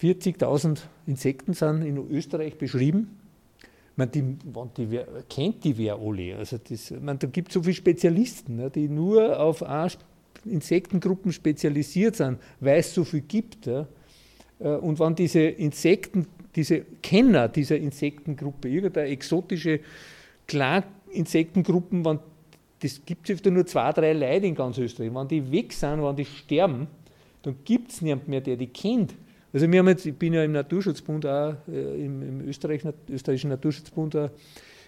40.000 0.00 0.78
Insekten 1.06 1.54
sind 1.54 1.82
in 1.82 1.96
Österreich 2.10 2.56
beschrieben. 2.58 3.18
Man, 3.96 4.10
die, 4.10 4.22
die, 4.76 5.00
kennt 5.28 5.64
die 5.64 5.78
wer 5.78 5.98
alle. 5.98 6.36
Also 6.36 6.58
das, 6.58 6.92
man, 7.00 7.18
da 7.18 7.26
gibt 7.26 7.48
es 7.48 7.54
so 7.54 7.62
viele 7.62 7.74
Spezialisten, 7.74 8.56
ne, 8.56 8.70
die 8.70 8.88
nur 8.88 9.40
auf 9.40 9.64
Insektengruppen 10.44 11.32
spezialisiert 11.32 12.16
sind, 12.16 12.38
weil 12.60 12.80
es 12.80 12.94
so 12.94 13.04
viel 13.04 13.22
gibt. 13.22 13.66
Ja. 13.66 13.86
Äh, 14.58 14.68
und 14.68 14.98
wenn 14.98 15.14
diese 15.14 15.40
Insekten, 15.40 16.26
diese 16.54 16.82
Kenner 17.02 17.48
dieser 17.48 17.76
Insektengruppe, 17.76 18.68
irgendeine 18.68 19.08
exotische 19.08 19.80
Kleininsektengruppen, 20.46 22.04
wenn, 22.04 22.18
das 22.80 23.00
gibt 23.04 23.28
es 23.28 23.44
nur 23.44 23.66
zwei, 23.66 23.92
drei 23.92 24.12
Leute 24.12 24.46
in 24.46 24.54
ganz 24.54 24.78
Österreich, 24.78 25.12
wenn 25.14 25.28
die 25.28 25.50
weg 25.50 25.72
sind, 25.72 26.02
wenn 26.02 26.16
die 26.16 26.24
sterben, 26.24 26.86
dann 27.42 27.56
gibt 27.64 27.90
es 27.90 28.02
niemanden 28.02 28.30
mehr, 28.30 28.40
der 28.40 28.56
die 28.56 28.66
kennt. 28.66 29.14
Also 29.52 29.70
wir 29.70 29.78
haben 29.78 29.88
jetzt, 29.88 30.04
ich 30.04 30.14
bin 30.14 30.32
ja 30.34 30.44
im 30.44 30.52
Naturschutzbund 30.52 31.24
auch, 31.26 31.54
äh, 31.68 32.04
im, 32.04 32.22
im 32.22 32.48
Österreich, 32.48 32.82
österreichischen 33.08 33.50
Naturschutzbund 33.50 34.16
auch 34.16 34.30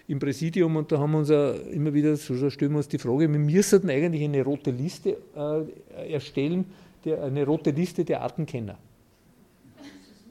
im 0.07 0.19
Präsidium 0.19 0.75
und 0.75 0.91
da 0.91 0.97
haben 0.97 1.11
wir 1.11 1.19
uns 1.19 1.29
immer 1.29 1.93
wieder, 1.93 2.15
so 2.15 2.49
stellen 2.49 2.71
wir 2.71 2.77
uns 2.77 2.87
die 2.87 2.97
Frage, 2.97 3.31
wir 3.31 3.39
müssten 3.39 3.89
eigentlich 3.89 4.23
eine 4.23 4.43
rote 4.43 4.71
Liste 4.71 5.17
äh, 5.35 6.11
erstellen, 6.13 6.65
der, 7.05 7.23
eine 7.23 7.45
rote 7.45 7.69
Liste 7.69 8.03
der 8.03 8.21
Artenkenner. 8.21 8.77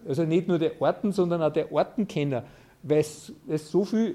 Also 0.09 0.25
nicht 0.25 0.49
nur 0.49 0.59
der 0.59 0.73
Arten, 0.81 1.13
sondern 1.13 1.43
auch 1.43 1.53
der 1.53 1.71
Artenkenner, 1.71 2.43
weil 2.83 3.01
es, 3.01 3.31
es 3.47 3.71
so 3.71 3.85
viele 3.85 4.15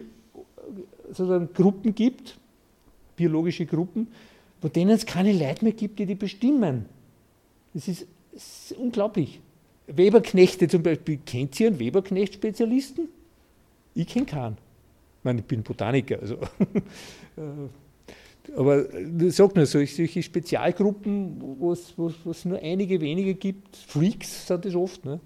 Gruppen 1.53 1.93
gibt, 1.93 2.37
biologische 3.15 3.67
Gruppen, 3.67 4.07
von 4.59 4.73
denen 4.73 4.89
es 4.91 5.05
keine 5.05 5.31
Leute 5.31 5.63
mehr 5.63 5.73
gibt, 5.73 5.99
die 5.99 6.07
die 6.07 6.15
bestimmen. 6.15 6.85
Das 7.75 7.87
ist, 7.87 8.07
das 8.33 8.71
ist 8.71 8.77
unglaublich. 8.77 9.39
Weberknechte 9.85 10.67
zum 10.67 10.81
Beispiel, 10.81 11.19
kennt 11.23 11.59
ihr 11.59 11.67
einen 11.67 11.79
Weberknecht-Spezialisten? 11.79 13.09
Ich 13.93 14.07
kenne 14.07 14.25
keinen. 14.25 14.57
Ich 15.19 15.23
meine, 15.23 15.39
ich 15.39 15.45
bin 15.45 15.63
Botaniker, 15.63 16.19
also. 16.19 16.37
Äh, 17.35 18.51
aber 18.55 18.85
sage 19.31 19.53
nur, 19.55 19.65
solche 19.65 20.21
Spezialgruppen, 20.21 21.41
wo 21.57 21.71
es 21.71 22.45
nur 22.45 22.59
einige 22.61 23.01
wenige 23.01 23.33
gibt, 23.33 23.75
Freaks 23.75 24.45
sind 24.45 24.65
das 24.65 24.75
oft, 24.75 25.03
ne? 25.03 25.19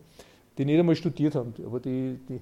Die 0.58 0.66
nicht 0.66 0.80
einmal 0.80 0.96
studiert 0.96 1.36
haben, 1.36 1.54
aber 1.66 1.80
die, 1.80 2.18
die 2.28 2.40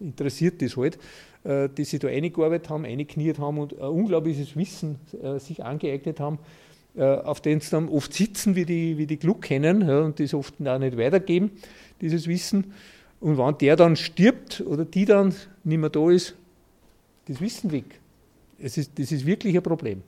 interessiert 0.00 0.62
das 0.62 0.76
halt, 0.76 0.98
äh, 1.44 1.68
die 1.68 1.84
sich 1.84 2.00
da 2.00 2.08
eingearbeitet 2.08 2.70
haben, 2.70 2.84
eingekniert 2.84 3.38
haben 3.38 3.58
und 3.58 3.78
ein 3.78 3.88
unglaubliches 3.88 4.56
Wissen 4.56 4.98
äh, 5.22 5.38
sich 5.38 5.64
angeeignet 5.64 6.20
haben, 6.20 6.38
äh, 6.96 7.04
auf 7.04 7.40
den 7.40 7.60
sie 7.60 7.70
dann 7.70 7.88
oft 7.88 8.12
sitzen, 8.12 8.56
wie 8.56 8.64
die, 8.64 8.98
wie 8.98 9.06
die 9.06 9.18
Gluck 9.18 9.42
kennen 9.42 9.86
ja, 9.86 10.00
und 10.00 10.18
das 10.18 10.34
oft 10.34 10.54
auch 10.66 10.78
nicht 10.78 10.96
weitergeben, 10.96 11.50
dieses 12.00 12.26
Wissen. 12.26 12.72
Und 13.20 13.36
wenn 13.36 13.58
der 13.58 13.76
dann 13.76 13.96
stirbt 13.96 14.62
oder 14.66 14.84
die 14.84 15.04
dann 15.04 15.34
nicht 15.64 15.78
mehr 15.78 15.90
da 15.90 16.10
ist, 16.10 16.34
das 17.26 17.40
Wissen 17.40 17.72
weg. 17.72 18.00
Es 18.58 18.78
ist, 18.78 18.98
das 18.98 19.12
ist 19.12 19.26
wirklich 19.26 19.56
ein 19.56 19.62
Problem. 19.62 20.02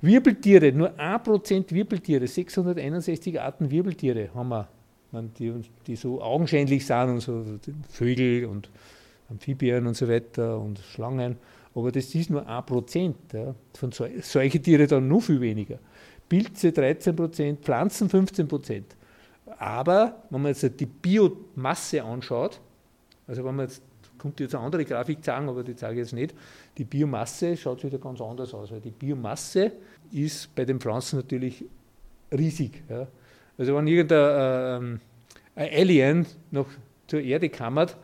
Wirbeltiere, 0.00 0.72
nur 0.72 0.90
1% 0.98 1.70
Wirbeltiere, 1.70 2.26
661 2.26 3.40
Arten 3.40 3.70
Wirbeltiere 3.70 4.30
haben 4.34 4.48
wir 4.48 4.68
die, 5.12 5.52
die 5.86 5.96
so 5.96 6.22
augenscheinlich 6.22 6.86
sind 6.86 7.10
und 7.10 7.20
so 7.20 7.44
Vögel 7.90 8.46
und 8.46 8.70
Amphibien 9.28 9.86
und 9.86 9.94
so 9.94 10.08
weiter 10.08 10.58
und 10.58 10.78
Schlangen. 10.78 11.36
Aber 11.74 11.92
das 11.92 12.14
ist 12.14 12.30
nur 12.30 12.46
ein 12.46 12.66
Prozent. 12.66 13.16
Ja. 13.32 13.54
Von 13.74 13.92
solchen 13.92 14.62
Tiere 14.62 14.86
dann 14.86 15.08
noch 15.08 15.20
viel 15.20 15.40
weniger. 15.40 15.78
Pilze 16.28 16.72
13 16.72 17.14
Prozent, 17.14 17.60
Pflanzen 17.60 18.08
15 18.08 18.48
Prozent. 18.48 18.96
Aber 19.58 20.22
wenn 20.30 20.42
man 20.42 20.52
jetzt 20.52 20.80
die 20.80 20.86
Biomasse 20.86 22.02
anschaut, 22.02 22.60
also 23.26 23.44
wenn 23.44 23.54
man 23.54 23.66
jetzt, 23.66 23.82
kommt 24.18 24.40
jetzt 24.40 24.54
eine 24.54 24.64
andere 24.64 24.84
Grafik 24.84 25.22
zeigen, 25.24 25.48
aber 25.48 25.62
die 25.62 25.76
zeige 25.76 25.94
ich 25.94 26.06
jetzt 26.06 26.12
nicht, 26.12 26.34
die 26.78 26.84
Biomasse 26.84 27.56
schaut 27.56 27.84
wieder 27.84 27.98
ganz 27.98 28.20
anders 28.20 28.54
aus, 28.54 28.70
weil 28.70 28.80
die 28.80 28.90
Biomasse 28.90 29.72
ist 30.10 30.54
bei 30.54 30.64
den 30.64 30.80
Pflanzen 30.80 31.16
natürlich 31.16 31.64
riesig. 32.30 32.82
Ja. 32.88 33.06
Also 33.58 33.76
wenn 33.76 33.86
irgendein 33.86 35.00
äh, 35.54 35.80
Alien 35.80 36.26
noch 36.50 36.66
zur 37.06 37.20
Erde 37.20 37.48
kammert 37.48 37.96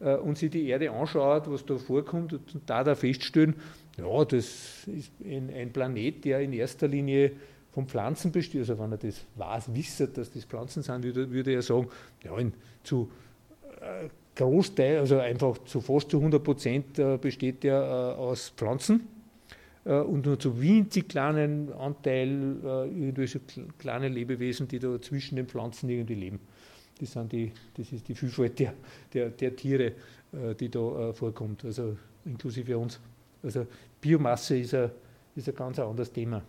äh, 0.00 0.16
und 0.16 0.38
sich 0.38 0.50
die 0.50 0.68
Erde 0.68 0.90
anschaut, 0.90 1.50
was 1.50 1.64
da 1.66 1.76
vorkommt, 1.76 2.32
und 2.32 2.42
da 2.66 2.84
da 2.84 2.94
feststellen, 2.94 3.54
ja, 3.98 4.24
das 4.24 4.86
ist 4.86 5.12
ein, 5.24 5.50
ein, 5.54 5.72
Planet, 5.72 6.24
der 6.24 6.40
in 6.40 6.52
erster 6.52 6.88
Linie 6.88 7.32
von 7.72 7.86
Pflanzen 7.86 8.32
besteht. 8.32 8.60
Also 8.60 8.78
wenn 8.78 8.92
er 8.92 8.98
das 8.98 9.20
weiß, 9.36 9.74
wisse, 9.74 10.08
dass 10.08 10.30
das 10.32 10.44
Pflanzen 10.44 10.82
sind, 10.82 11.04
würde, 11.04 11.30
würde 11.30 11.52
er 11.52 11.62
sagen, 11.62 11.88
ja, 12.24 12.36
in, 12.38 12.52
zu 12.82 13.10
äh, 13.80 14.08
Großteil, 14.36 14.98
also 14.98 15.18
einfach 15.18 15.58
zu 15.64 15.80
fast 15.80 16.10
zu 16.10 16.18
100 16.18 16.42
Prozent 16.42 16.98
äh, 16.98 17.16
besteht 17.18 17.62
der 17.62 17.76
äh, 17.76 18.20
aus 18.20 18.52
Pflanzen. 18.56 19.08
Äh, 19.84 20.00
und 20.00 20.26
nur 20.26 20.38
zu 20.38 20.60
winzig 20.60 21.08
kleinen 21.08 21.72
Anteil 21.72 22.56
äh, 22.64 22.88
irgendwelche 22.88 23.40
kleine 23.78 24.08
Lebewesen, 24.08 24.68
die 24.68 24.78
da 24.78 25.00
zwischen 25.00 25.36
den 25.36 25.46
Pflanzen 25.46 25.88
irgendwie 25.88 26.14
leben. 26.14 26.40
Das, 27.00 27.12
sind 27.12 27.32
die, 27.32 27.52
das 27.76 27.92
ist 27.92 28.08
die 28.08 28.14
Vielfalt 28.14 28.58
der, 28.58 28.74
der, 29.12 29.30
der 29.30 29.56
Tiere, 29.56 29.92
äh, 30.32 30.54
die 30.58 30.68
da 30.68 31.12
vorkommt, 31.12 31.64
also 31.64 31.96
inklusive 32.24 32.78
uns. 32.78 33.00
Also 33.42 33.66
Biomasse 34.00 34.58
ist 34.58 34.74
ein, 34.74 34.90
ist 35.34 35.48
ein 35.48 35.54
ganz 35.54 35.78
anderes 35.78 36.10
Thema. 36.10 36.40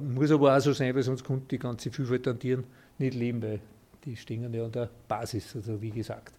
muss 0.00 0.30
aber 0.30 0.56
auch 0.56 0.60
so 0.60 0.72
sein, 0.72 0.94
weil 0.94 1.02
sonst 1.02 1.24
kommt 1.24 1.50
die 1.50 1.58
ganze 1.58 1.90
Vielfalt 1.90 2.26
an 2.28 2.38
Tieren 2.38 2.64
nicht 2.98 3.14
leben, 3.14 3.42
weil 3.42 3.60
die 4.04 4.16
stehen 4.16 4.52
ja 4.54 4.64
an 4.64 4.72
der 4.72 4.88
Basis, 5.08 5.54
also 5.56 5.80
wie 5.82 5.90
gesagt. 5.90 6.32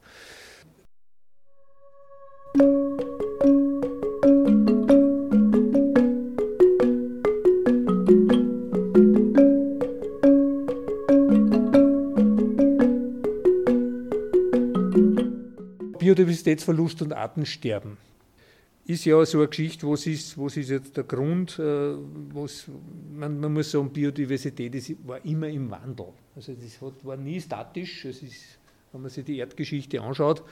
Biodiversitätsverlust 16.13 17.02
und 17.02 17.13
Artensterben 17.13 17.97
ist 18.86 19.04
ja 19.06 19.26
so 19.26 19.39
eine 19.39 19.47
Geschichte, 19.47 19.88
was 19.89 20.06
ist, 20.06 20.38
was 20.38 20.58
ist 20.58 20.69
jetzt 20.69 20.95
der 20.95 21.06
Grund, 21.06 21.58
äh, 21.58 21.95
was, 22.34 22.69
man, 23.15 23.39
man 23.39 23.52
muss 23.52 23.71
sagen, 23.71 23.89
Biodiversität 23.89 24.76
ist, 24.76 24.95
war 25.08 25.23
immer 25.26 25.47
im 25.47 25.71
Wandel. 25.71 26.08
Also 26.36 26.54
das 26.54 26.80
hat, 26.82 27.04
war 27.04 27.17
nie 27.17 27.41
statisch, 27.41 28.06
es 28.06 28.21
ist, 28.21 28.60
wenn 28.91 29.02
man 29.02 29.10
sich 29.10 29.26
die 29.26 29.38
Erdgeschichte 29.38 30.02
anschaut, 30.02 30.43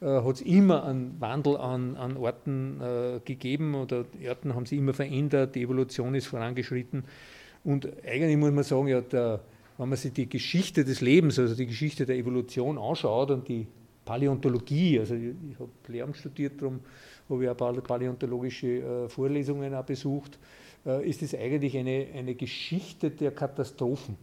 äh, 0.00 0.06
hat 0.06 0.34
es 0.34 0.40
immer 0.42 0.84
einen 0.84 1.18
Wandel 1.18 1.56
an, 1.56 1.96
an 1.96 2.18
Orten 2.18 2.80
äh, 2.82 3.20
gegeben 3.24 3.74
oder 3.74 4.04
die 4.04 4.28
Arten 4.28 4.54
haben 4.54 4.66
sich 4.66 4.78
immer 4.78 4.92
verändert, 4.92 5.54
die 5.54 5.62
Evolution 5.62 6.14
ist 6.14 6.26
vorangeschritten 6.26 7.04
und 7.64 7.88
eigentlich 8.04 8.36
muss 8.36 8.52
man 8.52 8.64
sagen, 8.64 8.88
ja, 8.88 9.00
der, 9.00 9.40
wenn 9.78 9.88
man 9.88 9.96
sich 9.96 10.12
die 10.12 10.28
Geschichte 10.28 10.84
des 10.84 11.00
Lebens, 11.00 11.38
also 11.38 11.54
die 11.54 11.66
Geschichte 11.66 12.04
der 12.04 12.16
Evolution 12.16 12.76
anschaut 12.76 13.30
und 13.30 13.48
die 13.48 13.66
Paläontologie, 14.06 15.00
also 15.00 15.14
ich, 15.14 15.34
ich 15.50 15.58
habe 15.58 15.70
Lehramt 15.88 16.16
studiert, 16.16 16.62
darum 16.62 16.80
habe 17.28 17.44
ich 17.44 17.50
auch 17.50 17.82
paläontologische 17.82 18.66
äh, 18.66 19.08
Vorlesungen 19.10 19.74
auch 19.74 19.84
besucht, 19.84 20.38
äh, 20.86 21.06
ist 21.06 21.22
es 21.22 21.34
eigentlich 21.34 21.76
eine, 21.76 22.06
eine 22.14 22.34
Geschichte 22.34 23.10
der 23.10 23.32
Katastrophen. 23.32 24.16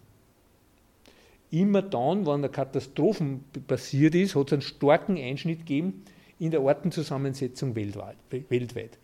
Immer 1.52 1.84
dann, 1.84 2.26
wenn 2.26 2.36
eine 2.36 2.50
Katastrophe 2.50 3.40
passiert 3.68 4.16
ist, 4.16 4.36
hat 4.36 4.48
es 4.48 4.54
einen 4.54 4.62
starken 4.64 5.18
Einschnitt 5.18 5.60
gegeben 5.60 6.04
in 6.40 6.50
der 6.50 6.62
Artenzusammensetzung 6.62 7.76
weltweit. 7.76 8.98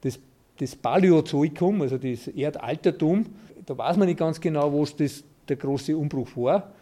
Das, 0.00 0.18
das 0.58 0.74
Paläozoikum, 0.74 1.82
also 1.82 1.98
das 1.98 2.26
Erdaltertum, 2.26 3.26
da 3.66 3.78
weiß 3.78 3.98
man 3.98 4.08
nicht 4.08 4.18
ganz 4.18 4.40
genau, 4.40 4.72
wo 4.72 4.84
der 5.48 5.56
große 5.56 5.96
Umbruch 5.96 6.36
war. 6.36 6.72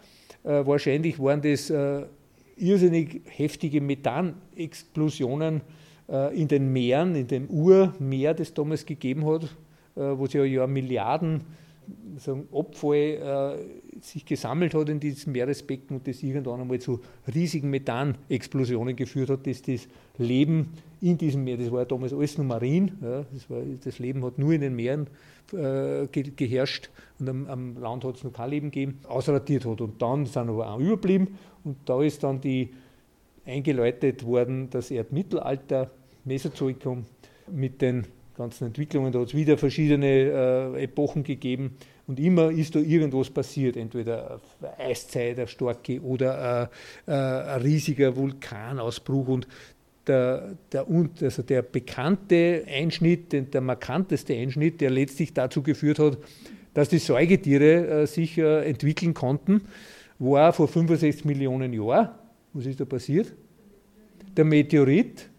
Äh, 0.43 0.65
wahrscheinlich 0.65 1.19
waren 1.19 1.41
das 1.41 1.69
äh, 1.69 2.03
irrsinnig 2.61 3.21
heftige 3.25 3.81
Methanexplosionen 3.81 5.61
äh, 6.07 6.39
in 6.39 6.47
den 6.47 6.71
Meeren, 6.71 7.15
in 7.15 7.27
dem 7.27 7.49
Urmeer, 7.49 8.33
das 8.33 8.53
damals 8.53 8.85
gegeben 8.85 9.25
hat, 9.25 9.43
äh, 9.95 10.17
wo 10.17 10.25
sich 10.25 10.35
ja, 10.35 10.43
ja 10.43 10.67
Milliarden 10.67 11.41
sagen, 12.17 12.47
Abfall 12.53 12.95
äh, 12.95 14.01
sich 14.01 14.25
gesammelt 14.25 14.73
hat 14.73 14.89
in 14.89 14.99
diesem 14.99 15.33
Meeresbecken 15.33 15.97
und 15.97 16.07
das 16.07 16.23
irgendwann 16.23 16.61
einmal 16.61 16.79
zu 16.79 17.01
riesigen 17.33 17.69
Methanexplosionen 17.69 18.95
geführt 18.95 19.29
hat, 19.29 19.47
dass 19.47 19.61
das 19.61 19.87
Leben 20.17 20.73
in 21.01 21.17
diesem 21.17 21.43
Meer, 21.43 21.57
das 21.57 21.71
war 21.71 21.79
ja 21.79 21.85
damals 21.85 22.13
alles 22.13 22.37
nur 22.37 22.47
marin, 22.47 22.91
ja, 23.01 23.25
das, 23.31 23.49
war, 23.49 23.61
das, 23.83 23.99
Leben 23.99 24.23
hat 24.23 24.37
nur 24.37 24.53
in 24.53 24.61
den 24.61 24.75
Meeren 24.75 25.07
äh, 25.53 26.07
ge 26.07 26.31
geherrscht 26.35 26.89
und 27.19 27.29
am, 27.29 27.47
am 27.47 27.77
Land 27.77 28.03
hat 28.03 28.17
es 28.17 28.23
noch 28.23 28.33
kein 28.33 28.49
Leben 28.49 28.71
gegeben, 28.71 28.99
ausradiert 29.07 29.65
hat. 29.65 29.81
Und 29.81 30.01
dann 30.01 30.25
sind 30.25 30.49
aber 30.49 30.69
auch 30.69 30.79
überblieben 30.79 31.37
und 31.63 31.77
da 31.85 32.01
ist 32.01 32.23
dann 32.23 32.39
die 32.41 32.69
eingeläutet 33.45 34.25
worden, 34.25 34.69
das 34.69 34.91
Erdmittelalter, 34.91 35.89
Mesozoikum, 36.23 37.05
mit 37.51 37.81
den 37.81 38.05
ganzen 38.41 38.67
Entwicklungen. 38.67 39.11
Da 39.11 39.19
hat 39.19 39.27
es 39.27 39.35
wieder 39.35 39.57
verschiedene 39.57 40.07
äh, 40.07 40.83
Epochen 40.83 41.23
gegeben 41.23 41.77
und 42.07 42.19
immer 42.19 42.51
ist 42.51 42.75
da 42.75 42.79
irgendwas 42.79 43.29
passiert, 43.29 43.77
entweder 43.77 44.41
eine 44.61 44.79
Eiszeit, 44.79 45.37
eine 45.37 45.47
starke 45.47 46.01
oder 46.01 46.69
äh, 47.07 47.11
äh, 47.11 47.53
ein 47.55 47.61
riesiger 47.61 48.15
Vulkanausbruch. 48.15 49.27
Und 49.27 49.47
der, 50.07 50.55
der, 50.71 50.87
also 51.21 51.41
der 51.43 51.61
bekannte 51.61 52.65
Einschnitt, 52.67 53.53
der 53.53 53.61
markanteste 53.61 54.35
Einschnitt, 54.35 54.81
der 54.81 54.89
letztlich 54.89 55.33
dazu 55.33 55.61
geführt 55.61 55.99
hat, 55.99 56.17
dass 56.73 56.89
die 56.89 56.97
Säugetiere 56.97 58.01
äh, 58.01 58.07
sich 58.07 58.37
äh, 58.37 58.67
entwickeln 58.67 59.13
konnten, 59.13 59.61
war 60.19 60.53
vor 60.53 60.67
65 60.67 61.25
Millionen 61.25 61.73
Jahren. 61.73 62.09
Was 62.53 62.65
ist 62.65 62.79
da 62.79 62.85
passiert? 62.85 63.33
Der 64.35 64.45
Meteorit 64.45 65.29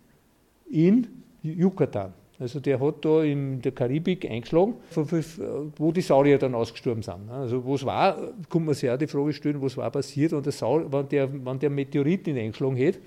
in 0.71 1.07
Yucatan. 1.43 2.15
Also 2.43 2.59
der 2.59 2.81
hat 2.81 3.05
da 3.05 3.23
in 3.23 3.63
der 3.63 3.71
Karibik 3.71 4.29
eingeschlagen, 4.29 4.75
wo 5.77 5.93
die 5.93 6.01
Saurier 6.01 6.39
dann 6.39 6.57
ausgestorben 6.57 7.01
sind. 7.01 7.31
Also 7.31 7.65
was 7.65 7.87
war, 7.87 8.17
kann 8.51 8.65
man 8.65 8.75
sich 8.75 8.91
auch 8.91 8.99
die 8.99 9.07
Frage 9.07 9.33
stellen, 9.33 9.63
was 9.63 9.77
war 9.77 9.93
passiert, 9.93 10.33
wenn 10.33 10.43
der, 10.43 10.51
Saur, 10.51 10.93
wenn 10.93 11.09
der, 11.09 11.29
wenn 11.33 11.59
der 11.61 11.71
Meteorit 11.71 12.27
ihn 12.27 12.37
eingeschlagen 12.37 12.75
hätte. 12.75 12.99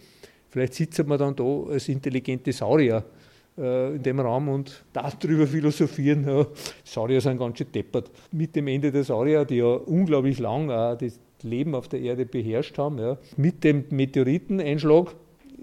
Vielleicht 0.49 0.75
sitzt 0.75 1.05
man 1.05 1.19
dann 1.19 1.35
da 1.35 1.43
als 1.43 1.89
intelligente 1.89 2.53
Saurier 2.53 3.03
äh, 3.57 3.95
in 3.97 4.03
dem 4.03 4.21
Raum 4.21 4.47
und 4.47 4.85
darüber 4.93 5.45
philosophieren. 5.47 6.25
Ja, 6.25 6.47
Saurier 6.85 7.19
sind 7.19 7.37
ganz 7.37 7.57
schön 7.57 7.73
deppert. 7.73 8.09
Mit 8.31 8.55
dem 8.55 8.67
Ende 8.67 8.89
der 8.89 9.03
Saurier, 9.03 9.43
die 9.43 9.57
ja 9.57 9.65
unglaublich 9.65 10.39
lang 10.39 10.71
auch 10.71 10.97
das 10.97 11.19
Leben 11.43 11.75
auf 11.75 11.89
der 11.89 11.99
Erde 11.99 12.25
beherrscht 12.25 12.77
haben, 12.77 12.99
ja, 12.99 13.17
mit 13.35 13.65
dem 13.65 13.83
Meteoriteneinschlag 13.89 15.13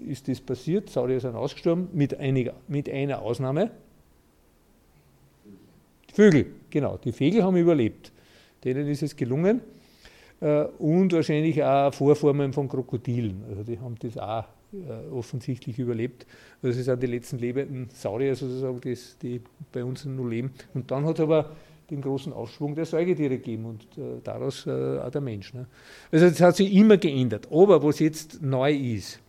ist 0.07 0.27
das 0.27 0.41
passiert, 0.41 0.89
Saurier 0.89 1.19
sind 1.19 1.35
ausgestorben, 1.35 1.87
mit, 1.93 2.19
einiger, 2.19 2.53
mit 2.67 2.89
einer 2.89 3.21
Ausnahme. 3.21 3.71
Die 6.09 6.13
Vögel, 6.13 6.47
genau, 6.69 6.97
die 6.97 7.11
Vögel 7.11 7.43
haben 7.43 7.57
überlebt. 7.57 8.11
Denen 8.63 8.87
ist 8.87 9.03
es 9.03 9.15
gelungen. 9.15 9.61
Äh, 10.43 10.65
und 10.77 11.13
wahrscheinlich 11.13 11.63
auch 11.63 11.93
Vorformen 11.93 12.51
von 12.53 12.67
Krokodilen. 12.67 13.43
Also 13.49 13.63
die 13.63 13.79
haben 13.79 13.95
das 13.99 14.17
auch 14.17 14.43
äh, 14.73 15.11
offensichtlich 15.13 15.79
überlebt. 15.79 16.25
Also 16.61 16.77
das 16.77 16.85
sind 16.85 17.01
die 17.01 17.07
letzten 17.07 17.39
lebenden 17.39 17.89
Saurier 17.93 18.35
sozusagen, 18.35 18.81
die, 18.81 18.97
die 19.21 19.41
bei 19.71 19.83
uns 19.83 20.03
nur 20.05 20.29
leben. 20.29 20.51
Und 20.73 20.91
dann 20.91 21.05
hat 21.05 21.15
es 21.15 21.21
aber 21.21 21.51
den 21.89 22.01
großen 22.01 22.33
Aufschwung 22.33 22.75
der 22.75 22.85
Säugetiere 22.85 23.37
gegeben 23.37 23.65
und 23.65 23.83
äh, 23.97 24.19
daraus 24.23 24.67
auch 24.67 25.09
der 25.11 25.21
Mensch. 25.21 25.53
Ne? 25.53 25.65
Also 26.11 26.27
das 26.27 26.41
hat 26.41 26.57
sich 26.57 26.73
immer 26.73 26.97
geändert. 26.97 27.47
Aber 27.51 27.81
was 27.81 27.99
jetzt 27.99 28.41
neu 28.41 28.73
ist, 28.73 29.19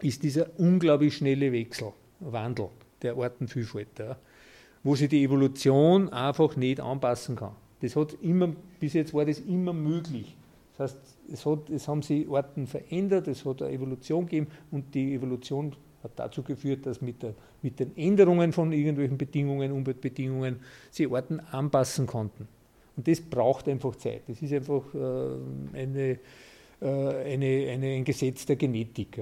ist 0.00 0.22
dieser 0.22 0.58
unglaublich 0.58 1.16
schnelle 1.16 1.52
Wechsel, 1.52 1.92
Wandel 2.20 2.68
der 3.02 3.16
Artenvielfalt, 3.16 3.88
wo 4.82 4.94
sich 4.94 5.08
die 5.08 5.22
Evolution 5.22 6.08
einfach 6.10 6.56
nicht 6.56 6.80
anpassen 6.80 7.36
kann. 7.36 7.52
Das 7.80 7.96
hat 7.96 8.16
immer, 8.22 8.54
bis 8.80 8.94
jetzt 8.94 9.12
war 9.12 9.24
das 9.24 9.40
immer 9.40 9.72
möglich. 9.72 10.36
Das 10.76 10.92
heißt, 10.92 11.18
es, 11.32 11.46
hat, 11.46 11.70
es 11.70 11.88
haben 11.88 12.02
sich 12.02 12.28
Arten 12.28 12.66
verändert, 12.66 13.28
es 13.28 13.44
hat 13.44 13.62
eine 13.62 13.72
Evolution 13.72 14.26
gegeben 14.26 14.48
und 14.70 14.94
die 14.94 15.14
Evolution 15.14 15.74
hat 16.02 16.12
dazu 16.16 16.42
geführt, 16.42 16.86
dass 16.86 17.00
mit, 17.00 17.22
der, 17.22 17.34
mit 17.62 17.80
den 17.80 17.96
Änderungen 17.96 18.52
von 18.52 18.72
irgendwelchen 18.72 19.18
Bedingungen, 19.18 19.72
Umweltbedingungen, 19.72 20.60
sie 20.90 21.10
Arten 21.10 21.40
anpassen 21.40 22.06
konnten. 22.06 22.48
Und 22.96 23.08
das 23.08 23.20
braucht 23.20 23.68
einfach 23.68 23.96
Zeit. 23.96 24.22
Das 24.28 24.40
ist 24.40 24.52
einfach 24.52 24.82
äh, 24.94 25.78
eine 25.78 26.18
eine, 26.80 27.68
eine, 27.70 27.86
ein 27.86 28.04
Gesetz 28.04 28.44
der 28.44 28.56
Genetik, 28.56 29.18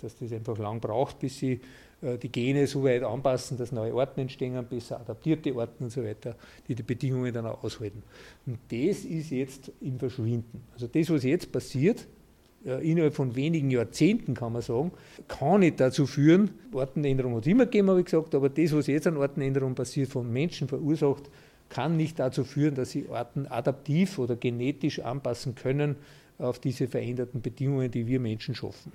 dass 0.00 0.16
das 0.16 0.32
einfach 0.32 0.58
lang 0.58 0.80
braucht, 0.80 1.20
bis 1.20 1.38
sie 1.38 1.60
äh, 2.02 2.18
die 2.18 2.30
Gene 2.30 2.66
so 2.66 2.84
weit 2.84 3.02
anpassen, 3.02 3.56
dass 3.58 3.72
neue 3.72 3.92
Arten 3.94 4.20
entstehen, 4.20 4.64
besser 4.68 5.00
adaptierte 5.00 5.54
Arten 5.54 5.84
und 5.84 5.90
so 5.90 6.02
weiter, 6.02 6.36
die 6.68 6.74
die 6.74 6.82
Bedingungen 6.82 7.32
dann 7.32 7.46
auch 7.46 7.62
aushalten. 7.62 8.02
Und 8.46 8.58
das 8.68 9.04
ist 9.04 9.30
jetzt 9.30 9.70
im 9.80 9.98
Verschwinden. 9.98 10.62
Also 10.72 10.86
das, 10.86 11.10
was 11.10 11.24
jetzt 11.24 11.52
passiert, 11.52 12.06
äh, 12.64 12.88
innerhalb 12.88 13.14
von 13.14 13.34
wenigen 13.36 13.70
Jahrzehnten 13.70 14.34
kann 14.34 14.52
man 14.52 14.62
sagen, 14.62 14.92
kann 15.28 15.60
nicht 15.60 15.80
dazu 15.80 16.06
führen, 16.06 16.50
Artenänderung 16.74 17.36
hat 17.36 17.42
es 17.42 17.48
immer 17.48 17.66
gegeben, 17.66 17.90
habe 17.90 18.00
ich 18.00 18.06
gesagt, 18.06 18.34
aber 18.34 18.48
das, 18.48 18.72
was 18.72 18.86
jetzt 18.86 19.06
an 19.06 19.16
Artenänderung 19.16 19.74
passiert, 19.74 20.08
von 20.08 20.30
Menschen 20.32 20.68
verursacht, 20.68 21.30
kann 21.68 21.96
nicht 21.96 22.18
dazu 22.18 22.44
führen, 22.44 22.74
dass 22.74 22.90
sie 22.90 23.08
Arten 23.10 23.46
adaptiv 23.46 24.18
oder 24.18 24.34
genetisch 24.34 25.00
anpassen 25.00 25.54
können 25.54 25.96
auf 26.40 26.58
diese 26.58 26.88
veränderten 26.88 27.40
Bedingungen, 27.40 27.90
die 27.90 28.06
wir 28.06 28.20
Menschen 28.20 28.54
schaffen. 28.54 28.92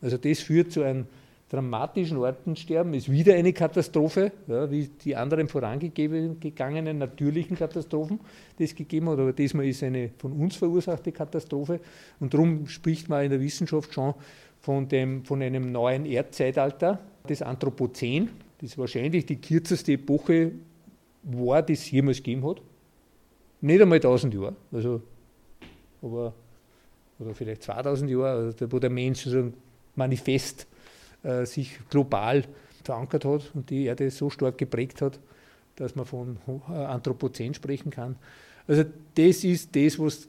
Also 0.00 0.16
das 0.16 0.40
führt 0.40 0.72
zu 0.72 0.82
einem 0.82 1.06
dramatischen 1.48 2.22
Artensterben, 2.22 2.92
ist 2.92 3.10
wieder 3.10 3.34
eine 3.34 3.52
Katastrophe, 3.52 4.32
ja, 4.46 4.70
wie 4.70 4.88
die 4.88 5.16
anderen 5.16 5.48
vorangegangenen 5.48 6.98
natürlichen 6.98 7.56
Katastrophen, 7.56 8.20
die 8.58 8.64
es 8.64 8.74
gegeben 8.74 9.08
hat, 9.08 9.18
aber 9.18 9.32
diesmal 9.32 9.66
ist 9.66 9.82
eine 9.82 10.10
von 10.18 10.32
uns 10.32 10.56
verursachte 10.56 11.10
Katastrophe 11.10 11.80
und 12.20 12.34
darum 12.34 12.66
spricht 12.66 13.08
man 13.08 13.24
in 13.24 13.30
der 13.30 13.40
Wissenschaft 13.40 13.94
schon 13.94 14.14
von, 14.60 14.88
dem, 14.88 15.24
von 15.24 15.40
einem 15.40 15.72
neuen 15.72 16.04
Erdzeitalter, 16.04 17.00
das 17.26 17.40
Anthropozän, 17.40 18.28
das 18.60 18.76
wahrscheinlich 18.76 19.24
die 19.24 19.40
kürzeste 19.40 19.92
Epoche 19.92 20.52
war, 21.22 21.62
die 21.62 21.74
es 21.74 21.90
jemals 21.90 22.18
gegeben 22.18 22.46
hat. 22.46 22.60
Nicht 23.60 23.80
einmal 23.80 23.96
1000 23.96 24.34
Jahre, 24.34 24.56
also, 24.70 25.00
aber 26.02 26.34
oder 27.18 27.34
vielleicht 27.34 27.62
2000 27.62 28.10
Jahre, 28.10 28.46
also 28.46 28.72
wo 28.72 28.78
der 28.78 28.90
Mensch 28.90 29.24
so 29.24 29.52
manifest 29.96 30.66
äh, 31.22 31.44
sich 31.44 31.78
global 31.90 32.44
verankert 32.84 33.24
hat 33.24 33.50
und 33.54 33.68
die 33.70 33.84
Erde 33.84 34.10
so 34.10 34.30
stark 34.30 34.56
geprägt 34.58 35.02
hat, 35.02 35.18
dass 35.76 35.94
man 35.94 36.06
von 36.06 36.38
äh, 36.68 36.72
Anthropozän 36.72 37.54
sprechen 37.54 37.90
kann. 37.90 38.16
Also 38.66 38.84
das 39.14 39.44
ist 39.44 39.74
das, 39.74 39.98
was 39.98 40.28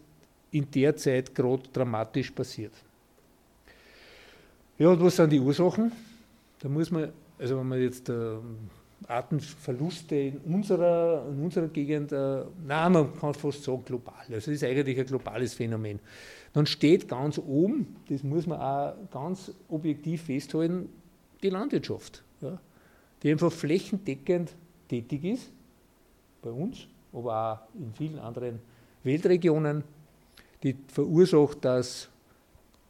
in 0.52 0.70
der 0.72 0.96
Zeit 0.96 1.34
gerade 1.36 1.64
dramatisch 1.72 2.32
passiert. 2.32 2.74
Ja, 4.78 4.90
und 4.90 5.02
was 5.02 5.16
sind 5.18 5.32
die 5.32 5.40
Ursachen? 5.40 5.92
Da 6.60 6.70
muss 6.70 6.90
man, 6.90 7.10
also 7.38 7.60
wenn 7.60 7.68
man 7.68 7.82
jetzt 7.82 8.10
äh, 8.10 8.38
Artenverluste 9.08 10.16
in 10.16 10.38
unserer, 10.40 11.26
in 11.30 11.44
unserer 11.44 11.68
Gegend, 11.68 12.12
äh, 12.12 12.44
nein, 12.66 12.92
man 12.92 13.20
kann 13.20 13.34
fast 13.34 13.64
sagen 13.64 13.84
global. 13.86 14.16
Also 14.22 14.36
es 14.36 14.48
ist 14.48 14.64
eigentlich 14.64 15.00
ein 15.00 15.06
globales 15.06 15.54
Phänomen 15.54 16.00
dann 16.54 16.66
steht 16.66 17.08
ganz 17.08 17.38
oben, 17.38 17.96
das 18.10 18.24
muss 18.24 18.48
man 18.48 18.60
auch 18.60 18.94
ganz 19.12 19.52
objektiv 19.70 20.24
festhalten, 20.24 20.90
die 21.44 21.50
Landwirtschaft, 21.50 22.24
ja, 22.42 22.60
die 23.22 23.32
einfach 23.32 23.52
flächendeckend 23.52 24.54
tätig 24.88 25.24
ist, 25.24 25.52
bei 26.42 26.50
uns, 26.50 26.88
aber 27.14 27.68
auch 27.74 27.80
in 27.80 27.94
vielen 27.94 28.20
anderen 28.20 28.60
Weltregionen, 29.04 29.84
die 30.64 30.76
verursacht, 30.88 31.64
dass, 31.64 32.10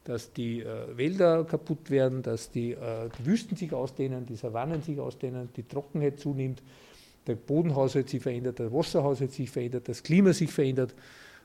dass 0.04 0.32
die 0.32 0.60
äh, 0.60 0.96
Wälder 0.96 1.44
kaputt 1.44 1.90
werden, 1.90 2.22
dass 2.22 2.50
die, 2.50 2.72
äh, 2.72 3.08
die 3.18 3.26
Wüsten 3.26 3.56
sich 3.56 3.72
ausdehnen, 3.72 4.26
die 4.26 4.36
Savannen 4.36 4.82
sich 4.82 4.98
ausdehnen, 4.98 5.48
die 5.56 5.62
Trockenheit 5.62 6.18
zunimmt, 6.18 6.62
der 7.26 7.36
Bodenhaushalt 7.36 8.08
sich 8.08 8.22
verändert, 8.22 8.58
der 8.58 8.72
Wasserhaushalt 8.72 9.32
sich 9.32 9.50
verändert, 9.50 9.88
das 9.88 10.02
Klima 10.02 10.32
sich 10.32 10.50
verändert. 10.50 10.94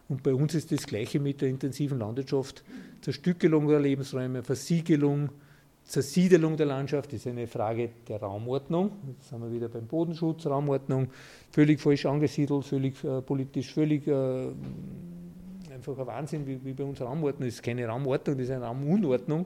Und 0.08 0.22
bei 0.24 0.34
uns 0.34 0.54
ist 0.54 0.72
das 0.72 0.86
Gleiche 0.86 1.20
mit 1.20 1.42
der 1.42 1.50
intensiven 1.50 2.00
Landwirtschaft. 2.00 2.64
Zerstückelung 3.02 3.68
der 3.68 3.80
Lebensräume, 3.80 4.44
Versiegelung, 4.44 5.30
Zersiedelung 5.86 6.58
der 6.58 6.66
Landschaft 6.66 7.14
ist 7.14 7.28
eine 7.28 7.48
Frage 7.48 7.90
der 8.08 8.20
Raumordnung. 8.20 8.92
Jetzt 9.08 9.30
sind 9.30 9.42
wir 9.42 9.52
wieder 9.52 9.70
beim 9.70 9.86
Bodenschutz, 9.86 10.46
Raumordnung, 10.48 11.10
völlig 11.52 11.80
falsch 11.80 12.08
angesiedelt, 12.08 12.66
völlig 12.66 13.04
äh, 13.04 13.22
politisch, 13.22 13.74
völlig 13.74 14.08
äh, 14.08 14.48
einfach 15.72 15.98
ein 16.00 16.08
Wahnsinn, 16.08 16.48
wie, 16.48 16.64
wie, 16.64 16.74
bei 16.74 16.84
uns 16.84 17.00
Raumordnung. 17.02 17.48
Ist 17.48 17.62
keine 17.62 17.86
Raumordnung, 17.86 18.36
das 18.36 18.46
ist 18.46 18.52
eine 18.52 18.66
Raumunordnung, 18.66 19.46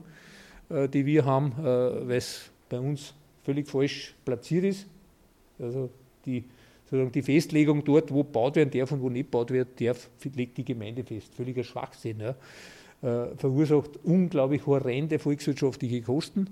äh, 0.70 0.88
die 0.88 1.06
wir 1.06 1.26
haben, 1.26 1.52
äh, 1.60 1.64
weil 2.08 2.18
es 2.18 2.50
bei 2.70 2.80
uns 2.80 3.14
völlig 3.44 3.68
falsch 3.68 4.16
platziert 4.24 4.64
ist. 4.64 4.88
Also 5.60 5.90
die 6.26 6.46
sozusagen 6.90 7.12
die 7.12 7.22
Festlegung 7.22 7.84
dort, 7.84 8.12
wo 8.12 8.24
baut 8.24 8.56
werden 8.56 8.72
darf 8.72 8.92
und 8.92 9.02
wo 9.02 9.10
nicht 9.10 9.30
baut 9.30 9.52
werden 9.52 9.70
darf, 9.80 10.10
legt 10.36 10.58
die 10.58 10.66
Gemeinde 10.66 11.04
fest. 11.04 11.36
Völliger 11.36 11.64
Schwachsinn. 11.64 12.20
Ja. 12.20 12.36
Äh, 13.02 13.36
verursacht 13.38 13.92
unglaublich 14.04 14.66
horrende 14.66 15.20
volkswirtschaftliche 15.20 16.02
Kosten. 16.02 16.48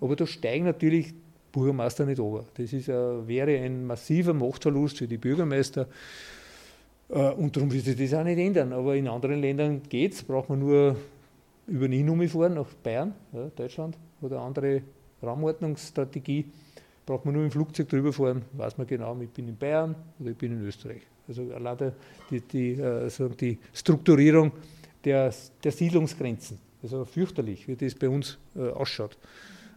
Aber 0.00 0.14
da 0.14 0.26
steigen 0.26 0.66
natürlich 0.66 1.14
Bürgermeister 1.52 2.04
nicht 2.04 2.20
over. 2.20 2.44
Das 2.54 2.72
ist, 2.72 2.88
äh, 2.88 3.26
wäre 3.26 3.56
ein 3.58 3.86
massiver 3.86 4.34
Machtverlust 4.34 4.98
für 4.98 5.08
die 5.08 5.16
Bürgermeister. 5.16 5.88
Äh, 7.08 7.30
und 7.30 7.56
darum 7.56 7.72
wird 7.72 7.86
sich 7.86 7.96
das 7.96 8.12
auch 8.12 8.24
nicht 8.24 8.38
ändern. 8.38 8.74
Aber 8.74 8.94
in 8.94 9.08
anderen 9.08 9.40
Ländern 9.40 9.80
geht 9.88 10.12
es, 10.12 10.22
braucht 10.22 10.50
man 10.50 10.58
nur 10.58 10.96
über 11.66 11.88
den 11.88 12.28
fahren 12.28 12.54
nach 12.54 12.68
Bayern, 12.82 13.14
ja, 13.32 13.50
Deutschland, 13.56 13.96
oder 14.20 14.40
andere 14.40 14.82
Raumordnungsstrategie 15.22 16.44
braucht 17.08 17.24
man 17.24 17.34
nur 17.34 17.44
im 17.44 17.50
Flugzeug 17.50 17.88
drüber 17.88 18.12
fahren, 18.12 18.42
weiß 18.52 18.76
man 18.76 18.86
genau, 18.86 19.18
ich 19.22 19.30
bin 19.30 19.48
in 19.48 19.56
Bayern 19.56 19.94
oder 20.20 20.30
ich 20.30 20.36
bin 20.36 20.52
in 20.52 20.66
Österreich. 20.66 21.00
Also 21.26 21.42
allein 21.54 21.92
die, 22.30 22.40
die, 22.42 22.82
also 22.82 23.30
die 23.30 23.58
Strukturierung 23.72 24.52
der, 25.02 25.32
der 25.64 25.72
Siedlungsgrenzen, 25.72 26.58
also 26.82 27.06
fürchterlich, 27.06 27.66
wie 27.66 27.76
das 27.76 27.94
bei 27.94 28.10
uns 28.10 28.36
äh, 28.54 28.68
ausschaut. 28.68 29.16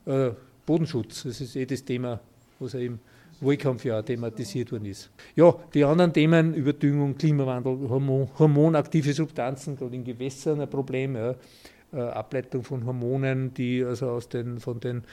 Äh, 0.06 0.32
Bodenschutz, 0.66 1.24
das 1.24 1.40
ist 1.40 1.56
eh 1.56 1.66
das 1.66 1.86
Thema, 1.86 2.20
was 2.60 2.74
im 2.74 3.00
Wahlkampf 3.40 3.86
ja 3.86 4.02
thematisiert 4.02 4.74
worden 4.74 4.86
ist. 4.86 5.10
Ja, 5.34 5.56
die 5.74 5.86
anderen 5.86 6.12
Themen, 6.12 6.54
Überdüngung, 6.54 7.18
Klimawandel, 7.18 7.90
Hormon, 7.90 8.28
hormonaktive 8.38 9.14
Substanzen, 9.14 9.78
gerade 9.78 9.96
in 9.96 10.04
Gewässern 10.04 10.60
ein 10.60 10.70
Problem, 10.70 11.16
ja. 11.16 11.36
Äh, 11.94 12.00
Ableitung 12.00 12.64
von 12.64 12.86
Hormonen, 12.86 13.54
die 13.54 13.84
also 13.84 14.12
aus 14.12 14.30
den, 14.30 14.60
von 14.62 14.80
den 14.80 15.04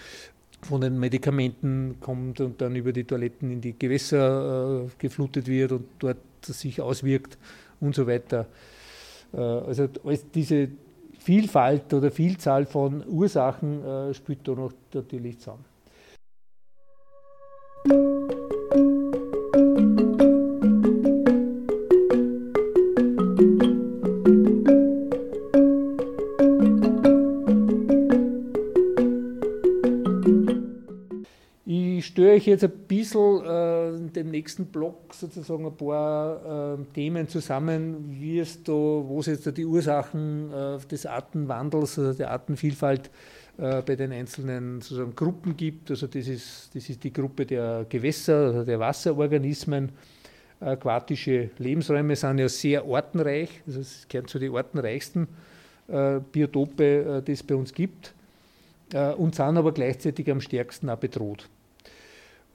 von 0.62 0.80
den 0.80 0.98
Medikamenten 0.98 1.96
kommt 2.00 2.40
und 2.40 2.61
dann 2.61 2.74
über 2.76 2.92
die 2.92 3.04
Toiletten 3.04 3.50
in 3.50 3.61
die 3.61 3.78
Gewässer 3.78 4.84
äh, 4.84 4.88
geflutet 4.98 5.46
wird 5.46 5.72
und 5.72 5.86
dort 5.98 6.18
sich 6.42 6.80
auswirkt 6.80 7.38
und 7.80 7.94
so 7.94 8.06
weiter. 8.06 8.46
Äh, 9.32 9.38
also 9.38 9.88
diese 10.34 10.68
Vielfalt 11.18 11.92
oder 11.92 12.11
Vielzahl 12.11 12.66
von 12.66 13.04
Ursachen 13.06 13.84
äh, 13.84 14.14
spielt 14.14 14.46
da 14.46 14.52
noch 14.52 14.72
natürlich 14.92 15.38
zusammen. 15.38 15.64
Euch 32.39 32.47
jetzt 32.47 32.64
ein 32.64 32.70
bisschen 32.70 33.45
äh, 33.45 33.91
in 33.91 34.12
dem 34.12 34.30
nächsten 34.30 34.66
Block 34.66 35.12
sozusagen 35.12 35.66
ein 35.66 35.76
paar 35.76 36.76
äh, 36.78 36.84
Themen 36.95 37.28
zusammen, 37.28 38.16
wie 38.18 38.39
es 38.39 38.62
da, 38.62 38.72
wo 38.72 39.18
es 39.20 39.26
jetzt 39.26 39.47
da 39.47 39.51
die 39.51 39.66
Ursachen 39.66 40.53
äh, 40.53 40.78
des 40.86 41.05
Artenwandels, 41.05 41.99
also 41.99 42.12
der 42.12 42.30
Artenvielfalt 42.30 43.11
äh, 43.59 43.82
bei 43.82 43.97
den 43.97 44.12
einzelnen 44.12 44.80
sozusagen 44.80 45.14
Gruppen 45.14 45.57
gibt. 45.57 45.91
Also 45.91 46.07
das 46.07 46.28
ist, 46.28 46.70
das 46.74 46.89
ist 46.89 47.03
die 47.03 47.12
Gruppe 47.12 47.45
der 47.45 47.86
Gewässer, 47.89 48.36
also 48.36 48.64
der 48.64 48.78
Wasserorganismen. 48.78 49.91
Aquatische 50.61 51.51
Lebensräume 51.59 52.16
sind 52.16 52.39
ja 52.39 52.49
sehr 52.49 52.84
artenreich, 52.84 53.62
also 53.66 53.80
es 53.80 54.07
gehört 54.09 54.28
zu 54.28 54.39
den 54.41 54.55
artenreichsten 54.57 55.28
äh, 55.89 56.20
Biotope, 56.32 57.18
äh, 57.18 57.22
die 57.22 57.32
es 57.32 57.43
bei 57.43 57.55
uns 57.55 57.72
gibt 57.72 58.14
und 59.18 59.34
sind 59.34 59.59
aber 59.59 59.72
gleichzeitig 59.72 60.30
am 60.30 60.41
stärksten 60.41 60.89
auch 60.89 60.97
bedroht. 60.97 61.47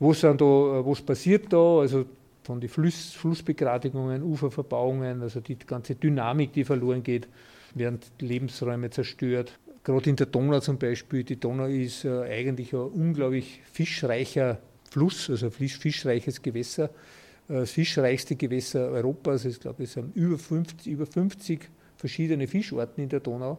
Was, 0.04 0.20
sind 0.20 0.42
da, 0.42 0.46
äh, 0.46 0.86
was 0.86 1.02
passiert 1.02 1.52
da? 1.54 1.80
Also 1.80 2.06
von 2.44 2.60
den 2.60 2.70
Fluss, 2.70 3.14
Flussbegradigungen, 3.14 4.22
Uferverbauungen, 4.22 5.22
also 5.22 5.40
die 5.40 5.58
ganze 5.58 5.96
Dynamik, 5.96 6.52
die 6.52 6.66
verloren 6.66 7.02
geht, 7.04 7.30
werden 7.74 8.00
Lebensräume 8.20 8.90
zerstört. 8.90 9.58
Gerade 9.86 10.10
in 10.10 10.18
der 10.18 10.26
Donau 10.26 10.60
zum 10.60 10.78
Beispiel, 10.78 11.24
die 11.24 11.40
Donau 11.40 11.68
ist 11.68 12.04
äh, 12.04 12.24
eigentlich 12.24 12.74
ein 12.74 12.80
unglaublich 12.80 13.62
fischreicher 13.72 14.60
Fluss, 14.92 15.30
also 15.30 15.50
fischreiches 15.50 16.42
Gewässer, 16.42 16.90
äh, 17.48 17.62
das 17.62 17.72
fischreichste 17.72 18.36
Gewässer 18.36 18.90
Europas. 18.90 19.46
Ich 19.46 19.62
glaube, 19.62 19.84
es 19.84 19.94
sind 19.94 20.14
über 20.18 20.38
50, 20.38 20.86
über 20.92 21.06
50 21.06 21.70
verschiedene 21.96 22.48
Fischarten 22.48 23.04
in 23.04 23.10
der 23.10 23.22
Donau 23.22 23.58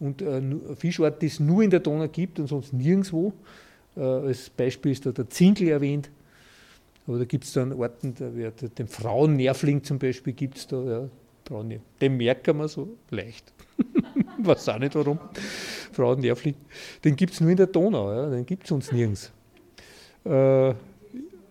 und 0.00 0.20
äh, 0.20 0.42
Fischart, 0.76 1.22
die 1.22 1.26
es 1.26 1.40
nur 1.40 1.62
in 1.62 1.70
der 1.70 1.80
Donau 1.80 2.08
gibt 2.08 2.38
und 2.38 2.48
sonst 2.48 2.74
nirgendwo. 2.74 3.32
Äh, 3.96 4.00
als 4.00 4.50
Beispiel 4.50 4.92
ist 4.92 5.06
da 5.06 5.12
der 5.12 5.28
Zinkel 5.28 5.68
erwähnt. 5.68 6.10
Aber 7.06 7.18
da 7.18 7.24
gibt 7.24 7.44
es 7.44 7.52
dann 7.52 7.72
Orten, 7.72 8.14
da 8.14 8.34
wird, 8.34 8.78
den 8.78 8.86
Frauennervling 8.86 9.82
zum 9.82 9.98
Beispiel 9.98 10.32
gibt 10.32 10.58
es 10.58 10.66
da. 10.66 10.82
Ja, 10.82 11.08
den 12.00 12.16
merken 12.16 12.56
wir 12.56 12.68
so 12.68 12.96
leicht. 13.10 13.52
Weiß 14.38 14.68
auch 14.68 14.78
nicht 14.78 14.94
warum. 14.94 15.18
Frauennervling. 15.92 16.54
Den 17.04 17.16
gibt 17.16 17.34
es 17.34 17.40
nur 17.40 17.50
in 17.50 17.56
der 17.56 17.66
Donau, 17.66 18.12
ja, 18.12 18.30
den 18.30 18.46
gibt 18.46 18.62
es 18.62 18.68
sonst 18.68 18.92
nirgends. 18.92 19.32
Äh, 20.24 20.74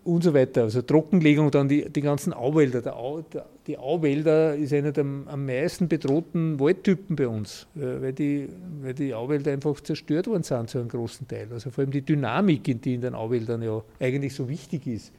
und 0.04 0.24
so 0.24 0.34
weiter. 0.34 0.64
Also 0.64 0.82
Trockenlegung, 0.82 1.52
dann 1.52 1.68
die, 1.68 1.90
die 1.90 2.02
ganzen 2.02 2.34
Auwälder. 2.34 2.82
Der 2.82 2.96
Au, 2.96 3.22
der, 3.22 3.46
die 3.68 3.78
Auwälder 3.78 4.56
ist 4.56 4.74
einer 4.74 4.92
der 4.92 5.04
am 5.04 5.46
meisten 5.46 5.88
bedrohten 5.88 6.60
Waldtypen 6.60 7.16
bei 7.16 7.28
uns, 7.28 7.68
äh, 7.76 8.02
weil 8.02 8.14
die, 8.14 8.50
weil 8.82 8.94
die 8.94 9.14
Auwälder 9.14 9.52
einfach 9.52 9.80
zerstört 9.82 10.28
worden 10.28 10.44
sind 10.44 10.70
zu 10.70 10.80
einem 10.80 10.88
großen 10.88 11.28
Teil. 11.28 11.48
Also 11.52 11.70
vor 11.70 11.84
allem 11.84 11.92
die 11.92 12.02
Dynamik, 12.02 12.64
die 12.82 12.96
in 12.96 13.02
den 13.02 13.14
Auwäldern 13.14 13.62
ja 13.62 13.84
eigentlich 14.00 14.34
so 14.34 14.50
wichtig 14.50 14.88
ist, 14.88 15.12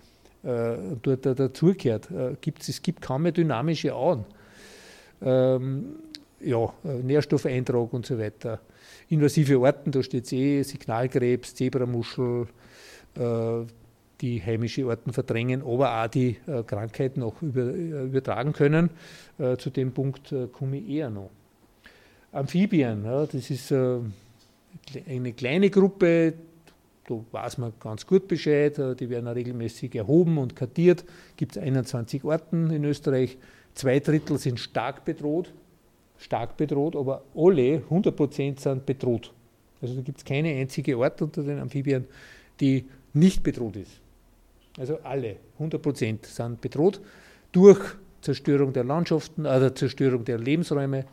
äh, 0.42 0.76
dort 1.00 1.24
dazugehört. 1.26 2.10
Äh, 2.10 2.36
gibt, 2.40 2.68
es 2.68 2.82
gibt 2.82 3.02
kaum 3.02 3.22
mehr 3.22 3.32
dynamische 3.32 3.94
Auen. 3.94 4.24
Ähm, 5.20 5.84
ja, 6.40 6.64
äh, 6.84 7.02
Nährstoffeintrag 7.02 7.92
und 7.92 8.04
so 8.04 8.18
weiter. 8.18 8.60
Invasive 9.08 9.64
Arten, 9.64 9.92
da 9.92 10.02
steht 10.02 10.32
eh, 10.32 10.62
Signalkrebs, 10.62 11.54
Zebramuschel, 11.54 12.46
äh, 13.14 13.64
die 14.22 14.40
heimische 14.40 14.86
Arten 14.86 15.12
verdrängen, 15.12 15.62
aber 15.62 16.02
auch 16.02 16.06
die 16.06 16.36
äh, 16.46 16.62
Krankheiten 16.62 17.22
auch 17.22 17.42
über, 17.42 17.62
äh, 17.62 18.04
übertragen 18.04 18.52
können. 18.52 18.90
Äh, 19.38 19.56
zu 19.56 19.70
dem 19.70 19.92
Punkt 19.92 20.32
äh, 20.32 20.46
komme 20.46 20.78
ich 20.78 20.88
eher 20.88 21.10
noch. 21.10 21.30
Amphibien, 22.30 23.04
das 23.04 23.50
ist 23.50 23.70
eine 23.72 25.32
kleine 25.34 25.68
Gruppe, 25.68 26.32
da 27.06 27.14
weiß 27.30 27.58
man 27.58 27.74
ganz 27.78 28.06
gut 28.06 28.26
Bescheid, 28.26 28.80
die 28.98 29.10
werden 29.10 29.28
regelmäßig 29.28 29.94
erhoben 29.94 30.38
und 30.38 30.56
kartiert. 30.56 31.04
Gibt 31.36 31.56
es 31.56 31.62
21 31.62 32.24
Arten 32.24 32.70
in 32.70 32.86
Österreich, 32.86 33.36
zwei 33.74 34.00
Drittel 34.00 34.38
sind 34.38 34.58
stark 34.58 35.04
bedroht, 35.04 35.52
stark 36.16 36.56
bedroht, 36.56 36.96
aber 36.96 37.22
alle, 37.36 37.82
100 37.90 38.16
Prozent 38.16 38.60
sind 38.60 38.86
bedroht. 38.86 39.30
Also 39.82 39.96
da 39.96 40.00
gibt 40.00 40.16
es 40.16 40.24
keine 40.24 40.54
einzige 40.54 40.96
Art 40.96 41.20
unter 41.20 41.42
den 41.42 41.58
Amphibien, 41.58 42.06
die 42.60 42.86
nicht 43.12 43.42
bedroht 43.42 43.76
ist. 43.76 44.01
Also 44.78 44.98
alle, 45.02 45.36
100 45.54 45.82
Prozent 45.82 46.26
sind 46.26 46.60
bedroht 46.60 47.00
durch 47.52 47.80
Zerstörung 48.22 48.72
der 48.72 48.84
Landschaften, 48.84 49.46
also 49.46 49.68
Zerstörung 49.70 50.24
der 50.24 50.38
Lebensräume, 50.38 51.04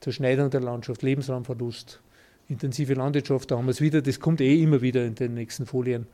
Zerschneidung 0.00 0.50
der 0.50 0.60
Landschaft, 0.60 1.02
Lebensraumverlust, 1.02 2.00
intensive 2.48 2.94
Landwirtschaft, 2.94 3.50
da 3.50 3.58
haben 3.58 3.66
wir 3.66 3.72
es 3.72 3.80
wieder, 3.80 4.02
das 4.02 4.18
kommt 4.18 4.40
eh 4.40 4.62
immer 4.62 4.80
wieder 4.80 5.04
in 5.04 5.14
den 5.14 5.34
nächsten 5.34 5.66
Folien. 5.66 6.06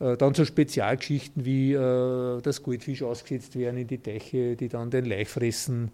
Äh, 0.00 0.16
dann 0.16 0.34
so 0.34 0.44
Spezialgeschichten 0.44 1.44
wie, 1.44 1.72
äh, 1.72 2.40
dass 2.42 2.62
Goldfisch 2.62 3.02
ausgesetzt 3.02 3.56
werden 3.56 3.78
in 3.78 3.86
die 3.86 3.98
Teiche, 3.98 4.56
die 4.56 4.68
dann 4.68 4.90
den 4.90 5.06
Laich 5.06 5.28
fressen, 5.28 5.90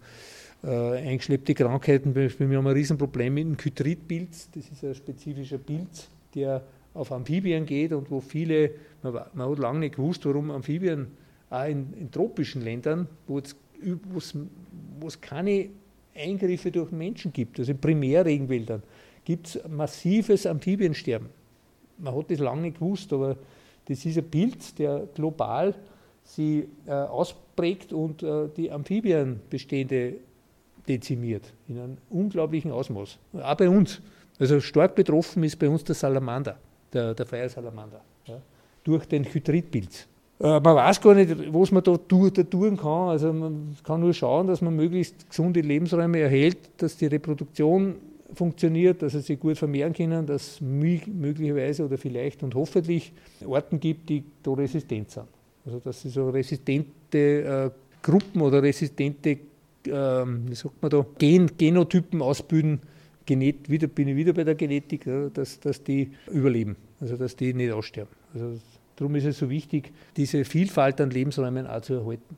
eingeschleppte 0.61 1.55
Krankheiten, 1.55 2.17
wir 2.17 2.29
haben 2.29 2.67
ein 2.67 2.73
Riesenproblem 2.73 3.33
mit 3.33 3.45
dem 3.45 3.57
Kytritpilz, 3.57 4.49
das 4.53 4.65
ist 4.69 4.83
ein 4.83 4.93
spezifischer 4.93 5.59
Pilz, 5.59 6.09
der 6.35 6.65
auf 6.99 7.13
Amphibien 7.13 7.65
geht 7.65 7.93
und 7.93 8.11
wo 8.11 8.21
viele, 8.21 8.73
man, 9.03 9.15
man 9.33 9.51
hat 9.51 9.59
lange 9.59 9.79
nicht 9.79 9.97
gewusst, 9.97 10.27
warum 10.27 10.51
Amphibien 10.51 11.07
auch 11.49 11.65
in, 11.65 11.95
in 11.95 12.11
tropischen 12.11 12.63
Ländern, 12.63 13.07
wo 13.27 13.39
es 13.39 15.21
keine 15.21 15.69
Eingriffe 16.15 16.71
durch 16.73 16.91
Menschen 16.91 17.33
gibt, 17.33 17.59
also 17.61 17.71
in 17.71 17.79
Primärregenwäldern, 17.79 18.83
gibt 19.25 19.47
es 19.47 19.61
massives 19.69 20.45
Amphibiensterben. 20.45 21.29
Man 21.99 22.15
hat 22.15 22.31
das 22.31 22.41
lange 22.41 22.63
nicht 22.63 22.79
gewusst, 22.79 23.13
aber 23.13 23.37
das 23.87 24.05
ist 24.05 24.19
ein 24.19 24.29
Pilz, 24.29 24.75
der 24.75 25.09
global 25.15 25.75
sie 26.25 26.69
äh, 26.87 26.91
ausprägt 26.91 27.93
und 27.93 28.23
äh, 28.23 28.49
die 28.57 28.71
Amphibienbestände 28.71 30.15
dezimiert 30.87 31.53
in 31.69 31.79
einem 31.79 31.99
unglaublichen 32.11 32.73
Ausmaß. 32.73 33.19
Auch 33.35 33.55
bei 33.55 33.69
uns. 33.69 34.01
Also 34.39 34.61
stark 34.61 34.95
betroffen 34.95 35.43
ist 35.45 35.59
bei 35.59 35.69
uns 35.69 35.85
der 35.85 35.95
Salamander 35.95 36.59
der, 36.93 37.15
der 37.15 37.27
Feiersalamander, 37.27 38.01
ja, 38.27 38.41
durch 38.85 39.07
den 39.07 39.25
Hydridpilz. 39.25 40.07
Äh, 40.41 40.61
man 40.61 40.77
weiß 40.77 41.01
gar 41.01 41.15
nicht, 41.15 41.53
was 41.53 41.73
man 41.73 41.83
da, 41.83 41.93
da 41.97 42.43
tun 42.43 42.77
kann. 42.77 43.09
Also 43.09 43.33
man 43.33 43.77
kann 43.83 44.01
nur 44.01 44.15
schauen, 44.15 44.47
dass 44.47 44.61
man 44.61 44.75
möglichst 44.77 45.29
gesunde 45.29 45.61
Lebensräume 45.61 46.21
erhält, 46.21 46.59
dass 46.77 46.97
die 46.97 47.07
Reproduktion 47.07 47.97
funktioniert, 48.35 49.03
dass 49.03 49.13
sie 49.13 49.21
sich 49.21 49.41
gut 49.41 49.57
vermehren 49.57 49.93
können, 49.93 50.27
dass 50.27 50.53
es 50.53 50.61
möglicherweise 50.61 51.85
oder 51.85 51.99
vielleicht 51.99 52.43
und 52.43 52.55
hoffentlich 52.55 53.13
Orten 53.45 53.81
gibt, 53.81 54.09
die 54.09 54.23
da 54.43 54.53
resistent 54.53 55.11
sind. 55.11 55.27
Also 55.65 55.81
dass 55.81 56.03
sie 56.03 56.11
so 56.11 56.31
resistente 56.31 57.19
äh, 57.19 57.71
Gruppen 58.03 58.43
oder 58.43 58.63
resistente, 58.63 59.31
äh, 59.31 59.39
wie 59.87 60.55
sagt 60.55 60.81
man 60.81 60.91
da, 60.91 61.05
Gen 61.19 61.51
Genotypen 61.57 62.23
ausbilden, 62.23 62.81
Genet, 63.29 63.69
wieder, 63.69 63.89
bin 63.89 64.09
ich 64.09 64.17
wieder 64.17 64.33
bei 64.33 64.43
der 64.43 64.55
Genetik, 64.55 65.07
dass, 65.35 65.61
dass 65.61 65.85
die 65.85 66.13
überleben, 66.33 66.77
also 66.99 67.15
dass 67.17 67.37
die 67.37 67.53
nicht 67.53 67.71
aussterben. 67.71 68.15
Also 68.33 68.59
darum 68.97 69.15
ist 69.17 69.27
es 69.27 69.39
so 69.39 69.51
wichtig, 69.51 69.93
diese 70.17 70.47
Vielfalt 70.47 70.99
an 71.03 71.11
Lebensräumen 71.11 71.67
auch 71.67 71.83
zu 71.83 71.95
erhalten. 71.95 72.37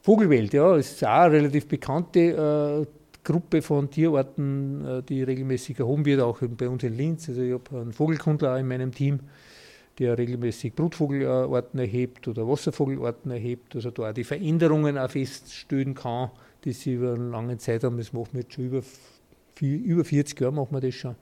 Vogelwelt, 0.00 0.54
ja, 0.54 0.74
ist 0.76 1.04
auch 1.04 1.08
eine 1.08 1.34
relativ 1.34 1.68
bekannte 1.68 2.86
äh, 2.86 2.86
Gruppe 3.22 3.60
von 3.60 3.90
Tierarten, 3.90 4.86
äh, 4.86 5.02
die 5.02 5.22
regelmäßig 5.22 5.78
erhoben 5.78 6.06
wird, 6.06 6.22
auch 6.22 6.40
bei 6.40 6.66
uns 6.66 6.82
in 6.82 6.96
Linz. 6.96 7.28
Also 7.28 7.42
ich 7.42 7.52
habe 7.52 7.78
einen 7.78 7.92
Vogelkundler 7.92 8.58
in 8.58 8.68
meinem 8.68 8.92
Team, 8.92 9.20
der 9.98 10.16
regelmäßig 10.16 10.74
Brutvogelarten 10.74 11.78
erhebt 11.78 12.26
oder 12.26 12.48
Wasservogelarten 12.48 13.30
erhebt, 13.32 13.76
also 13.76 13.90
da 13.90 14.08
auch 14.08 14.14
die 14.14 14.24
Veränderungen 14.24 14.96
auch 14.96 15.10
feststellen 15.10 15.94
kann, 15.94 16.30
die 16.64 16.72
sie 16.72 16.94
über 16.94 17.12
einen 17.12 17.32
langen 17.32 17.58
Zeitraum, 17.58 17.98
das 17.98 18.14
machen 18.14 18.28
wir 18.32 18.40
jetzt 18.40 18.54
schon 18.54 18.64
über 18.64 18.82
über 19.62 20.04
40 20.04 20.40
Jahre 20.40 20.52
machen 20.54 20.72
wir 20.72 20.80
das 20.80 20.94
schon 20.94 21.16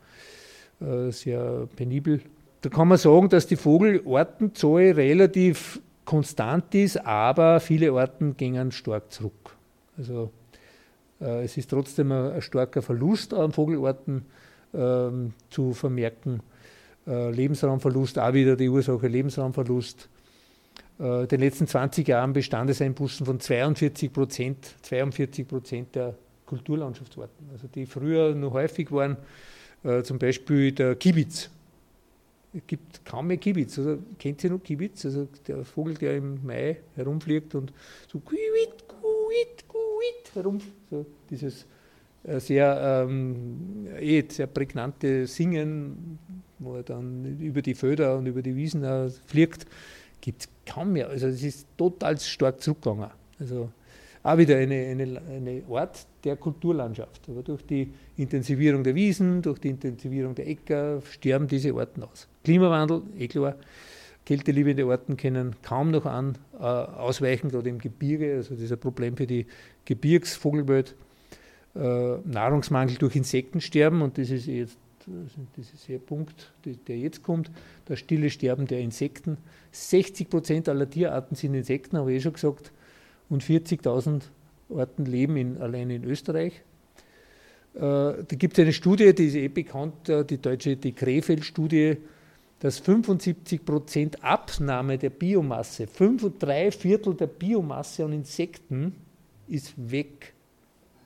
äh, 0.80 1.10
sehr 1.10 1.68
penibel. 1.76 2.20
Da 2.60 2.68
kann 2.68 2.88
man 2.88 2.98
sagen, 2.98 3.28
dass 3.28 3.46
die 3.46 3.56
Vogelartenzahl 3.56 4.92
relativ 4.92 5.80
konstant 6.04 6.74
ist, 6.74 7.04
aber 7.04 7.60
viele 7.60 7.92
Arten 7.92 8.36
gehen 8.36 8.72
stark 8.72 9.12
zurück. 9.12 9.56
Also 9.96 10.30
äh, 11.20 11.44
es 11.44 11.56
ist 11.56 11.70
trotzdem 11.70 12.12
ein, 12.12 12.32
ein, 12.32 12.42
starker 12.42 12.82
Verlust 12.82 13.34
an 13.34 13.52
Vogelarten 13.52 14.24
äh, 14.72 15.08
zu 15.50 15.72
vermerken. 15.72 16.40
Äh, 17.06 17.30
Lebensraumverlust, 17.30 18.18
auch 18.18 18.32
wieder 18.32 18.56
die 18.56 18.68
Ursache 18.68 19.06
Lebensraumverlust. 19.06 20.08
Äh, 21.00 21.22
in 21.22 21.28
den 21.28 21.40
letzten 21.40 21.66
20 21.66 22.08
Jahren 22.08 22.32
Bestandeseinbußen 22.32 23.24
von 23.24 23.40
42 23.40 24.12
Prozent, 24.12 24.74
42 24.82 25.46
Prozent 25.46 25.94
der 25.94 26.14
Kulturlandschaftsarten, 26.48 27.50
also 27.52 27.68
die 27.68 27.84
früher 27.84 28.34
noch 28.34 28.54
häufig 28.54 28.90
waren, 28.90 29.18
äh, 29.84 30.02
zum 30.02 30.18
Beispiel 30.18 30.72
der 30.72 30.96
Kibitz. 30.96 31.50
Es 32.54 32.62
gibt 32.66 33.04
kaum 33.04 33.26
mehr 33.26 33.36
Kibitz. 33.36 33.78
Also, 33.78 33.98
kennt 34.18 34.42
ihr 34.42 34.50
noch 34.50 34.62
Kibitz? 34.62 35.04
Also 35.04 35.28
der 35.46 35.64
Vogel, 35.64 35.94
der 35.94 36.16
im 36.16 36.44
Mai 36.44 36.78
herumfliegt 36.96 37.54
und 37.54 37.72
so 38.10 38.18
kuit, 38.20 38.88
kuit, 38.88 39.68
kuit 39.68 40.34
herum, 40.34 40.58
so 40.90 41.04
dieses 41.28 41.66
äh, 42.24 42.40
sehr, 42.40 43.06
ähm, 43.06 43.86
eh, 44.00 44.24
sehr 44.26 44.46
prägnante 44.46 45.26
Singen, 45.26 46.18
wo 46.58 46.76
er 46.76 46.82
dann 46.82 47.38
über 47.38 47.60
die 47.60 47.74
Felder 47.74 48.16
und 48.16 48.26
über 48.26 48.40
die 48.40 48.56
Wiesen 48.56 49.10
fliegt, 49.26 49.66
gibt 50.22 50.42
es 50.42 50.48
kaum 50.64 50.94
mehr. 50.94 51.10
Also 51.10 51.26
es 51.26 51.42
ist 51.42 51.66
total 51.76 52.18
stark 52.18 52.62
zurückgegangen. 52.62 53.10
Also 53.38 53.70
auch 54.28 54.38
wieder 54.38 54.56
eine, 54.56 54.74
eine, 54.74 55.22
eine 55.30 55.62
Art 55.70 56.06
der 56.24 56.36
Kulturlandschaft. 56.36 57.28
Aber 57.28 57.42
durch 57.42 57.64
die 57.64 57.92
Intensivierung 58.16 58.84
der 58.84 58.94
Wiesen, 58.94 59.42
durch 59.42 59.58
die 59.58 59.68
Intensivierung 59.68 60.34
der 60.34 60.48
Äcker 60.48 61.00
sterben 61.10 61.48
diese 61.48 61.74
Orten 61.74 62.02
aus. 62.02 62.28
Klimawandel, 62.44 63.02
eh 63.18 63.28
klar. 63.28 63.56
Kälteliebende 64.26 64.86
Orten 64.86 65.16
können 65.16 65.56
kaum 65.62 65.90
noch 65.90 66.04
an, 66.04 66.36
äh, 66.58 66.62
ausweichen, 66.62 67.48
gerade 67.50 67.70
im 67.70 67.78
Gebirge, 67.78 68.34
also 68.36 68.54
das 68.54 68.64
ist 68.64 68.72
ein 68.72 68.78
Problem 68.78 69.16
für 69.16 69.26
die 69.26 69.46
Gebirgsvogelwelt. 69.86 70.94
Äh, 71.74 72.18
Nahrungsmangel 72.24 72.96
durch 72.96 73.16
Insektensterben 73.16 74.02
und 74.02 74.18
das 74.18 74.30
ist 74.30 74.46
jetzt 74.46 74.76
das 75.56 75.72
ist 75.72 75.88
der 75.88 76.00
Punkt, 76.00 76.52
der 76.86 76.98
jetzt 76.98 77.22
kommt, 77.22 77.50
das 77.86 77.98
stille 77.98 78.28
Sterben 78.28 78.66
der 78.66 78.80
Insekten. 78.80 79.38
60 79.72 80.28
Prozent 80.28 80.68
aller 80.68 80.90
Tierarten 80.90 81.34
sind 81.34 81.54
Insekten, 81.54 81.96
habe 81.96 82.12
ich 82.12 82.18
eh 82.18 82.20
schon 82.20 82.34
gesagt, 82.34 82.72
und 83.30 83.42
40.000 83.42 84.22
Arten 84.74 85.04
leben 85.04 85.36
in, 85.36 85.58
allein 85.58 85.90
in 85.90 86.04
Österreich. 86.04 86.62
Äh, 87.74 87.80
da 87.80 88.36
gibt 88.36 88.58
es 88.58 88.62
eine 88.62 88.72
Studie, 88.72 89.14
die 89.14 89.26
ist 89.26 89.34
eh 89.34 89.48
bekannt, 89.48 90.08
äh, 90.08 90.24
die 90.24 90.38
deutsche 90.38 90.76
die 90.76 90.92
Krefeld-Studie, 90.92 91.98
dass 92.60 92.78
75 92.80 93.64
Prozent 93.64 94.24
Abnahme 94.24 94.98
der 94.98 95.10
Biomasse, 95.10 95.86
fünf 95.86 96.24
und 96.24 96.42
drei 96.42 96.70
Viertel 96.72 97.14
der 97.14 97.28
Biomasse 97.28 98.04
an 98.04 98.12
Insekten 98.12 98.94
ist 99.46 99.74
weg 99.76 100.34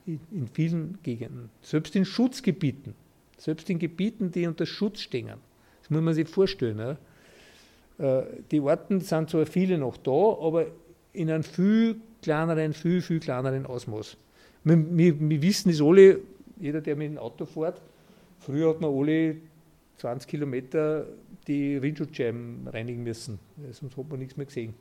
in 0.07 0.49
vielen 0.53 0.99
Gegenden, 1.03 1.51
selbst 1.61 1.95
in 1.95 2.05
Schutzgebieten, 2.05 2.95
selbst 3.37 3.69
in 3.71 3.79
Gebieten, 3.79 4.33
die 4.33 4.47
unter 4.47 4.67
Schutz 4.67 5.01
stehen. 5.01 5.29
Das 5.81 5.91
muss 5.91 6.01
man 6.01 6.15
sich 6.15 6.29
vorstellen. 6.29 6.79
Ja. 7.99 8.21
Äh, 8.21 8.25
die 8.51 8.61
Orten 8.61 9.01
sind 9.01 9.31
zwar 9.31 9.47
viele 9.47 9.79
noch 9.79 9.97
da, 9.97 10.11
aber 10.11 10.67
in 11.13 11.31
einem 11.31 11.45
viel 11.45 12.01
kleineren, 12.23 12.73
viel, 12.73 13.03
viel 13.03 13.21
kleineren 13.21 13.67
Ausmaß. 13.67 14.17
Wir, 14.65 14.97
wir, 14.97 15.21
wir 15.21 15.43
wissen 15.43 15.71
es 15.71 15.83
alle, 15.83 16.21
jeder, 16.59 16.81
der 16.81 16.97
mit 16.97 17.11
dem 17.11 17.19
Auto 17.19 17.45
fährt, 17.45 17.81
früher 18.39 18.71
hat 18.71 18.81
man 18.81 18.95
alle 18.97 19.37
20 19.99 20.29
Kilometer 20.29 21.07
die 21.47 21.83
Windschutzscheiben 21.83 22.69
reinigen 22.69 23.03
müssen, 23.03 23.39
sonst 23.73 23.97
hat 23.97 24.09
man 24.09 24.19
nichts 24.21 24.37
mehr 24.37 24.47
gesehen. 24.47 24.75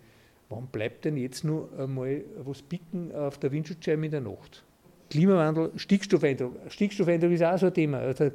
Warum 0.49 0.67
bleibt 0.67 1.05
denn 1.05 1.17
jetzt 1.17 1.43
nur 1.43 1.69
einmal 1.77 2.23
was 2.43 2.61
bicken 2.61 3.13
auf 3.15 3.37
der 3.37 3.51
Windschutzscheibe 3.51 4.05
in 4.05 4.11
der 4.11 4.21
Nacht? 4.21 4.63
Klimawandel, 5.09 5.71
Stickstoffeintrag. 5.75 6.51
Stickstoffeintrag 6.69 7.31
ist 7.31 7.43
auch 7.43 7.57
so 7.57 7.65
ein 7.67 7.73
Thema. 7.73 7.99
Also 7.99 8.31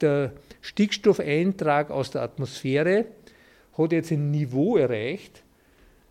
der 0.00 0.32
Stickstoffeintrag 0.60 1.90
aus 1.90 2.10
der 2.10 2.22
Atmosphäre 2.22 3.06
hat 3.76 3.92
jetzt 3.92 4.12
ein 4.12 4.30
Niveau 4.30 4.76
erreicht, 4.76 5.42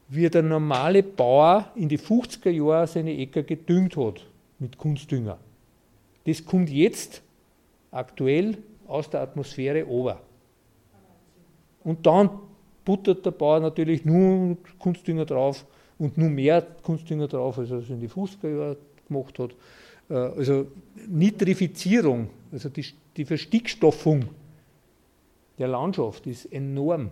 wie 0.10 0.28
der 0.30 0.42
normale 0.42 1.04
Bauer 1.04 1.72
in 1.76 1.88
die 1.88 2.00
50er 2.00 2.50
Jahre 2.50 2.88
seine 2.88 3.16
Äcker 3.18 3.44
gedüngt 3.44 3.96
hat 3.96 4.26
mit 4.58 4.78
Kunstdünger. 4.78 5.38
Das 6.26 6.44
kommt 6.44 6.70
jetzt 6.70 7.22
aktuell 7.92 8.58
aus 8.88 9.10
der 9.10 9.22
Atmosphäre 9.22 9.88
over. 9.88 10.20
Und 11.84 12.06
dann 12.06 12.30
buttert 12.84 13.26
der 13.26 13.32
Bauer 13.32 13.60
natürlich 13.60 14.04
nur 14.04 14.58
Kunstdünger 14.80 15.26
drauf 15.26 15.66
und 16.00 16.18
nur 16.18 16.30
mehr 16.30 16.62
Kunstdünger 16.62 17.28
drauf, 17.28 17.60
als 17.60 17.70
er 17.70 17.78
es 17.78 17.90
in 17.90 18.00
die 18.00 18.10
50er 18.10 18.50
Jahre 18.50 18.78
gemacht 19.08 19.38
hat. 19.38 19.52
Äh, 20.10 20.14
also 20.14 20.68
Nitrifizierung, 21.08 22.30
also 22.52 22.70
die, 22.70 22.86
die 23.16 23.26
Verstickstoffung 23.26 24.26
der 25.60 25.68
Landschaft 25.68 26.26
ist 26.26 26.52
enorm, 26.52 27.12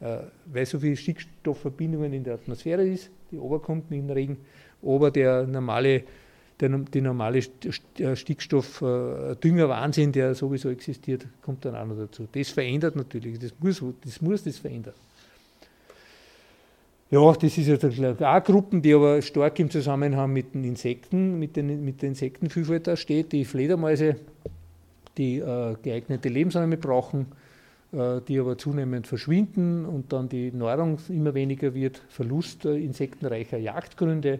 weil 0.00 0.66
so 0.66 0.78
viele 0.78 0.96
Stickstoffverbindungen 0.96 2.12
in 2.12 2.24
der 2.24 2.34
Atmosphäre 2.34 2.86
ist, 2.86 3.10
die 3.30 3.38
oberkommt 3.38 3.90
mit 3.90 4.00
dem 4.00 4.10
Regen, 4.10 4.38
aber 4.82 5.10
der 5.10 5.46
normale 5.46 6.04
der, 6.60 6.68
die 6.68 7.00
normale 7.00 7.38
äh, 7.38 8.16
Stickstoff-Düngerwahnsinn, 8.16 10.12
der 10.12 10.34
sowieso 10.34 10.68
existiert, 10.68 11.26
kommt 11.42 11.64
dann 11.64 11.74
auch 11.74 11.86
noch 11.86 11.96
dazu. 11.96 12.28
Das 12.30 12.50
verändert 12.50 12.96
natürlich, 12.96 13.38
das 13.38 13.52
muss 13.60 13.82
das, 14.04 14.20
muss 14.20 14.44
das 14.44 14.58
verändern. 14.58 14.92
Ja, 17.10 17.32
das 17.32 17.58
ist 17.58 17.66
ja 17.66 18.36
auch 18.36 18.44
Gruppen, 18.44 18.82
die 18.82 18.94
aber 18.94 19.20
stark 19.20 19.58
im 19.58 19.68
Zusammenhang 19.68 20.32
mit 20.32 20.54
den 20.54 20.62
Insekten, 20.62 21.40
mit, 21.40 21.56
den, 21.56 21.84
mit 21.84 22.02
der 22.02 22.10
Insektenvielfalt 22.10 22.86
da 22.86 22.94
steht. 22.96 23.32
Die 23.32 23.44
Fledermäuse, 23.44 24.14
die 25.18 25.38
äh, 25.38 25.74
geeignete 25.82 26.28
Lebensräume 26.28 26.76
brauchen, 26.76 27.22
äh, 27.22 27.49
die 27.92 28.38
aber 28.38 28.56
zunehmend 28.56 29.06
verschwinden 29.06 29.84
und 29.84 30.12
dann 30.12 30.28
die 30.28 30.52
Nahrung 30.52 30.98
immer 31.08 31.34
weniger 31.34 31.74
wird, 31.74 32.02
Verlust 32.08 32.64
äh, 32.64 32.76
insektenreicher 32.76 33.58
Jagdgründe, 33.58 34.38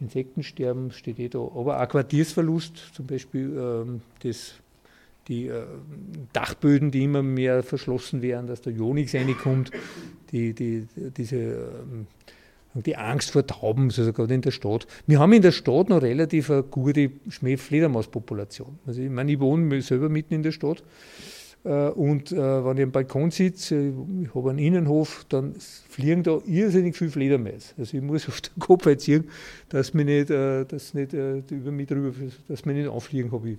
Insektensterben 0.00 0.90
steht 0.90 1.20
eh 1.20 1.28
da, 1.28 1.38
aber 1.38 1.80
auch 1.80 1.88
Quartiersverlust, 1.88 2.76
zum 2.92 3.06
Beispiel 3.06 3.56
ähm, 3.56 4.00
das, 4.24 4.54
die 5.28 5.46
äh, 5.46 5.62
Dachböden, 6.32 6.90
die 6.90 7.04
immer 7.04 7.22
mehr 7.22 7.62
verschlossen 7.62 8.20
werden, 8.20 8.48
dass 8.48 8.62
der 8.62 8.72
Jonix 8.72 9.14
reinkommt, 9.14 9.70
die, 10.32 10.52
die, 10.52 10.88
diese, 11.16 11.36
ähm, 11.36 12.08
die 12.74 12.96
Angst 12.96 13.30
vor 13.30 13.46
Tauben, 13.46 13.92
also 13.96 14.12
gerade 14.12 14.34
in 14.34 14.40
der 14.40 14.50
Stadt. 14.50 14.88
Wir 15.06 15.20
haben 15.20 15.32
in 15.32 15.42
der 15.42 15.52
Stadt 15.52 15.88
noch 15.88 16.02
relativ 16.02 16.50
eine 16.50 16.64
gute 16.64 17.12
Schmäh-Fledermauspopulation. 17.28 18.80
Also 18.86 19.02
ich 19.02 19.10
meine, 19.10 19.30
ich 19.30 19.38
wohne 19.38 19.80
selber 19.82 20.08
mitten 20.08 20.34
in 20.34 20.42
der 20.42 20.50
Stadt 20.50 20.80
äh, 20.80 21.41
und 21.64 22.32
äh, 22.32 22.64
wenn 22.64 22.76
ich 22.76 22.82
am 22.82 22.90
Balkon 22.90 23.30
sitze, 23.30 23.92
ich 24.22 24.34
habe 24.34 24.50
einen 24.50 24.58
Innenhof, 24.58 25.24
dann 25.28 25.54
fliegen 25.88 26.24
da 26.24 26.40
irrsinnig 26.44 26.96
viele 26.96 27.10
Fledermäuse. 27.10 27.74
Also 27.78 27.96
ich 27.96 28.02
muss 28.02 28.28
auf 28.28 28.40
den 28.40 28.58
Kopf 28.58 28.86
erziehen, 28.86 29.28
dass 29.68 29.94
mich 29.94 30.06
nicht, 30.06 30.30
äh, 30.30 30.64
dass 30.64 30.92
nicht 30.92 31.12
über 31.12 31.70
mich 31.70 31.86
drüber, 31.86 32.12
dass 32.48 32.64
mich 32.64 32.76
nicht 32.76 32.90
anfliegen 32.90 33.30
habe. 33.30 33.50
Ich 33.50 33.58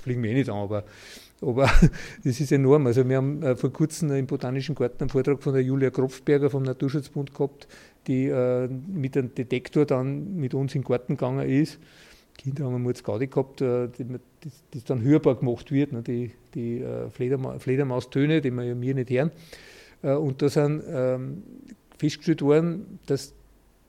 fliegen 0.00 0.22
mir 0.22 0.30
eh 0.30 0.34
nicht 0.34 0.48
an, 0.48 0.56
aber, 0.56 0.84
aber 1.42 1.70
das 2.24 2.40
ist 2.40 2.50
enorm. 2.50 2.86
Also 2.86 3.06
wir 3.06 3.18
haben 3.18 3.56
vor 3.56 3.70
kurzem 3.70 4.10
im 4.12 4.26
Botanischen 4.26 4.74
Garten 4.74 5.02
einen 5.02 5.10
Vortrag 5.10 5.42
von 5.42 5.52
der 5.52 5.62
Julia 5.62 5.90
Kropfberger 5.90 6.48
vom 6.48 6.62
Naturschutzbund 6.62 7.34
gehabt, 7.34 7.68
die 8.06 8.28
mit 8.92 9.16
einem 9.18 9.34
Detektor 9.34 9.84
dann 9.84 10.36
mit 10.36 10.54
uns 10.54 10.74
in 10.74 10.80
den 10.80 10.88
Garten 10.88 11.16
gegangen 11.16 11.46
ist 11.48 11.78
Kinder 12.36 12.64
haben 12.64 12.82
wir 12.82 12.90
jetzt 12.90 13.04
Gaudi 13.04 13.26
gehabt, 13.26 13.60
äh, 13.60 13.88
die, 13.88 14.06
das, 14.40 14.62
das, 14.70 14.84
dann 14.84 15.02
hörbar 15.02 15.36
gemacht 15.36 15.70
wird, 15.72 15.92
ne, 15.92 16.02
die, 16.02 16.32
die 16.54 16.80
äh, 16.80 17.08
Flederma 17.10 17.58
Fledermaustöne, 17.58 18.40
die 18.40 18.50
wir 18.50 18.64
ja 18.64 18.74
mir 18.74 18.94
nicht 18.94 19.10
hören. 19.10 19.30
Äh, 20.02 20.14
und 20.14 20.42
da 20.42 20.48
sind 20.48 20.82
ähm, 20.88 21.42
festgestellt 21.98 22.42
worden, 22.42 22.98
dass 23.06 23.34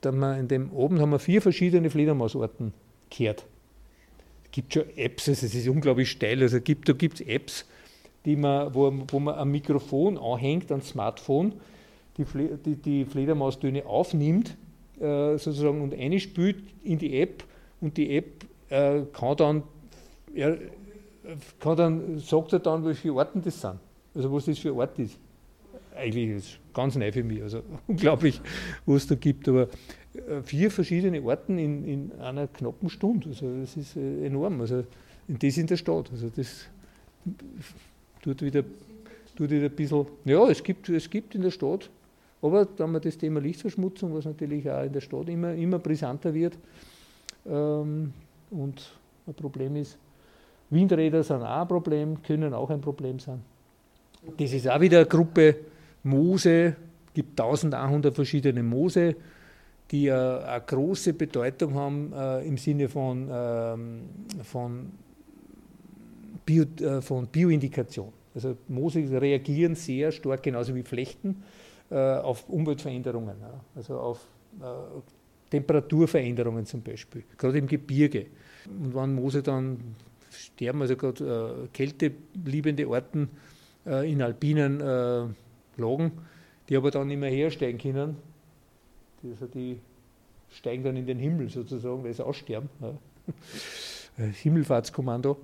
da 0.01 0.11
wir 0.11 0.37
in 0.37 0.47
dem 0.47 0.71
oben 0.71 0.99
haben 0.99 1.09
wir 1.09 1.19
vier 1.19 1.41
verschiedene 1.41 1.89
Fledermausorten 1.89 2.73
gehört. 3.09 3.45
Es 4.45 4.51
gibt 4.51 4.73
schon 4.73 4.83
Apps, 4.95 5.27
also 5.27 5.45
es 5.45 5.55
ist 5.55 5.67
unglaublich 5.67 6.11
steil. 6.11 6.41
Also 6.41 6.61
gibt, 6.61 6.87
da 6.87 6.93
gibt 6.93 7.19
es 7.19 7.27
Apps, 7.27 7.65
die 8.23 8.35
man, 8.35 8.73
wo, 8.73 8.93
wo 9.07 9.19
man 9.19 9.35
ein 9.35 9.49
Mikrofon 9.49 10.17
anhängt, 10.17 10.71
ein 10.71 10.81
Smartphone, 10.81 11.53
die, 12.17 12.25
die, 12.65 12.75
die 12.75 13.05
Fledermaustöne 13.05 13.85
aufnimmt 13.85 14.55
äh, 14.99 15.37
sozusagen 15.37 15.81
und 15.81 15.93
einspült 15.93 16.57
in 16.83 16.99
die 16.99 17.19
App 17.19 17.43
und 17.85 17.95
die 17.97 18.17
App 18.17 18.43
äh, 18.69 19.01
kann 19.13 19.37
dann, 19.37 19.63
er, 20.33 20.57
kann 21.59 21.77
dann, 21.77 22.19
sagt 22.19 22.53
er 22.53 22.59
dann, 22.59 22.83
welche 22.83 23.13
Orten 23.13 23.43
das 23.43 23.61
sind. 23.61 23.75
Also 24.15 24.33
was 24.33 24.45
das 24.45 24.57
für 24.57 24.69
ein 24.69 24.77
Ort 24.77 24.97
ist. 24.97 25.19
Eigentlich 25.95 26.29
ist 26.29 26.45
es 26.45 26.59
ganz 26.73 26.95
neu 26.95 27.11
für 27.11 27.23
mich, 27.23 27.43
also 27.43 27.61
unglaublich, 27.87 28.41
was 28.87 29.03
es 29.03 29.07
da 29.07 29.15
gibt. 29.15 29.47
Aber 29.47 29.67
äh, 30.13 30.41
vier 30.43 30.71
verschiedene 30.71 31.21
Orten 31.21 31.59
in, 31.59 31.85
in 31.85 32.11
einer 32.19 32.47
knappen 32.47 32.89
Stunde, 32.89 33.29
also 33.29 33.45
das 33.61 33.77
ist 33.77 33.95
äh, 33.95 34.25
enorm. 34.25 34.59
Also 34.61 34.83
das 35.27 35.57
in 35.57 35.67
der 35.67 35.77
Stadt. 35.77 36.09
Also 36.11 36.29
das 36.35 36.65
tut 38.23 38.41
wieder, 38.41 38.63
tut 39.35 39.51
wieder 39.51 39.65
ein 39.65 39.75
bisschen, 39.75 40.07
ja, 40.25 40.47
es 40.49 40.63
gibt, 40.63 40.89
es 40.89 41.07
gibt 41.07 41.35
in 41.35 41.43
der 41.43 41.51
Stadt, 41.51 41.89
aber 42.41 42.65
dann 42.65 42.87
haben 42.87 42.93
wir 42.93 42.99
das 42.99 43.17
Thema 43.17 43.39
Lichtverschmutzung, 43.39 44.11
was 44.15 44.25
natürlich 44.25 44.69
auch 44.69 44.83
in 44.83 44.91
der 44.91 45.01
Stadt 45.01 45.29
immer, 45.29 45.53
immer 45.53 45.77
brisanter 45.77 46.33
wird. 46.33 46.57
Ähm, 47.47 48.13
und 48.51 48.91
ein 49.27 49.33
Problem 49.33 49.75
ist, 49.75 49.97
Windräder 50.69 51.23
sind 51.23 51.41
auch 51.41 51.61
ein 51.61 51.67
Problem, 51.67 52.21
können 52.21 52.53
auch 52.53 52.69
ein 52.69 52.81
Problem 52.81 53.19
sein. 53.19 53.41
Das 54.37 54.51
ist 54.51 54.67
auch 54.67 54.79
wieder 54.79 54.99
eine 54.99 55.07
Gruppe 55.07 55.55
Moose, 56.03 56.75
gibt 57.13 57.39
1100 57.39 58.13
verschiedene 58.13 58.63
Moose, 58.63 59.15
die 59.91 60.11
eine, 60.11 60.45
eine 60.45 60.61
große 60.61 61.13
Bedeutung 61.13 61.73
haben 61.75 62.13
äh, 62.13 62.47
im 62.47 62.57
Sinne 62.57 62.89
von, 62.89 63.29
ähm, 63.31 64.01
von, 64.43 64.91
Bio, 66.45 66.63
äh, 66.81 67.01
von 67.01 67.27
Bioindikation. 67.27 68.11
Also 68.33 68.57
Moose 68.67 68.99
reagieren 69.21 69.75
sehr 69.75 70.11
stark, 70.11 70.43
genauso 70.43 70.75
wie 70.75 70.83
Flechten, 70.83 71.43
äh, 71.89 71.95
auf 71.95 72.49
Umweltveränderungen, 72.49 73.35
also 73.75 73.99
auf 73.99 74.27
äh, 74.59 74.63
Temperaturveränderungen 75.49 76.65
zum 76.65 76.81
Beispiel, 76.81 77.23
gerade 77.37 77.57
im 77.57 77.67
Gebirge. 77.67 78.27
Und 78.67 78.95
wenn 78.95 79.13
Moose 79.15 79.43
dann 79.43 79.95
sterben, 80.31 80.81
also 80.81 80.95
gerade 80.95 81.65
äh, 81.65 81.67
kälteliebende 81.73 82.87
Arten 82.87 83.29
äh, 83.85 84.11
in 84.11 84.21
alpinen 84.21 84.81
äh, 84.81 85.27
Lagen, 85.77 86.11
die 86.67 86.77
aber 86.77 86.91
dann 86.91 87.07
nicht 87.07 87.19
mehr 87.19 87.29
hersteigen 87.29 87.77
können. 87.77 88.17
Also 89.23 89.47
die 89.47 89.79
steigen 90.51 90.83
dann 90.83 90.95
in 90.95 91.05
den 91.05 91.19
Himmel 91.19 91.49
sozusagen, 91.49 92.03
weil 92.03 92.13
sie 92.13 92.25
aussterben. 92.25 92.69
Ja. 92.81 92.93
Himmelfahrtskommando. 94.43 95.37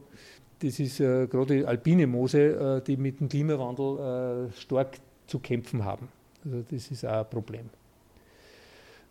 Das 0.59 0.79
ist 0.79 0.99
äh, 0.99 1.27
gerade 1.27 1.57
die 1.57 1.65
alpine 1.65 2.07
Moose, 2.07 2.39
äh, 2.39 2.81
die 2.81 2.95
mit 2.95 3.19
dem 3.19 3.27
Klimawandel 3.27 4.49
äh, 4.49 4.59
stark 4.59 4.97
zu 5.27 5.39
kämpfen 5.39 5.83
haben. 5.83 6.07
Also 6.45 6.63
das 6.69 6.91
ist 6.91 7.05
auch 7.05 7.19
ein 7.19 7.29
Problem. 7.29 7.69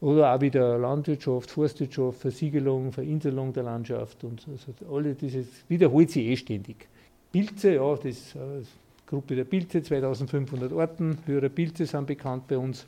Oder 0.01 0.35
auch 0.35 0.41
wieder 0.41 0.79
Landwirtschaft, 0.79 1.51
Forstwirtschaft, 1.51 2.21
Versiegelung, 2.21 2.91
Verinselung 2.91 3.53
der 3.53 3.65
Landschaft 3.65 4.25
und 4.25 4.47
also 4.51 4.73
alle 4.95 5.15
dieses 5.15 5.47
wiederholt 5.69 6.11
sich 6.11 6.27
eh 6.27 6.37
ständig. 6.37 6.89
Pilze, 7.31 7.75
ja, 7.75 7.95
das 7.97 8.35
äh, 8.35 8.65
Gruppe 9.07 9.37
der 9.37 9.45
Pilze, 9.45 9.83
2500 9.83 10.73
Orten, 10.73 11.19
höhere 11.27 11.51
Pilze 11.51 11.85
sind 11.85 12.07
bekannt 12.07 12.49
bei 12.49 12.57
uns. 12.57 12.87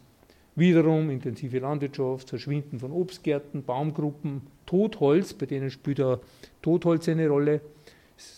Wiederum 0.54 1.10
intensive 1.10 1.58
Landwirtschaft, 1.58 2.30
Verschwinden 2.30 2.78
von 2.78 2.92
Obstgärten, 2.92 3.62
Baumgruppen, 3.62 4.42
Totholz, 4.66 5.34
bei 5.34 5.46
denen 5.46 5.70
spielt 5.70 6.00
auch 6.00 6.20
Totholz 6.60 7.08
eine 7.08 7.28
Rolle. 7.28 7.60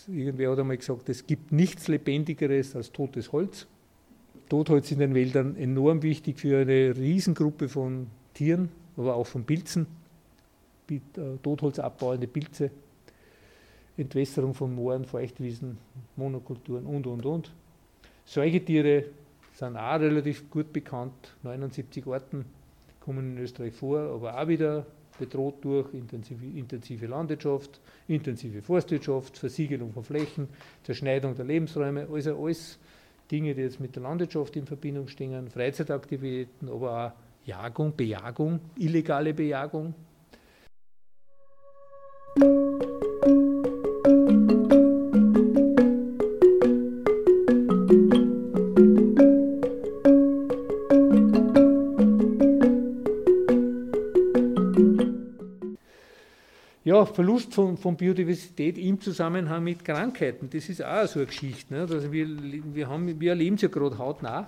Irgendwer 0.07 0.51
hat 0.51 0.59
einmal 0.59 0.77
gesagt, 0.77 1.09
es 1.09 1.25
gibt 1.25 1.51
nichts 1.51 1.87
Lebendigeres 1.87 2.75
als 2.75 2.91
totes 2.91 3.31
Holz. 3.31 3.67
Totholz 4.49 4.91
in 4.91 4.99
den 4.99 5.13
Wäldern 5.13 5.55
enorm 5.55 6.03
wichtig 6.03 6.39
für 6.39 6.59
eine 6.59 6.95
Riesengruppe 6.95 7.67
von 7.67 8.07
Tieren, 8.35 8.69
aber 8.95 9.15
auch 9.15 9.25
von 9.25 9.43
Pilzen. 9.43 9.87
Äh, 10.91 10.99
Totholzabbauende 11.41 12.27
Pilze, 12.27 12.69
Entwässerung 13.97 14.53
von 14.53 14.75
Mooren, 14.75 15.05
Feuchtwiesen, 15.05 15.79
Monokulturen 16.15 16.85
und, 16.85 17.07
und, 17.07 17.25
und. 17.25 17.51
Säugetiere 18.23 19.05
sind 19.53 19.77
auch 19.77 19.99
relativ 19.99 20.49
gut 20.49 20.71
bekannt. 20.71 21.35
79 21.41 22.05
Arten 22.05 22.45
kommen 22.99 23.35
in 23.35 23.43
Österreich 23.43 23.73
vor, 23.73 23.99
aber 23.99 24.39
auch 24.39 24.47
wieder 24.47 24.85
bedroht 25.17 25.63
durch 25.63 25.93
intensive, 25.93 26.45
intensive 26.45 27.07
Landwirtschaft, 27.07 27.79
intensive 28.07 28.61
Forstwirtschaft, 28.61 29.37
Versiegelung 29.37 29.93
von 29.93 30.03
Flächen, 30.03 30.49
Zerschneidung 30.83 31.35
der 31.35 31.45
Lebensräume, 31.45 32.07
also 32.11 32.43
alles 32.43 32.77
Dinge, 33.31 33.55
die 33.55 33.61
jetzt 33.61 33.79
mit 33.79 33.95
der 33.95 34.03
Landwirtschaft 34.03 34.55
in 34.55 34.67
Verbindung 34.67 35.07
stehen, 35.07 35.49
Freizeitaktivitäten, 35.49 36.69
aber 36.69 37.07
auch 37.07 37.24
Jagung, 37.45 37.95
Bejagung, 37.95 38.59
illegale 38.77 39.33
Bejagung. 39.33 39.93
ja, 56.95 57.05
Verlust 57.05 57.53
von, 57.53 57.77
von, 57.77 57.97
Biodiversität 57.97 58.77
im 58.77 59.01
Zusammenhang 59.01 59.63
mit 59.63 59.83
Krankheiten, 59.83 60.49
das 60.49 60.69
ist 60.69 60.83
auch 60.83 61.07
so 61.07 61.19
eine 61.19 61.27
Geschichte. 61.27 61.73
Ne? 61.73 61.81
Also 61.81 62.11
wir, 62.11 62.27
wir, 62.73 62.87
haben, 62.87 63.19
wir 63.19 63.31
erleben 63.31 63.55
es 63.55 63.63
ja 63.63 63.67
gerade 63.67 63.97
hautnah. 63.97 64.47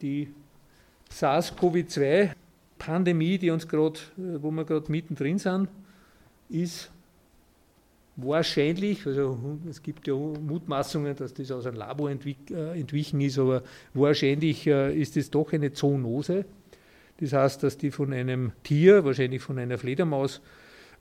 Die 0.00 0.34
SARS-CoV-2-Pandemie, 1.12 3.38
die 3.38 3.50
uns 3.50 3.68
gerade, 3.68 4.00
wo 4.16 4.50
wir 4.50 4.64
gerade 4.64 4.90
mittendrin 4.90 5.38
sind, 5.38 5.68
ist 6.48 6.90
wahrscheinlich, 8.16 9.06
also 9.06 9.58
es 9.68 9.82
gibt 9.82 10.06
ja 10.06 10.14
Mutmaßungen, 10.14 11.16
dass 11.16 11.34
das 11.34 11.50
aus 11.50 11.66
einem 11.66 11.76
Labor 11.76 12.10
äh, 12.10 12.14
entwichen 12.78 13.20
ist, 13.20 13.38
aber 13.38 13.62
wahrscheinlich 13.94 14.66
äh, 14.66 14.94
ist 14.94 15.16
es 15.16 15.30
doch 15.30 15.52
eine 15.52 15.72
Zoonose. 15.72 16.44
Das 17.20 17.32
heißt, 17.32 17.62
dass 17.62 17.78
die 17.78 17.90
von 17.90 18.12
einem 18.12 18.52
Tier, 18.62 19.04
wahrscheinlich 19.04 19.42
von 19.42 19.58
einer 19.58 19.78
Fledermaus, 19.78 20.40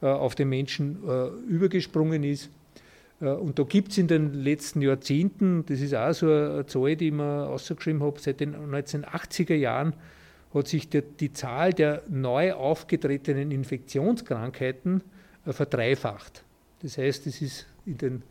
äh, 0.02 0.06
auf 0.06 0.36
den 0.36 0.50
Menschen 0.50 0.98
übergesprungen 1.48 2.24
ist. 2.24 2.50
Äh, 3.22 3.26
und 3.30 3.60
da 3.60 3.64
gibt 3.64 3.92
es 3.92 3.98
in 3.98 4.08
den 4.08 4.34
letzten 4.34 4.82
Jahrzehnten, 4.82 5.66
das 5.66 5.80
ist 5.80 5.96
auch 5.96 6.14
so 6.14 6.28
eine 6.28 6.66
Zahl, 6.66 6.96
die 6.96 7.08
ich 7.08 7.14
mir 7.14 7.48
ausgeschrieben 7.48 8.04
habe, 8.04 8.20
seit 8.20 8.40
den 8.40 8.56
1980er 8.56 9.56
Jahren 9.56 9.94
hat 10.54 10.68
sich 10.68 10.90
der, 10.90 11.04
die 11.04 11.32
Zahl 11.32 11.72
der 11.74 12.04
neu 12.10 12.54
aufgetretenen 12.54 13.52
Infektionskrankheiten 13.52 15.02
verdreifacht. 15.46 16.44
Das 16.82 16.98
heißt, 16.98 17.26
es 17.28 17.42
ist 17.42 17.68
in 17.86 17.98
den 17.98 18.24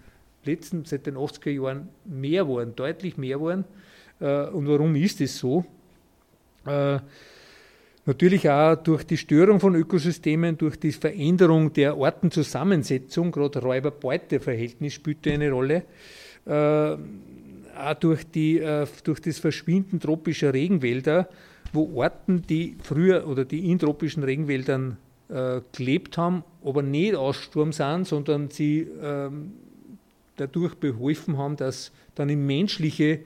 letzten, 0.45 0.85
seit 0.85 1.07
den 1.07 1.17
80er 1.17 1.51
Jahren 1.51 1.89
mehr 2.05 2.43
geworden, 2.45 2.75
deutlich 2.77 3.17
mehr 3.17 3.39
geworden. 3.39 3.65
Und 4.19 4.69
warum 4.69 4.97
ist 4.97 5.23
es 5.23 5.39
so? 5.39 5.65
Natürlich 8.07 8.49
auch 8.49 8.77
durch 8.77 9.05
die 9.05 9.19
Störung 9.19 9.61
von 9.61 9.75
Ökosystemen, 9.75 10.57
durch 10.57 10.77
die 10.77 10.93
Veränderung 10.93 11.73
der 11.73 11.95
Artenzusammensetzung, 11.95 13.31
gerade 13.31 13.61
Räuber-Beute-Verhältnis 13.61 14.95
spielt 14.95 15.27
eine 15.29 15.51
Rolle, 15.51 15.85
äh, 16.47 16.53
auch 16.53 17.95
durch, 18.01 18.25
die, 18.25 18.59
äh, 18.59 18.87
durch 19.05 19.21
das 19.21 19.39
Verschwinden 19.39 20.01
tropischer 20.01 20.55
Regenwälder, 20.55 21.29
wo 21.73 21.91
Orten, 21.95 22.43
die 22.49 22.77
früher 22.83 23.27
oder 23.27 23.45
die 23.45 23.71
in 23.71 23.79
tropischen 23.79 24.25
Regenwäldern 24.25 24.97
äh, 25.29 25.61
gelebt 25.77 26.17
haben, 26.17 26.43
aber 26.65 26.83
nicht 26.83 27.15
aussturm 27.15 27.73
sind, 27.73 28.07
sondern 28.07 28.49
sie 28.51 28.87
ähm, 29.03 29.53
dadurch 30.37 30.75
beholfen 30.75 31.37
haben, 31.39 31.57
dass 31.57 31.93
dann 32.15 32.29
in 32.31 32.47
menschliche 32.47 33.21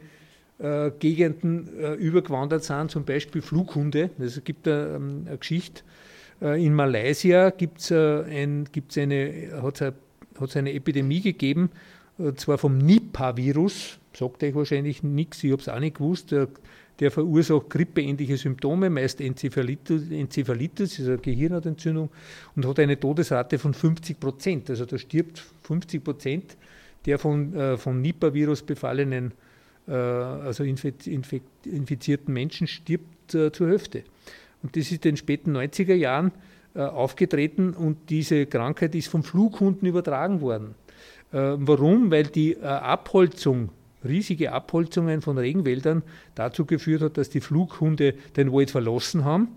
äh, 0.59 0.91
Gegenden 0.99 1.69
äh, 1.79 1.95
übergewandert 1.95 2.65
sind, 2.65 2.91
zum 2.91 3.05
Beispiel 3.05 3.43
Flughunde. 3.43 4.11
Es 4.19 4.43
gibt 4.45 4.69
eine, 4.69 4.95
ähm, 4.97 5.25
eine 5.27 5.39
Geschichte. 5.39 5.83
Äh, 6.41 6.65
in 6.65 6.75
Malaysia 6.75 7.51
gibt's, 7.51 7.91
äh, 7.91 8.23
ein, 8.23 8.69
gibt's 8.71 8.97
eine, 8.99 9.51
hat 9.63 9.81
es 9.81 10.57
eine 10.57 10.73
Epidemie 10.73 11.21
gegeben, 11.21 11.71
äh, 12.19 12.33
zwar 12.35 12.59
vom 12.59 12.79
Nipah-Virus. 12.79 13.99
Sagt 14.17 14.45
euch 14.45 14.55
wahrscheinlich 14.55 15.03
nichts, 15.03 15.43
ich 15.43 15.51
habe 15.51 15.61
es 15.61 15.69
auch 15.69 15.81
nicht 15.81 15.97
gewusst. 15.97 16.31
Der, 16.31 16.49
der 17.01 17.11
verursacht 17.11 17.71
grippeähnliche 17.71 18.37
Symptome, 18.37 18.89
meist 18.89 19.21
Enzephalitis, 19.21 20.09
Enzephalitis 20.11 21.01
also 21.01 21.17
Gehirnhautentzündung, 21.21 22.11
und 22.55 22.67
hat 22.67 22.79
eine 22.79 23.01
Todesrate 23.01 23.59
von 23.59 23.75
50 23.75 24.21
Prozent. 24.21 24.71
Also 24.71 24.85
da 24.85 24.97
stirbt 24.97 25.43
50 25.65 26.05
Prozent 26.05 26.57
der 27.07 27.19
von, 27.19 27.55
äh, 27.55 27.77
vom 27.77 28.01
Nipah-Virus 28.01 28.63
befallenen 28.63 29.33
also 29.93 30.65
infizierten 30.65 32.33
Menschen 32.33 32.67
stirbt 32.67 33.35
äh, 33.35 33.53
zur 33.53 33.69
Hälfte. 33.69 34.05
Und 34.63 34.77
das 34.77 34.85
ist 34.85 34.93
in 34.93 35.01
den 35.01 35.17
späten 35.17 35.57
90er 35.57 35.95
Jahren 35.95 36.33
äh, 36.75 36.81
aufgetreten 36.81 37.75
und 37.75 38.09
diese 38.09 38.47
Krankheit 38.47 38.95
ist 38.95 39.09
vom 39.09 39.23
Flughunden 39.23 39.87
übertragen 39.87 40.41
worden. 40.41 40.75
Warum? 41.37 42.13
Weil 42.13 42.29
die 42.29 42.57
Abholzung, 42.63 43.71
riesige 44.05 44.53
Abholzungen 44.53 45.21
von 45.21 45.37
Regenwäldern 45.37 46.05
dazu 46.37 46.65
geführt 46.65 47.03
hat, 47.03 47.19
dass 47.19 47.29
die 47.29 47.41
Flughunde 47.41 48.15
den 48.37 48.53
Wald 48.53 48.71
verlassen 48.71 49.25
haben 49.25 49.49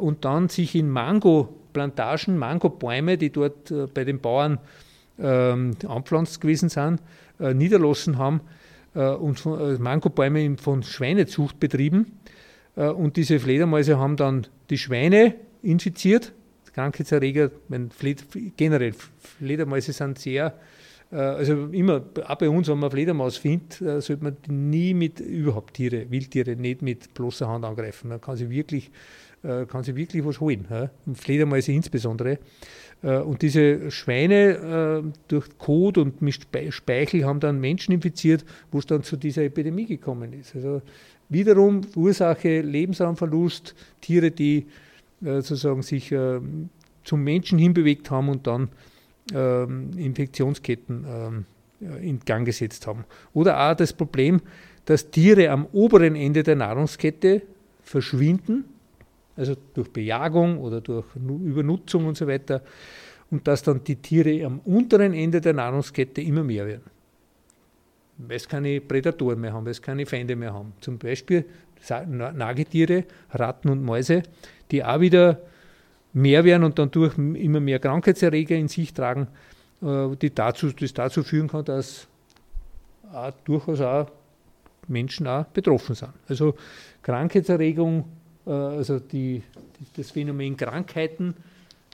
und 0.00 0.24
dann 0.24 0.48
sich 0.48 0.74
in 0.74 0.90
Mango-Plantagen, 0.90 2.36
Mangobäume, 2.36 3.18
die 3.18 3.30
dort 3.30 3.72
bei 3.94 4.02
den 4.02 4.18
Bauern 4.18 4.58
ähm, 5.20 5.76
anpflanzt 5.86 6.40
gewesen 6.40 6.70
sind, 6.70 7.00
niederlassen 7.38 8.18
haben 8.18 8.40
äh, 8.40 8.65
und 9.00 9.38
von, 9.38 9.60
äh, 9.60 9.78
Mangobäume 9.78 10.56
von 10.58 10.82
Schweinezucht 10.82 11.60
betrieben. 11.60 12.18
Äh, 12.76 12.88
und 12.88 13.16
diese 13.16 13.38
Fledermäuse 13.38 13.98
haben 13.98 14.16
dann 14.16 14.46
die 14.70 14.78
Schweine 14.78 15.34
infiziert. 15.62 16.32
Krankheitserreger, 16.74 17.50
mein, 17.68 17.90
generell, 18.56 18.94
Fledermäuse 19.18 19.92
sind 19.92 20.18
sehr 20.18 20.54
also 21.08 21.66
immer, 21.66 22.02
auch 22.26 22.34
bei 22.34 22.48
uns, 22.50 22.66
wenn 22.66 22.80
man 22.80 22.90
Fledermaus 22.90 23.36
findet, 23.36 23.74
sollte 23.74 24.24
man 24.24 24.36
nie 24.48 24.92
mit 24.92 25.20
überhaupt 25.20 25.74
Tiere, 25.74 26.10
Wildtiere 26.10 26.56
nicht 26.56 26.82
mit 26.82 27.14
bloßer 27.14 27.46
Hand 27.46 27.64
angreifen. 27.64 28.08
Man 28.08 28.20
kann 28.20 28.34
sie 28.34 28.50
wirklich, 28.50 28.90
kann 29.40 29.84
sie 29.84 29.94
wirklich 29.94 30.24
was 30.24 30.40
holen. 30.40 30.66
Fledermäuse 31.14 31.70
insbesondere. 31.70 32.40
Äh, 33.06 33.18
und 33.18 33.42
diese 33.42 33.90
Schweine 33.90 35.04
äh, 35.04 35.12
durch 35.28 35.56
Kot 35.58 35.96
und 35.96 36.14
Speichel 36.70 37.24
haben 37.24 37.40
dann 37.40 37.60
Menschen 37.60 37.92
infiziert, 37.92 38.44
wo 38.72 38.80
es 38.80 38.86
dann 38.86 39.02
zu 39.02 39.16
dieser 39.16 39.44
Epidemie 39.44 39.86
gekommen 39.86 40.32
ist. 40.32 40.56
Also 40.56 40.82
wiederum 41.28 41.82
Ursache 41.94 42.60
Lebensraumverlust, 42.60 43.74
Tiere, 44.00 44.30
die 44.30 44.66
äh, 45.22 45.40
sozusagen 45.40 45.82
sich 45.82 46.12
zum 47.04 47.22
Menschen 47.22 47.58
hinbewegt 47.58 48.10
haben 48.10 48.28
und 48.28 48.46
dann 48.48 48.68
ähm, 49.32 49.90
Infektionsketten 49.96 51.06
ähm, 51.08 51.44
in 52.02 52.18
Gang 52.24 52.44
gesetzt 52.44 52.86
haben. 52.86 53.04
Oder 53.32 53.70
auch 53.70 53.76
das 53.76 53.92
Problem, 53.92 54.40
dass 54.86 55.10
Tiere 55.10 55.50
am 55.50 55.66
oberen 55.72 56.16
Ende 56.16 56.42
der 56.42 56.56
Nahrungskette 56.56 57.42
verschwinden 57.82 58.64
also 59.36 59.54
durch 59.74 59.92
Bejagung 59.92 60.58
oder 60.58 60.80
durch 60.80 61.06
Übernutzung 61.16 62.06
und 62.06 62.16
so 62.16 62.26
weiter, 62.26 62.62
und 63.30 63.46
dass 63.46 63.62
dann 63.62 63.82
die 63.82 63.96
Tiere 63.96 64.44
am 64.46 64.60
unteren 64.60 65.12
Ende 65.12 65.40
der 65.40 65.52
Nahrungskette 65.52 66.20
immer 66.20 66.44
mehr 66.44 66.66
werden. 66.66 66.90
weil 68.18 68.38
sie 68.38 68.46
keine 68.46 68.80
Prädatoren 68.80 69.40
mehr 69.40 69.52
haben, 69.52 69.66
weil 69.66 69.74
sie 69.74 69.80
keine 69.80 70.06
Feinde 70.06 70.36
mehr 70.36 70.52
haben. 70.52 70.72
Zum 70.80 70.98
Beispiel 70.98 71.44
Nagetiere, 72.06 73.04
Ratten 73.30 73.68
und 73.68 73.82
Mäuse, 73.82 74.22
die 74.70 74.82
auch 74.82 75.00
wieder 75.00 75.40
mehr 76.12 76.44
werden 76.44 76.64
und 76.64 76.78
dann 76.78 76.90
durch 76.90 77.16
immer 77.18 77.60
mehr 77.60 77.78
Krankheitserreger 77.78 78.56
in 78.56 78.68
sich 78.68 78.94
tragen, 78.94 79.28
äh, 79.82 80.16
die 80.16 80.34
dazu, 80.34 80.70
das 80.72 80.94
dazu 80.94 81.22
führen 81.22 81.48
kann, 81.48 81.64
dass 81.66 82.08
auch 83.12 83.32
durchaus 83.44 83.80
auch 83.82 84.10
Menschen 84.88 85.26
auch 85.26 85.44
betroffen 85.44 85.94
sind. 85.94 86.12
Also 86.28 86.54
Krankheitserregung, 87.02 88.04
also 88.50 88.98
die, 88.98 89.42
das 89.96 90.10
Phänomen 90.12 90.56
Krankheiten 90.56 91.34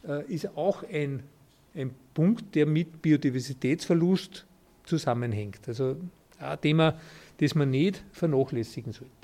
äh, 0.07 0.25
ist 0.33 0.57
auch 0.57 0.83
ein, 0.83 1.23
ein 1.75 1.95
Punkt, 2.15 2.55
der 2.55 2.67
mit 2.67 3.01
Biodiversitätsverlust 3.03 4.45
zusammenhängt. 4.85 5.61
Also 5.67 5.97
ein 6.39 6.61
Thema, 6.61 6.99
das 7.39 7.55
man 7.55 7.71
nicht 7.71 8.03
vernachlässigen 8.13 8.93
sollte. 8.93 9.22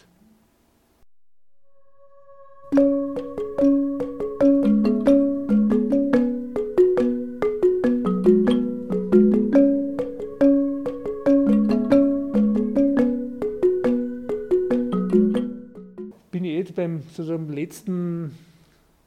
Beim 16.99 17.03
sozusagen 17.09 17.53
letzten 17.53 18.31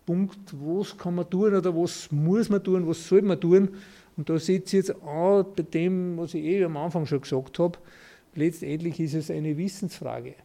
Punkt, 0.05 0.53
was 0.53 0.97
kann 0.97 1.15
man 1.15 1.29
tun 1.29 1.55
oder 1.55 1.75
was 1.75 2.11
muss 2.11 2.49
man 2.49 2.63
tun, 2.63 2.87
was 2.87 3.07
soll 3.07 3.21
man 3.21 3.39
tun. 3.39 3.69
Und 4.17 4.29
da 4.29 4.37
sitze 4.37 4.77
ich 4.77 4.87
jetzt 4.87 5.03
an 5.03 5.45
bei 5.55 5.63
dem, 5.63 6.17
was 6.17 6.33
ich 6.33 6.43
eh 6.43 6.63
am 6.63 6.77
Anfang 6.77 7.05
schon 7.05 7.21
gesagt 7.21 7.59
habe. 7.59 7.77
Letztendlich 8.35 8.99
ist 8.99 9.13
es 9.13 9.31
eine 9.31 9.57
Wissensfrage. 9.57 10.35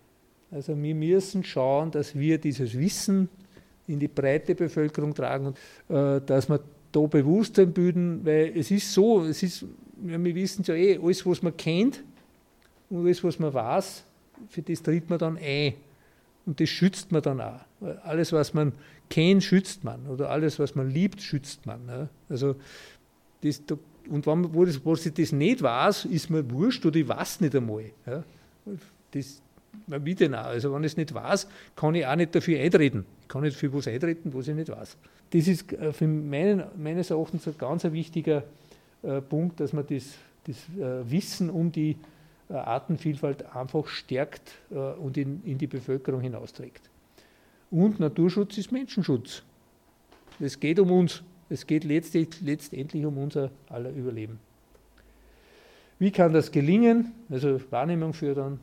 Also 0.50 0.80
wir 0.80 0.94
müssen 0.94 1.42
schauen, 1.44 1.90
dass 1.90 2.14
wir 2.16 2.38
dieses 2.38 2.78
Wissen 2.78 3.28
in 3.88 3.98
die 3.98 4.08
breite 4.08 4.54
Bevölkerung 4.54 5.14
tragen, 5.14 5.54
äh, 5.88 6.20
dass 6.20 6.48
wir 6.48 6.60
da 6.92 7.00
Bewusstsein 7.00 7.72
bilden, 7.72 8.24
weil 8.24 8.56
es 8.56 8.70
ist 8.70 8.92
so, 8.92 9.24
es 9.24 9.42
ist, 9.42 9.64
wir 9.96 10.34
wissen 10.34 10.64
ja 10.64 10.74
eh, 10.74 10.98
alles, 10.98 11.24
was 11.26 11.42
man 11.42 11.56
kennt 11.56 12.02
und 12.90 13.04
alles, 13.04 13.22
was 13.22 13.38
man 13.38 13.52
weiß, 13.52 14.04
für 14.48 14.62
das 14.62 14.82
tritt 14.82 15.08
man 15.10 15.18
dann 15.18 15.38
ein. 15.38 15.74
Und 16.46 16.60
das 16.60 16.68
schützt 16.68 17.12
man 17.12 17.22
dann 17.22 17.40
auch. 17.40 17.60
Alles, 18.04 18.32
was 18.32 18.54
man 18.54 18.72
kennt, 19.10 19.42
schützt 19.42 19.84
man. 19.84 20.06
Oder 20.06 20.30
alles, 20.30 20.58
was 20.58 20.74
man 20.74 20.90
liebt, 20.90 21.20
schützt 21.20 21.66
man. 21.66 21.84
Ne? 21.84 22.08
Also 22.28 22.54
das, 23.42 23.62
und 24.08 24.26
wenn 24.26 24.40
man, 24.40 24.54
wo, 24.54 24.64
das, 24.64 24.82
wo 24.84 24.94
ich 24.94 25.12
das 25.12 25.32
nicht 25.32 25.62
weiß, 25.62 26.06
ist 26.06 26.30
mir 26.30 26.48
wurscht 26.50 26.86
oder 26.86 26.96
ich 26.96 27.08
weiß 27.08 27.40
nicht 27.40 27.54
einmal. 27.54 27.90
Ja? 28.06 28.22
Das, 29.10 29.42
wie 29.86 30.14
denn 30.14 30.34
auch? 30.34 30.46
Also 30.46 30.72
wenn 30.72 30.84
ich 30.84 30.92
es 30.92 30.96
nicht 30.96 31.12
weiß, 31.12 31.48
kann 31.74 31.94
ich 31.96 32.06
auch 32.06 32.16
nicht 32.16 32.34
dafür 32.34 32.60
eintreten. 32.60 33.04
Ich 33.22 33.28
kann 33.28 33.42
nicht 33.42 33.56
für 33.56 33.72
was 33.74 33.88
eintreten, 33.88 34.32
was 34.32 34.48
ich 34.48 34.54
nicht 34.54 34.70
weiß. 34.70 34.96
Das 35.30 35.48
ist 35.48 35.72
äh, 35.72 35.92
für 35.92 36.06
meinen, 36.06 36.64
meines 36.76 37.10
Erachtens 37.10 37.46
ein 37.48 37.58
ganz 37.58 37.84
wichtiger 37.84 38.44
äh, 39.02 39.20
Punkt, 39.20 39.58
dass 39.58 39.72
man 39.72 39.84
das, 39.88 40.04
das 40.44 40.56
äh, 40.78 41.10
Wissen 41.10 41.50
um 41.50 41.72
die 41.72 41.96
Artenvielfalt 42.48 43.54
einfach 43.54 43.88
stärkt 43.88 44.52
äh, 44.70 44.74
und 44.74 45.16
in, 45.16 45.42
in 45.44 45.58
die 45.58 45.66
Bevölkerung 45.66 46.20
hinausträgt. 46.20 46.88
Und 47.70 47.98
Naturschutz 47.98 48.58
ist 48.58 48.72
Menschenschutz. 48.72 49.42
Es 50.38 50.60
geht 50.60 50.78
um 50.78 50.90
uns. 50.90 51.22
Es 51.48 51.66
geht 51.66 51.84
letztendlich, 51.84 52.40
letztendlich 52.42 53.04
um 53.04 53.18
unser 53.18 53.50
aller 53.68 53.90
Überleben. 53.90 54.38
Wie 55.98 56.10
kann 56.10 56.32
das 56.32 56.50
gelingen? 56.50 57.12
Also 57.30 57.60
Wahrnehmung 57.70 58.12
fördern, 58.12 58.60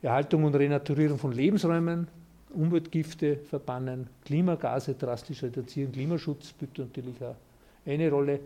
Erhaltung 0.00 0.44
und 0.44 0.54
Renaturierung 0.54 1.18
von 1.18 1.32
Lebensräumen, 1.32 2.06
Umweltgifte 2.50 3.36
verbannen, 3.36 4.06
Klimagase 4.24 4.94
drastisch 4.94 5.42
reduzieren, 5.42 5.90
Klimaschutz 5.90 6.50
spielt 6.50 6.78
natürlich 6.78 7.16
auch 7.22 7.34
eine 7.84 8.10
Rolle. 8.10 8.40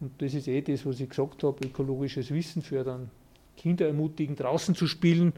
Und 0.00 0.12
das 0.22 0.32
ist 0.32 0.48
eh 0.48 0.62
das, 0.62 0.86
was 0.86 1.00
ich 1.00 1.10
gesagt 1.10 1.42
habe, 1.42 1.66
ökologisches 1.66 2.30
Wissen 2.30 2.62
fördern, 2.62 3.10
Kinder 3.56 3.86
ermutigen, 3.86 4.36
draußen 4.36 4.74
zu 4.74 4.86
spielen, 4.86 5.32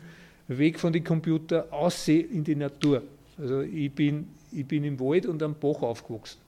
weg 0.48 0.78
von 0.78 0.92
den 0.92 1.04
Computern, 1.04 1.70
aussehen 1.70 2.30
in 2.30 2.44
die 2.44 2.56
Natur. 2.56 3.02
Also 3.38 3.60
ich 3.60 3.92
bin, 3.92 4.28
ich 4.52 4.66
bin 4.66 4.84
im 4.84 4.98
Wald 5.00 5.26
und 5.26 5.42
am 5.42 5.54
Bach 5.54 5.82
aufgewachsen 5.82 6.40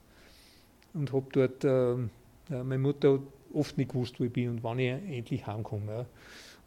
und 0.94 1.12
habe 1.12 1.26
dort, 1.32 1.64
äh, 1.64 2.62
meine 2.62 2.78
Mutter 2.78 3.14
hat 3.14 3.20
oft 3.52 3.76
nicht 3.76 3.90
gewusst, 3.90 4.18
wo 4.18 4.24
ich 4.24 4.32
bin 4.32 4.50
und 4.50 4.62
wann 4.62 4.78
ich 4.78 4.90
endlich 4.90 5.46
heimkomme. 5.46 5.92
Ja 5.92 6.06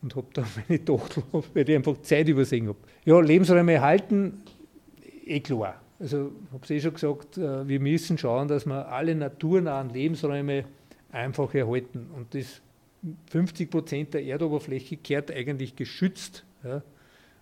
und 0.02 0.16
habe 0.16 0.28
da 0.34 0.46
meine 0.68 0.84
Tochter, 0.84 1.24
weil 1.54 1.70
ich 1.70 1.76
einfach 1.76 2.02
Zeit 2.02 2.28
übersehen 2.28 2.68
habe. 2.68 2.78
Ja, 3.06 3.20
Lebensräume 3.20 3.74
erhalten, 3.74 4.42
eh 5.26 5.40
klar. 5.40 5.82
Also 6.00 6.32
ich 6.46 6.54
habe 6.54 6.64
es 6.64 6.70
eh 6.72 6.80
schon 6.80 6.94
gesagt, 6.94 7.38
äh, 7.38 7.68
wir 7.68 7.80
müssen 7.80 8.18
schauen, 8.18 8.48
dass 8.48 8.66
wir 8.66 8.88
alle 8.88 9.16
naturnahen 9.16 9.90
Lebensräume 9.90 10.66
einfach 11.12 11.54
erhalten. 11.54 12.08
Und 12.16 12.34
das 12.34 12.62
50 13.28 13.70
Prozent 13.70 14.14
der 14.14 14.24
Erdoberfläche 14.24 14.98
kehrt 14.98 15.32
eigentlich 15.32 15.76
geschützt. 15.76 16.44
Ja. 16.64 16.84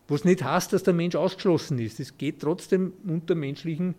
Was 0.07 0.25
nicht 0.25 0.43
heißt, 0.43 0.73
dass 0.73 0.83
der 0.83 0.93
Mensch 0.93 1.15
ausgeschlossen 1.15 1.77
ist. 1.79 1.99
Es 1.99 2.17
geht 2.17 2.41
trotzdem 2.41 2.93
unter 3.05 3.35
menschlichen 3.35 3.95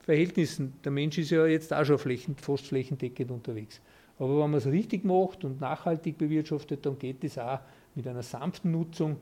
Verhältnissen. 0.00 0.74
Der 0.84 0.92
Mensch 0.92 1.18
ist 1.18 1.30
ja 1.30 1.46
jetzt 1.46 1.72
auch 1.72 1.84
schon 1.84 1.98
flächen, 1.98 2.36
fast 2.36 2.66
flächendeckend 2.66 3.30
unterwegs. 3.30 3.80
Aber 4.18 4.34
wenn 4.42 4.50
man 4.50 4.54
es 4.54 4.66
richtig 4.66 5.04
macht 5.04 5.44
und 5.44 5.60
nachhaltig 5.60 6.18
bewirtschaftet, 6.18 6.86
dann 6.86 6.98
geht 6.98 7.24
es 7.24 7.38
auch 7.38 7.60
mit 7.94 8.06
einer 8.06 8.22
sanften 8.22 8.70
Nutzung 8.70 9.16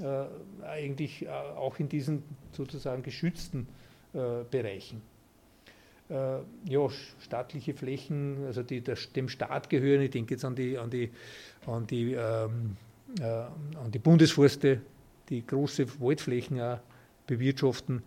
äh, 0.00 0.64
eigentlich 0.64 1.26
äh, 1.26 1.28
auch 1.28 1.78
in 1.78 1.88
diesen 1.88 2.22
sozusagen 2.52 3.02
geschützten 3.02 3.66
äh, 4.14 4.44
Bereichen. 4.50 5.02
Äh, 6.10 6.38
ja, 6.64 6.88
staatliche 7.20 7.74
Flächen, 7.74 8.46
also 8.46 8.62
die 8.62 8.80
der, 8.80 8.96
dem 9.14 9.28
Staat 9.28 9.68
gehören, 9.68 10.00
ich 10.00 10.10
denke 10.10 10.34
jetzt 10.34 10.44
an 10.44 10.54
die, 10.54 10.78
an 10.78 10.88
die, 10.88 11.10
an 11.66 11.86
die, 11.86 12.14
ähm, 12.14 12.76
äh, 13.20 13.24
an 13.24 13.90
die 13.92 13.98
Bundesforste, 13.98 14.80
die 15.28 15.46
große 15.46 16.00
Waldflächen 16.00 16.60
auch 16.60 16.78
bewirtschaften, 17.26 18.02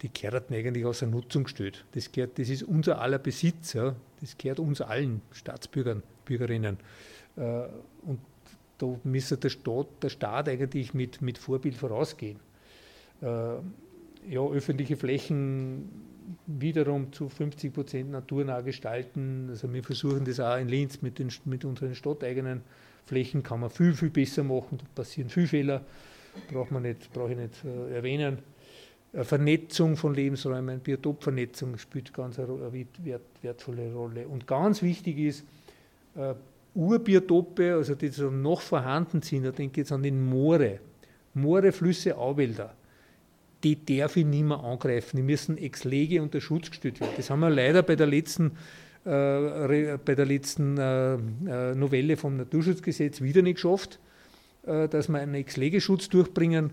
die 0.00 0.10
gehören 0.10 0.44
eigentlich 0.50 0.86
aus 0.86 1.00
der 1.00 1.08
Nutzung 1.08 1.44
gestellt. 1.44 1.84
Das, 1.92 2.10
gehört, 2.10 2.38
das 2.38 2.48
ist 2.48 2.62
unser 2.62 3.00
aller 3.00 3.18
Besitz, 3.18 3.74
ja. 3.74 3.94
das 4.22 4.38
gehört 4.38 4.60
uns 4.60 4.80
allen 4.80 5.20
Staatsbürgern, 5.32 6.02
Bürgerinnen. 6.24 6.78
Äh, 7.36 7.40
und 8.06 8.20
da 8.78 8.98
müsste 9.04 9.36
der 9.36 9.50
Staat, 9.50 9.86
der 10.02 10.08
Staat 10.08 10.48
eigentlich 10.48 10.94
mit, 10.94 11.20
mit 11.20 11.36
Vorbild 11.36 11.76
vorausgehen. 11.76 12.40
Äh, 13.20 13.26
ja, 13.26 14.40
öffentliche 14.40 14.96
Flächen 14.96 15.90
wiederum 16.46 17.12
zu 17.12 17.28
50 17.28 17.72
Prozent 17.72 18.10
naturnah 18.10 18.60
gestalten. 18.60 19.48
Also 19.50 19.72
wir 19.72 19.82
versuchen 19.82 20.24
das 20.24 20.40
auch 20.40 20.58
in 20.58 20.68
Linz 20.68 21.02
mit, 21.02 21.18
den, 21.18 21.30
mit 21.44 21.64
unseren 21.64 21.94
stadteigenen 21.94 22.62
Flächen, 23.06 23.42
kann 23.42 23.60
man 23.60 23.70
viel, 23.70 23.94
viel 23.94 24.10
besser 24.10 24.44
machen. 24.44 24.78
Da 24.78 24.84
passieren 24.94 25.28
viele 25.28 25.46
Fehler, 25.46 25.82
braucht 26.50 26.70
man 26.70 26.82
nicht, 26.82 27.12
brauche 27.12 27.32
ich 27.32 27.38
nicht 27.38 27.64
äh, 27.64 27.94
erwähnen. 27.96 28.38
Äh, 29.12 29.24
Vernetzung 29.24 29.96
von 29.96 30.14
Lebensräumen, 30.14 30.80
Biotopvernetzung 30.80 31.78
spielt 31.78 32.12
ganz 32.12 32.38
eine 32.38 32.48
wert, 33.02 33.22
wertvolle 33.42 33.92
Rolle. 33.92 34.26
Und 34.26 34.46
ganz 34.46 34.82
wichtig 34.82 35.18
ist, 35.18 35.44
äh, 36.16 36.34
Urbiotope, 36.74 37.74
also 37.74 37.94
die 37.94 38.08
so 38.08 38.30
noch 38.30 38.60
vorhanden 38.60 39.22
sind, 39.22 39.44
da 39.44 39.52
denke 39.52 39.80
ich 39.80 39.84
jetzt 39.84 39.92
an 39.92 40.02
den 40.02 40.24
Moore, 40.24 40.80
Moore, 41.34 41.70
Flüsse, 41.70 42.16
Auwälder, 42.16 42.74
die 43.64 43.84
darf 43.84 44.16
ich 44.16 44.26
nicht 44.26 44.44
mehr 44.44 44.62
angreifen. 44.62 45.16
Die 45.16 45.22
müssen 45.22 45.56
ex 45.56 45.84
lege 45.84 46.22
unter 46.22 46.40
Schutz 46.40 46.70
gestellt 46.70 47.00
werden. 47.00 47.12
Das 47.16 47.30
haben 47.30 47.40
wir 47.40 47.50
leider 47.50 47.82
bei 47.82 47.96
der 47.96 48.06
letzten, 48.06 48.52
äh, 49.04 49.96
bei 50.04 50.14
der 50.14 50.26
letzten 50.26 50.76
äh, 50.76 51.14
äh, 51.14 51.74
Novelle 51.74 52.16
vom 52.16 52.36
Naturschutzgesetz 52.36 53.22
wieder 53.22 53.42
nicht 53.42 53.56
geschafft, 53.56 53.98
äh, 54.66 54.88
dass 54.88 55.08
wir 55.08 55.18
einen 55.18 55.34
ex 55.34 55.56
lege 55.56 55.80
Schutz 55.80 56.08
durchbringen. 56.08 56.70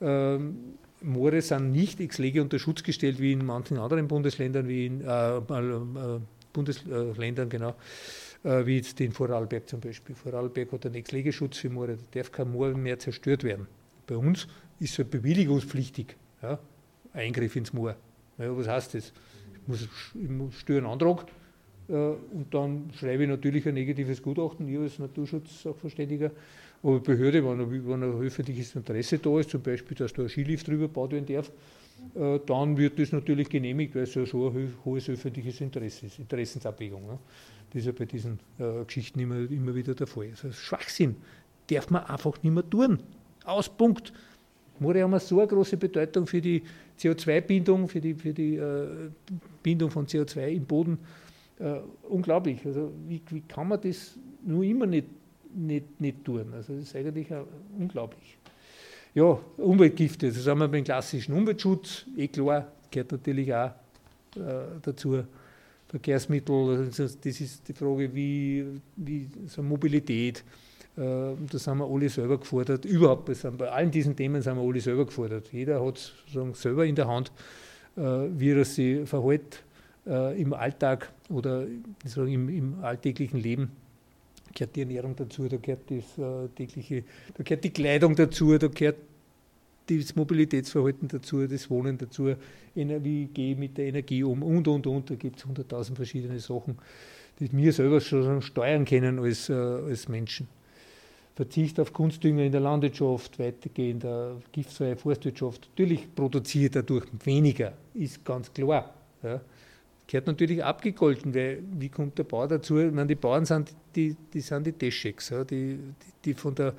Ähm, 0.00 0.74
Moore 1.02 1.42
sind 1.42 1.72
nicht 1.72 2.00
ex 2.00 2.18
lege 2.18 2.40
unter 2.40 2.58
Schutz 2.58 2.82
gestellt 2.82 3.20
wie 3.20 3.32
in 3.32 3.44
manchen 3.44 3.78
anderen 3.78 4.06
Bundesländern, 4.08 4.68
wie 4.68 4.86
in 4.86 5.00
äh, 5.00 5.38
äh, 5.38 6.20
Bundesländern, 6.52 7.48
genau 7.48 7.74
wie 8.44 8.76
jetzt 8.76 9.00
in 9.00 9.10
Vorarlberg 9.10 9.68
zum 9.68 9.80
Beispiel. 9.80 10.14
Vorarlberg 10.14 10.70
hat 10.70 10.86
einen 10.86 10.94
Ex-Legeschutz 10.94 11.58
für 11.58 11.70
Moore, 11.70 11.96
da 11.96 12.20
darf 12.20 12.30
kein 12.30 12.52
Moor 12.52 12.68
mehr 12.68 12.96
zerstört 12.96 13.42
werden. 13.42 13.66
Bei 14.06 14.16
uns 14.16 14.46
ist 14.78 14.92
es 14.92 14.98
halt 14.98 15.10
bewilligungspflichtig, 15.10 16.16
ja, 16.42 16.58
Eingriff 17.12 17.56
ins 17.56 17.72
Moor. 17.72 17.96
Ja, 18.38 18.56
was 18.56 18.68
heißt 18.68 18.94
das? 18.94 19.12
Ich 19.52 19.68
muss, 19.68 19.88
ich 20.14 20.28
muss 20.28 20.54
stören 20.54 20.86
Antrag 20.86 21.26
äh, 21.88 21.92
und 21.92 22.46
dann 22.50 22.90
schreibe 22.94 23.24
ich 23.24 23.28
natürlich 23.28 23.66
ein 23.66 23.74
negatives 23.74 24.22
Gutachten, 24.22 24.68
ich 24.68 24.78
als 24.78 24.98
Naturschutz-Sachverständiger. 24.98 26.30
Aber 26.82 27.00
Behörde, 27.00 27.44
wenn, 27.44 27.88
wenn 27.88 28.02
ein 28.02 28.20
öffentliches 28.20 28.74
Interesse 28.76 29.18
da 29.18 29.40
ist, 29.40 29.50
zum 29.50 29.62
Beispiel, 29.62 29.96
dass 29.96 30.12
da 30.12 30.22
ein 30.22 30.28
Skilift 30.28 30.68
drüber 30.68 30.86
gebaut 30.86 31.12
werden 31.12 31.26
darf, 31.26 31.50
äh, 32.14 32.38
dann 32.46 32.76
wird 32.76 32.98
das 32.98 33.12
natürlich 33.12 33.48
genehmigt, 33.48 33.94
weil 33.94 34.02
es 34.02 34.14
ja 34.14 34.24
schon 34.24 34.54
ein 34.54 34.74
hohes 34.84 35.08
öffentliches 35.08 35.60
Interesse 35.60 36.06
ist, 36.06 36.18
Interessensabwägung. 36.18 37.06
Ne? 37.06 37.18
Das 37.70 37.80
ist 37.80 37.86
ja 37.86 37.92
bei 37.92 38.04
diesen 38.04 38.38
äh, 38.58 38.84
Geschichten 38.84 39.18
immer, 39.18 39.50
immer 39.50 39.74
wieder 39.74 39.94
der 39.94 40.06
Fall. 40.06 40.28
Also 40.30 40.52
Schwachsinn. 40.52 41.16
darf 41.68 41.90
man 41.90 42.04
einfach 42.04 42.40
nicht 42.42 42.52
mehr 42.52 42.68
tun. 42.68 43.00
Aus, 43.44 43.68
Punkt. 43.68 44.12
Moore 44.80 45.02
haben 45.02 45.18
so 45.18 45.38
eine 45.38 45.48
große 45.48 45.76
Bedeutung 45.76 46.26
für 46.26 46.40
die 46.40 46.62
CO2-Bindung, 46.98 47.88
für 47.88 48.00
die, 48.00 48.14
für 48.14 48.32
die 48.32 48.56
äh, 48.56 48.86
Bindung 49.62 49.90
von 49.90 50.06
CO2 50.06 50.48
im 50.48 50.64
Boden. 50.64 50.98
Äh, 51.58 51.80
unglaublich. 52.08 52.64
Also 52.64 52.92
wie, 53.08 53.20
wie 53.30 53.40
kann 53.42 53.68
man 53.68 53.80
das 53.80 54.16
nur 54.44 54.62
immer 54.64 54.86
nicht, 54.86 55.06
nicht, 55.54 56.00
nicht 56.00 56.24
tun? 56.24 56.46
Also 56.54 56.74
das 56.74 56.84
ist 56.84 56.96
eigentlich 56.96 57.28
unglaublich. 57.78 58.38
Ja, 59.14 59.38
Umweltgifte, 59.56 60.28
das 60.28 60.46
haben 60.46 60.60
wir 60.60 60.68
beim 60.68 60.84
klassischen 60.84 61.32
Umweltschutz, 61.34 62.04
eh 62.16 62.28
klar, 62.28 62.70
gehört 62.90 63.12
natürlich 63.12 63.52
auch 63.52 63.70
äh, 64.36 64.78
dazu. 64.82 65.24
Verkehrsmittel, 65.88 66.54
also 66.90 67.02
das 67.04 67.40
ist 67.40 67.66
die 67.66 67.72
Frage, 67.72 68.14
wie, 68.14 68.64
wie 68.96 69.26
so 69.46 69.62
Mobilität, 69.62 70.44
äh, 70.98 71.36
da 71.50 71.58
sind 71.58 71.78
wir 71.78 71.86
alle 71.86 72.08
selber 72.08 72.38
gefordert. 72.38 72.84
Überhaupt, 72.84 73.30
bei 73.56 73.70
allen 73.70 73.90
diesen 73.90 74.16
Themen 74.16 74.42
sind 74.42 74.56
wir 74.56 74.62
alle 74.62 74.80
selber 74.80 75.06
gefordert. 75.06 75.52
Jeder 75.52 75.84
hat 75.84 75.98
sozusagen 75.98 76.54
selber 76.54 76.84
in 76.86 76.96
der 76.96 77.06
Hand, 77.06 77.30
äh, 77.96 78.00
wie 78.00 78.50
er 78.50 78.64
sich 78.64 79.08
verhält 79.08 79.62
äh, 80.06 80.40
im 80.40 80.52
Alltag 80.52 81.12
oder 81.28 81.66
im, 82.14 82.48
im 82.48 82.82
alltäglichen 82.82 83.38
Leben 83.38 83.70
gehört 84.54 84.74
die 84.74 84.80
Ernährung 84.80 85.14
dazu, 85.14 85.46
da 85.46 85.58
gehört 85.58 85.90
das 85.90 86.18
äh, 86.18 86.48
tägliche, 86.56 87.04
da 87.34 87.44
gehört 87.44 87.62
die 87.62 87.70
Kleidung 87.70 88.16
dazu, 88.16 88.56
da 88.56 88.66
gehört 88.66 88.96
das 89.86 90.16
Mobilitätsverhalten 90.16 91.06
dazu, 91.08 91.46
das 91.46 91.70
Wohnen 91.70 91.96
dazu, 91.96 92.34
wie 92.74 93.26
gehe 93.26 93.52
ich 93.52 93.58
mit 93.58 93.78
der 93.78 93.86
Energie 93.86 94.24
um 94.24 94.42
und, 94.42 94.66
und, 94.66 94.86
und. 94.86 95.10
Da 95.10 95.14
gibt 95.14 95.38
es 95.38 95.46
hunderttausend 95.46 95.96
verschiedene 95.96 96.40
Sachen, 96.40 96.76
die 97.38 97.50
wir 97.52 97.72
selber 97.72 98.00
schon 98.00 98.42
steuern 98.42 98.84
können 98.84 99.18
als, 99.18 99.48
als 99.48 100.08
Menschen. 100.08 100.48
Verzicht 101.38 101.78
auf 101.78 101.92
Kunstdünger 101.92 102.42
in 102.42 102.50
der 102.50 102.60
Landwirtschaft, 102.60 103.38
weitergehend 103.38 104.04
giftfreie 104.50 104.96
Forstwirtschaft. 104.96 105.68
Natürlich 105.70 106.12
produziert 106.12 106.74
dadurch 106.74 107.06
weniger, 107.24 107.74
ist 107.94 108.24
ganz 108.24 108.52
klar. 108.52 108.92
Ja 109.22 109.40
gehört 110.08 110.26
natürlich 110.26 110.64
abgegolten, 110.64 111.34
weil 111.34 111.62
wie 111.78 111.90
kommt 111.90 112.18
der 112.18 112.24
Bauer 112.24 112.48
dazu? 112.48 112.78
Ich 112.78 112.92
meine, 112.92 113.06
die 113.06 113.14
Bauern 113.14 113.44
sind 113.44 113.74
die, 113.94 114.16
die, 114.32 114.40
sind 114.40 114.66
die 114.66 114.72
Descheks, 114.72 115.28
ja, 115.28 115.44
die, 115.44 115.78
die, 116.24 116.34
von 116.34 116.54
der 116.54 116.74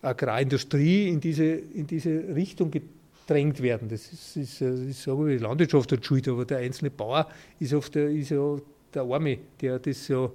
Agrarindustrie 0.00 1.08
in 1.08 1.20
diese, 1.20 1.44
in 1.44 1.86
diese 1.86 2.34
Richtung 2.34 2.70
gedrängt 2.70 3.60
werden. 3.60 3.88
Das 3.88 4.12
ist, 4.12 4.36
ist, 4.36 4.60
ist 4.60 5.02
sage 5.02 5.36
die 5.36 5.42
Landwirtschaft 5.42 5.90
hat 5.90 6.06
schuld, 6.06 6.28
aber 6.28 6.44
der 6.44 6.58
einzelne 6.58 6.90
Bauer 6.90 7.28
ist 7.58 7.74
oft 7.74 7.94
der, 7.96 8.08
ist 8.08 8.30
ja 8.30 8.56
der 8.94 9.02
Arme, 9.02 9.38
der 9.60 9.80
das 9.80 10.06
ja, 10.06 10.30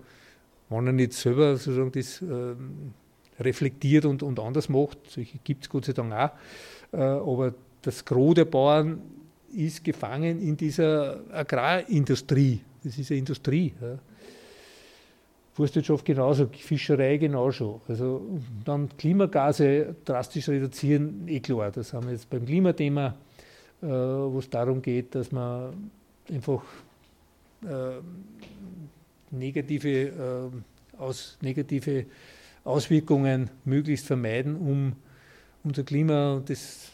wenn 0.69 0.87
er 0.87 0.93
nicht 0.93 1.13
selber 1.13 1.55
sozusagen 1.55 1.91
das 1.93 2.21
ähm, 2.21 2.93
reflektiert 3.39 4.05
und, 4.05 4.23
und 4.23 4.39
anders 4.39 4.69
macht, 4.69 4.97
solche 5.09 5.37
gibt 5.43 5.63
es 5.63 5.69
Gott 5.69 5.85
sei 5.85 5.93
Dank 5.93 6.13
auch, 6.13 6.29
äh, 6.93 6.97
aber 6.97 7.53
das 7.81 8.03
Gros 8.03 8.35
der 8.35 8.45
Bauern 8.45 9.01
ist 9.53 9.83
gefangen 9.83 10.41
in 10.41 10.57
dieser 10.57 11.19
Agrarindustrie. 11.31 12.61
Das 12.83 12.97
ist 12.97 13.11
eine 13.11 13.19
Industrie. 13.19 13.73
Ja. 13.81 13.97
Forstwirtschaft 15.53 16.03
genauso, 16.03 16.47
Fischerei 16.47 17.15
genauso. 17.15 17.81
Also 17.87 18.21
dann 18.65 18.89
Klimagase 18.97 19.95
drastisch 20.03 20.49
reduzieren, 20.49 21.27
eh 21.27 21.39
klar. 21.39 21.71
Das 21.71 21.93
haben 21.93 22.07
wir 22.07 22.13
jetzt 22.13 22.29
beim 22.29 22.45
Klimathema, 22.45 23.15
äh, 23.81 23.87
wo 23.87 24.39
es 24.39 24.49
darum 24.49 24.81
geht, 24.81 25.15
dass 25.15 25.31
man 25.31 25.89
einfach 26.29 26.61
äh, 27.63 28.01
negative, 29.31 29.89
äh, 29.89 30.99
aus, 30.99 31.37
negative 31.41 32.05
Auswirkungen 32.65 33.49
möglichst 33.63 34.07
vermeiden, 34.07 34.57
um 34.57 34.93
unser 35.63 35.83
Klima, 35.83 36.41
das 36.45 36.91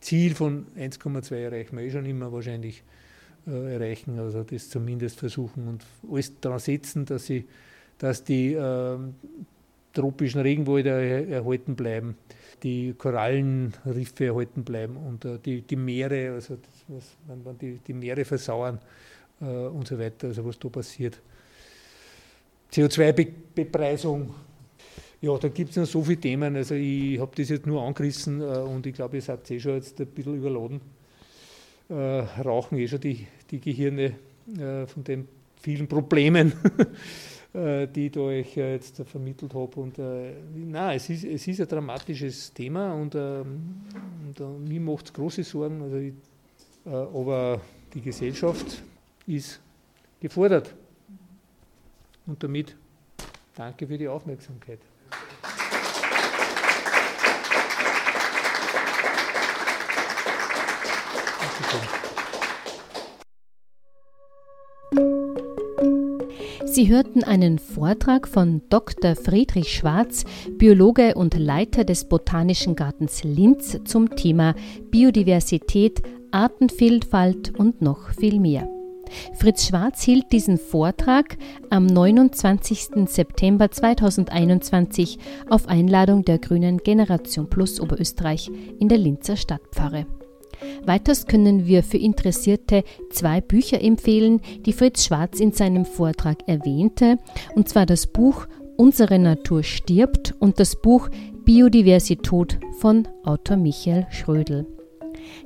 Ziel 0.00 0.34
von 0.34 0.66
1,2 0.78 1.34
erreichen 1.34 1.76
wir 1.76 1.84
eh 1.84 1.90
schon 1.90 2.06
immer 2.06 2.30
wahrscheinlich 2.32 2.84
äh, 3.46 3.74
erreichen, 3.74 4.18
also 4.18 4.44
das 4.44 4.68
zumindest 4.70 5.18
versuchen 5.18 5.66
und 5.66 5.84
alles 6.10 6.38
daran 6.40 6.58
setzen, 6.58 7.04
dass, 7.06 7.26
sie, 7.26 7.44
dass 7.98 8.22
die 8.22 8.52
äh, 8.52 8.98
tropischen 9.94 10.42
Regenwälder 10.42 11.00
erhalten 11.00 11.74
bleiben, 11.74 12.16
die 12.62 12.94
Korallenriffe 12.96 14.26
erhalten 14.26 14.62
bleiben 14.62 14.96
und 14.96 15.24
äh, 15.24 15.38
die, 15.38 15.62
die 15.62 15.76
Meere, 15.76 16.32
also 16.34 16.56
das, 16.56 16.84
was, 16.88 17.16
wenn 17.26 17.42
man 17.42 17.58
die, 17.58 17.78
die 17.78 17.94
Meere 17.94 18.24
versauern 18.24 18.78
äh, 19.40 19.44
und 19.44 19.88
so 19.88 19.98
weiter, 19.98 20.28
also 20.28 20.44
was 20.44 20.58
da 20.58 20.68
passiert. 20.68 21.20
CO2-Bepreisung 22.76 24.34
ja, 25.20 25.36
da 25.38 25.48
gibt 25.48 25.70
es 25.70 25.76
noch 25.76 25.86
so 25.86 26.02
viele 26.02 26.20
Themen. 26.20 26.56
Also 26.56 26.74
ich 26.74 27.18
habe 27.18 27.32
das 27.34 27.48
jetzt 27.48 27.66
nur 27.66 27.82
angerissen 27.82 28.40
äh, 28.40 28.44
und 28.44 28.86
ich 28.86 28.94
glaube, 28.94 29.16
ihr 29.16 29.22
seid 29.22 29.50
eh 29.50 29.58
schon 29.58 29.74
jetzt 29.74 30.00
ein 30.00 30.06
bisschen 30.06 30.36
überladen. 30.36 30.80
Äh, 31.88 31.94
rauchen 32.42 32.78
eh 32.78 32.86
schon 32.86 33.00
die, 33.00 33.26
die 33.50 33.60
Gehirne 33.60 34.16
äh, 34.58 34.86
von 34.86 35.04
den 35.04 35.26
vielen 35.60 35.88
Problemen, 35.88 36.52
äh, 37.54 37.88
die 37.88 38.08
ich 38.08 38.16
euch 38.16 38.56
äh, 38.56 38.74
jetzt 38.74 39.02
vermittelt 39.04 39.54
habe. 39.54 39.80
Und 39.80 39.98
äh, 39.98 40.34
nein, 40.54 40.96
es 40.96 41.08
ist, 41.08 41.24
es 41.24 41.48
ist 41.48 41.60
ein 41.60 41.68
dramatisches 41.68 42.52
Thema 42.52 42.92
und, 42.92 43.14
ähm, 43.14 43.82
und 44.38 44.68
mir 44.68 44.80
macht 44.80 45.06
es 45.06 45.12
große 45.12 45.44
Sorgen. 45.44 45.80
Also 45.82 45.96
ich, 45.96 46.12
aber 46.84 47.60
die 47.94 48.00
Gesellschaft 48.00 48.82
ist 49.26 49.60
gefordert. 50.20 50.72
Und 52.26 52.42
damit 52.42 52.76
danke 53.54 53.86
für 53.86 53.98
die 53.98 54.08
Aufmerksamkeit. 54.08 54.80
Sie 66.76 66.90
hörten 66.90 67.24
einen 67.24 67.58
Vortrag 67.58 68.28
von 68.28 68.60
Dr. 68.68 69.16
Friedrich 69.16 69.72
Schwarz, 69.72 70.24
Biologe 70.58 71.14
und 71.14 71.32
Leiter 71.38 71.84
des 71.84 72.06
Botanischen 72.06 72.76
Gartens 72.76 73.24
Linz 73.24 73.78
zum 73.86 74.14
Thema 74.14 74.54
Biodiversität, 74.90 76.02
Artenvielfalt 76.32 77.58
und 77.58 77.80
noch 77.80 78.10
viel 78.10 78.40
mehr. 78.40 78.75
Fritz 79.34 79.66
Schwarz 79.66 80.02
hielt 80.02 80.32
diesen 80.32 80.58
Vortrag 80.58 81.36
am 81.70 81.86
29. 81.86 83.06
September 83.06 83.70
2021 83.70 85.18
auf 85.48 85.68
Einladung 85.68 86.24
der 86.24 86.38
Grünen 86.38 86.78
Generation 86.78 87.48
Plus 87.48 87.80
Oberösterreich 87.80 88.50
in 88.78 88.88
der 88.88 88.98
Linzer 88.98 89.36
Stadtpfarre. 89.36 90.06
Weiters 90.84 91.26
können 91.26 91.66
wir 91.66 91.82
für 91.82 91.98
Interessierte 91.98 92.82
zwei 93.10 93.40
Bücher 93.40 93.82
empfehlen, 93.82 94.40
die 94.64 94.72
Fritz 94.72 95.04
Schwarz 95.04 95.40
in 95.40 95.52
seinem 95.52 95.84
Vortrag 95.84 96.48
erwähnte, 96.48 97.18
und 97.54 97.68
zwar 97.68 97.86
das 97.86 98.06
Buch 98.06 98.46
Unsere 98.78 99.18
Natur 99.18 99.62
stirbt 99.62 100.34
und 100.38 100.60
das 100.60 100.76
Buch 100.76 101.08
Biodiversität 101.46 102.58
von 102.78 103.08
Autor 103.24 103.56
Michael 103.56 104.06
Schrödel. 104.10 104.66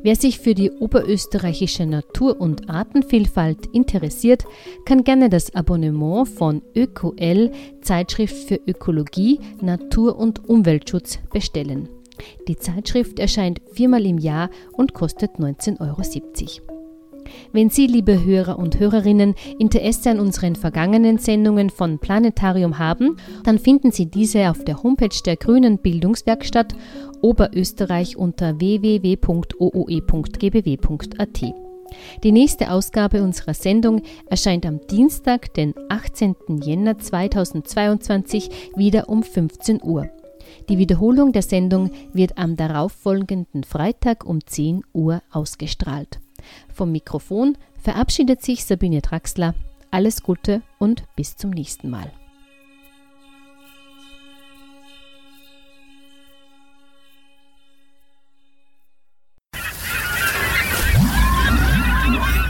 Wer 0.03 0.17
sich 0.17 0.39
für 0.39 0.55
die 0.55 0.71
oberösterreichische 0.71 1.87
Natur- 1.87 2.41
und 2.41 2.71
Artenvielfalt 2.71 3.67
interessiert, 3.73 4.45
kann 4.85 5.05
gerne 5.05 5.29
das 5.29 5.55
Abonnement 5.55 6.29
von 6.29 6.63
ÖkoL, 6.75 7.51
Zeitschrift 7.83 8.49
für 8.49 8.61
Ökologie, 8.67 9.41
Natur- 9.61 10.19
und 10.19 10.49
Umweltschutz, 10.49 11.19
bestellen. 11.33 11.89
Die 12.49 12.57
Zeitschrift 12.57 13.19
erscheint 13.19 13.61
viermal 13.73 14.05
im 14.07 14.19
Jahr 14.19 14.51
und 14.73 14.95
kostet 14.95 15.37
19,70 15.37 15.81
Euro. 15.81 16.81
Wenn 17.53 17.71
Sie, 17.71 17.87
liebe 17.87 18.25
Hörer 18.25 18.59
und 18.59 18.79
Hörerinnen, 18.79 19.35
Interesse 19.59 20.11
an 20.11 20.21
unseren 20.21 20.57
vergangenen 20.57 21.19
Sendungen 21.19 21.71
von 21.71 21.99
Planetarium 21.99 22.79
haben, 22.79 23.17
dann 23.45 23.59
finden 23.59 23.93
Sie 23.93 24.07
diese 24.07 24.51
auf 24.51 24.65
der 24.65 24.83
Homepage 24.83 25.17
der 25.25 25.37
Grünen 25.37 25.79
Bildungswerkstatt 25.79 26.75
Oberösterreich 27.23 28.17
unter 28.17 28.59
www.ooe.gbw.at. 28.61 29.21
Die 32.23 32.33
nächste 32.33 32.71
Ausgabe 32.71 33.23
unserer 33.23 33.55
Sendung 33.55 34.03
erscheint 34.27 34.65
am 34.67 34.87
Dienstag, 34.87 35.53
den 35.55 35.75
18. 35.89 36.37
Jänner 36.63 36.99
2022, 36.99 38.51
wieder 38.77 39.09
um 39.09 39.23
15 39.23 39.83
Uhr. 39.83 40.09
Die 40.69 40.79
Wiederholung 40.79 41.33
der 41.33 41.43
Sendung 41.43 41.91
wird 42.13 42.39
am 42.39 42.57
darauffolgenden 42.57 43.65
Freitag 43.65 44.25
um 44.25 44.45
10 44.45 44.83
Uhr 44.93 45.23
ausgestrahlt. 45.31 46.21
Vom 46.73 46.93
Mikrofon 46.93 47.57
verabschiedet 47.81 48.43
sich 48.43 48.65
Sabine 48.65 49.01
Draxler. 49.01 49.55
Alles 49.91 50.23
Gute 50.23 50.63
und 50.79 51.05
bis 51.17 51.37
zum 51.37 51.51
nächsten 51.51 51.91
Mal. 51.91 52.13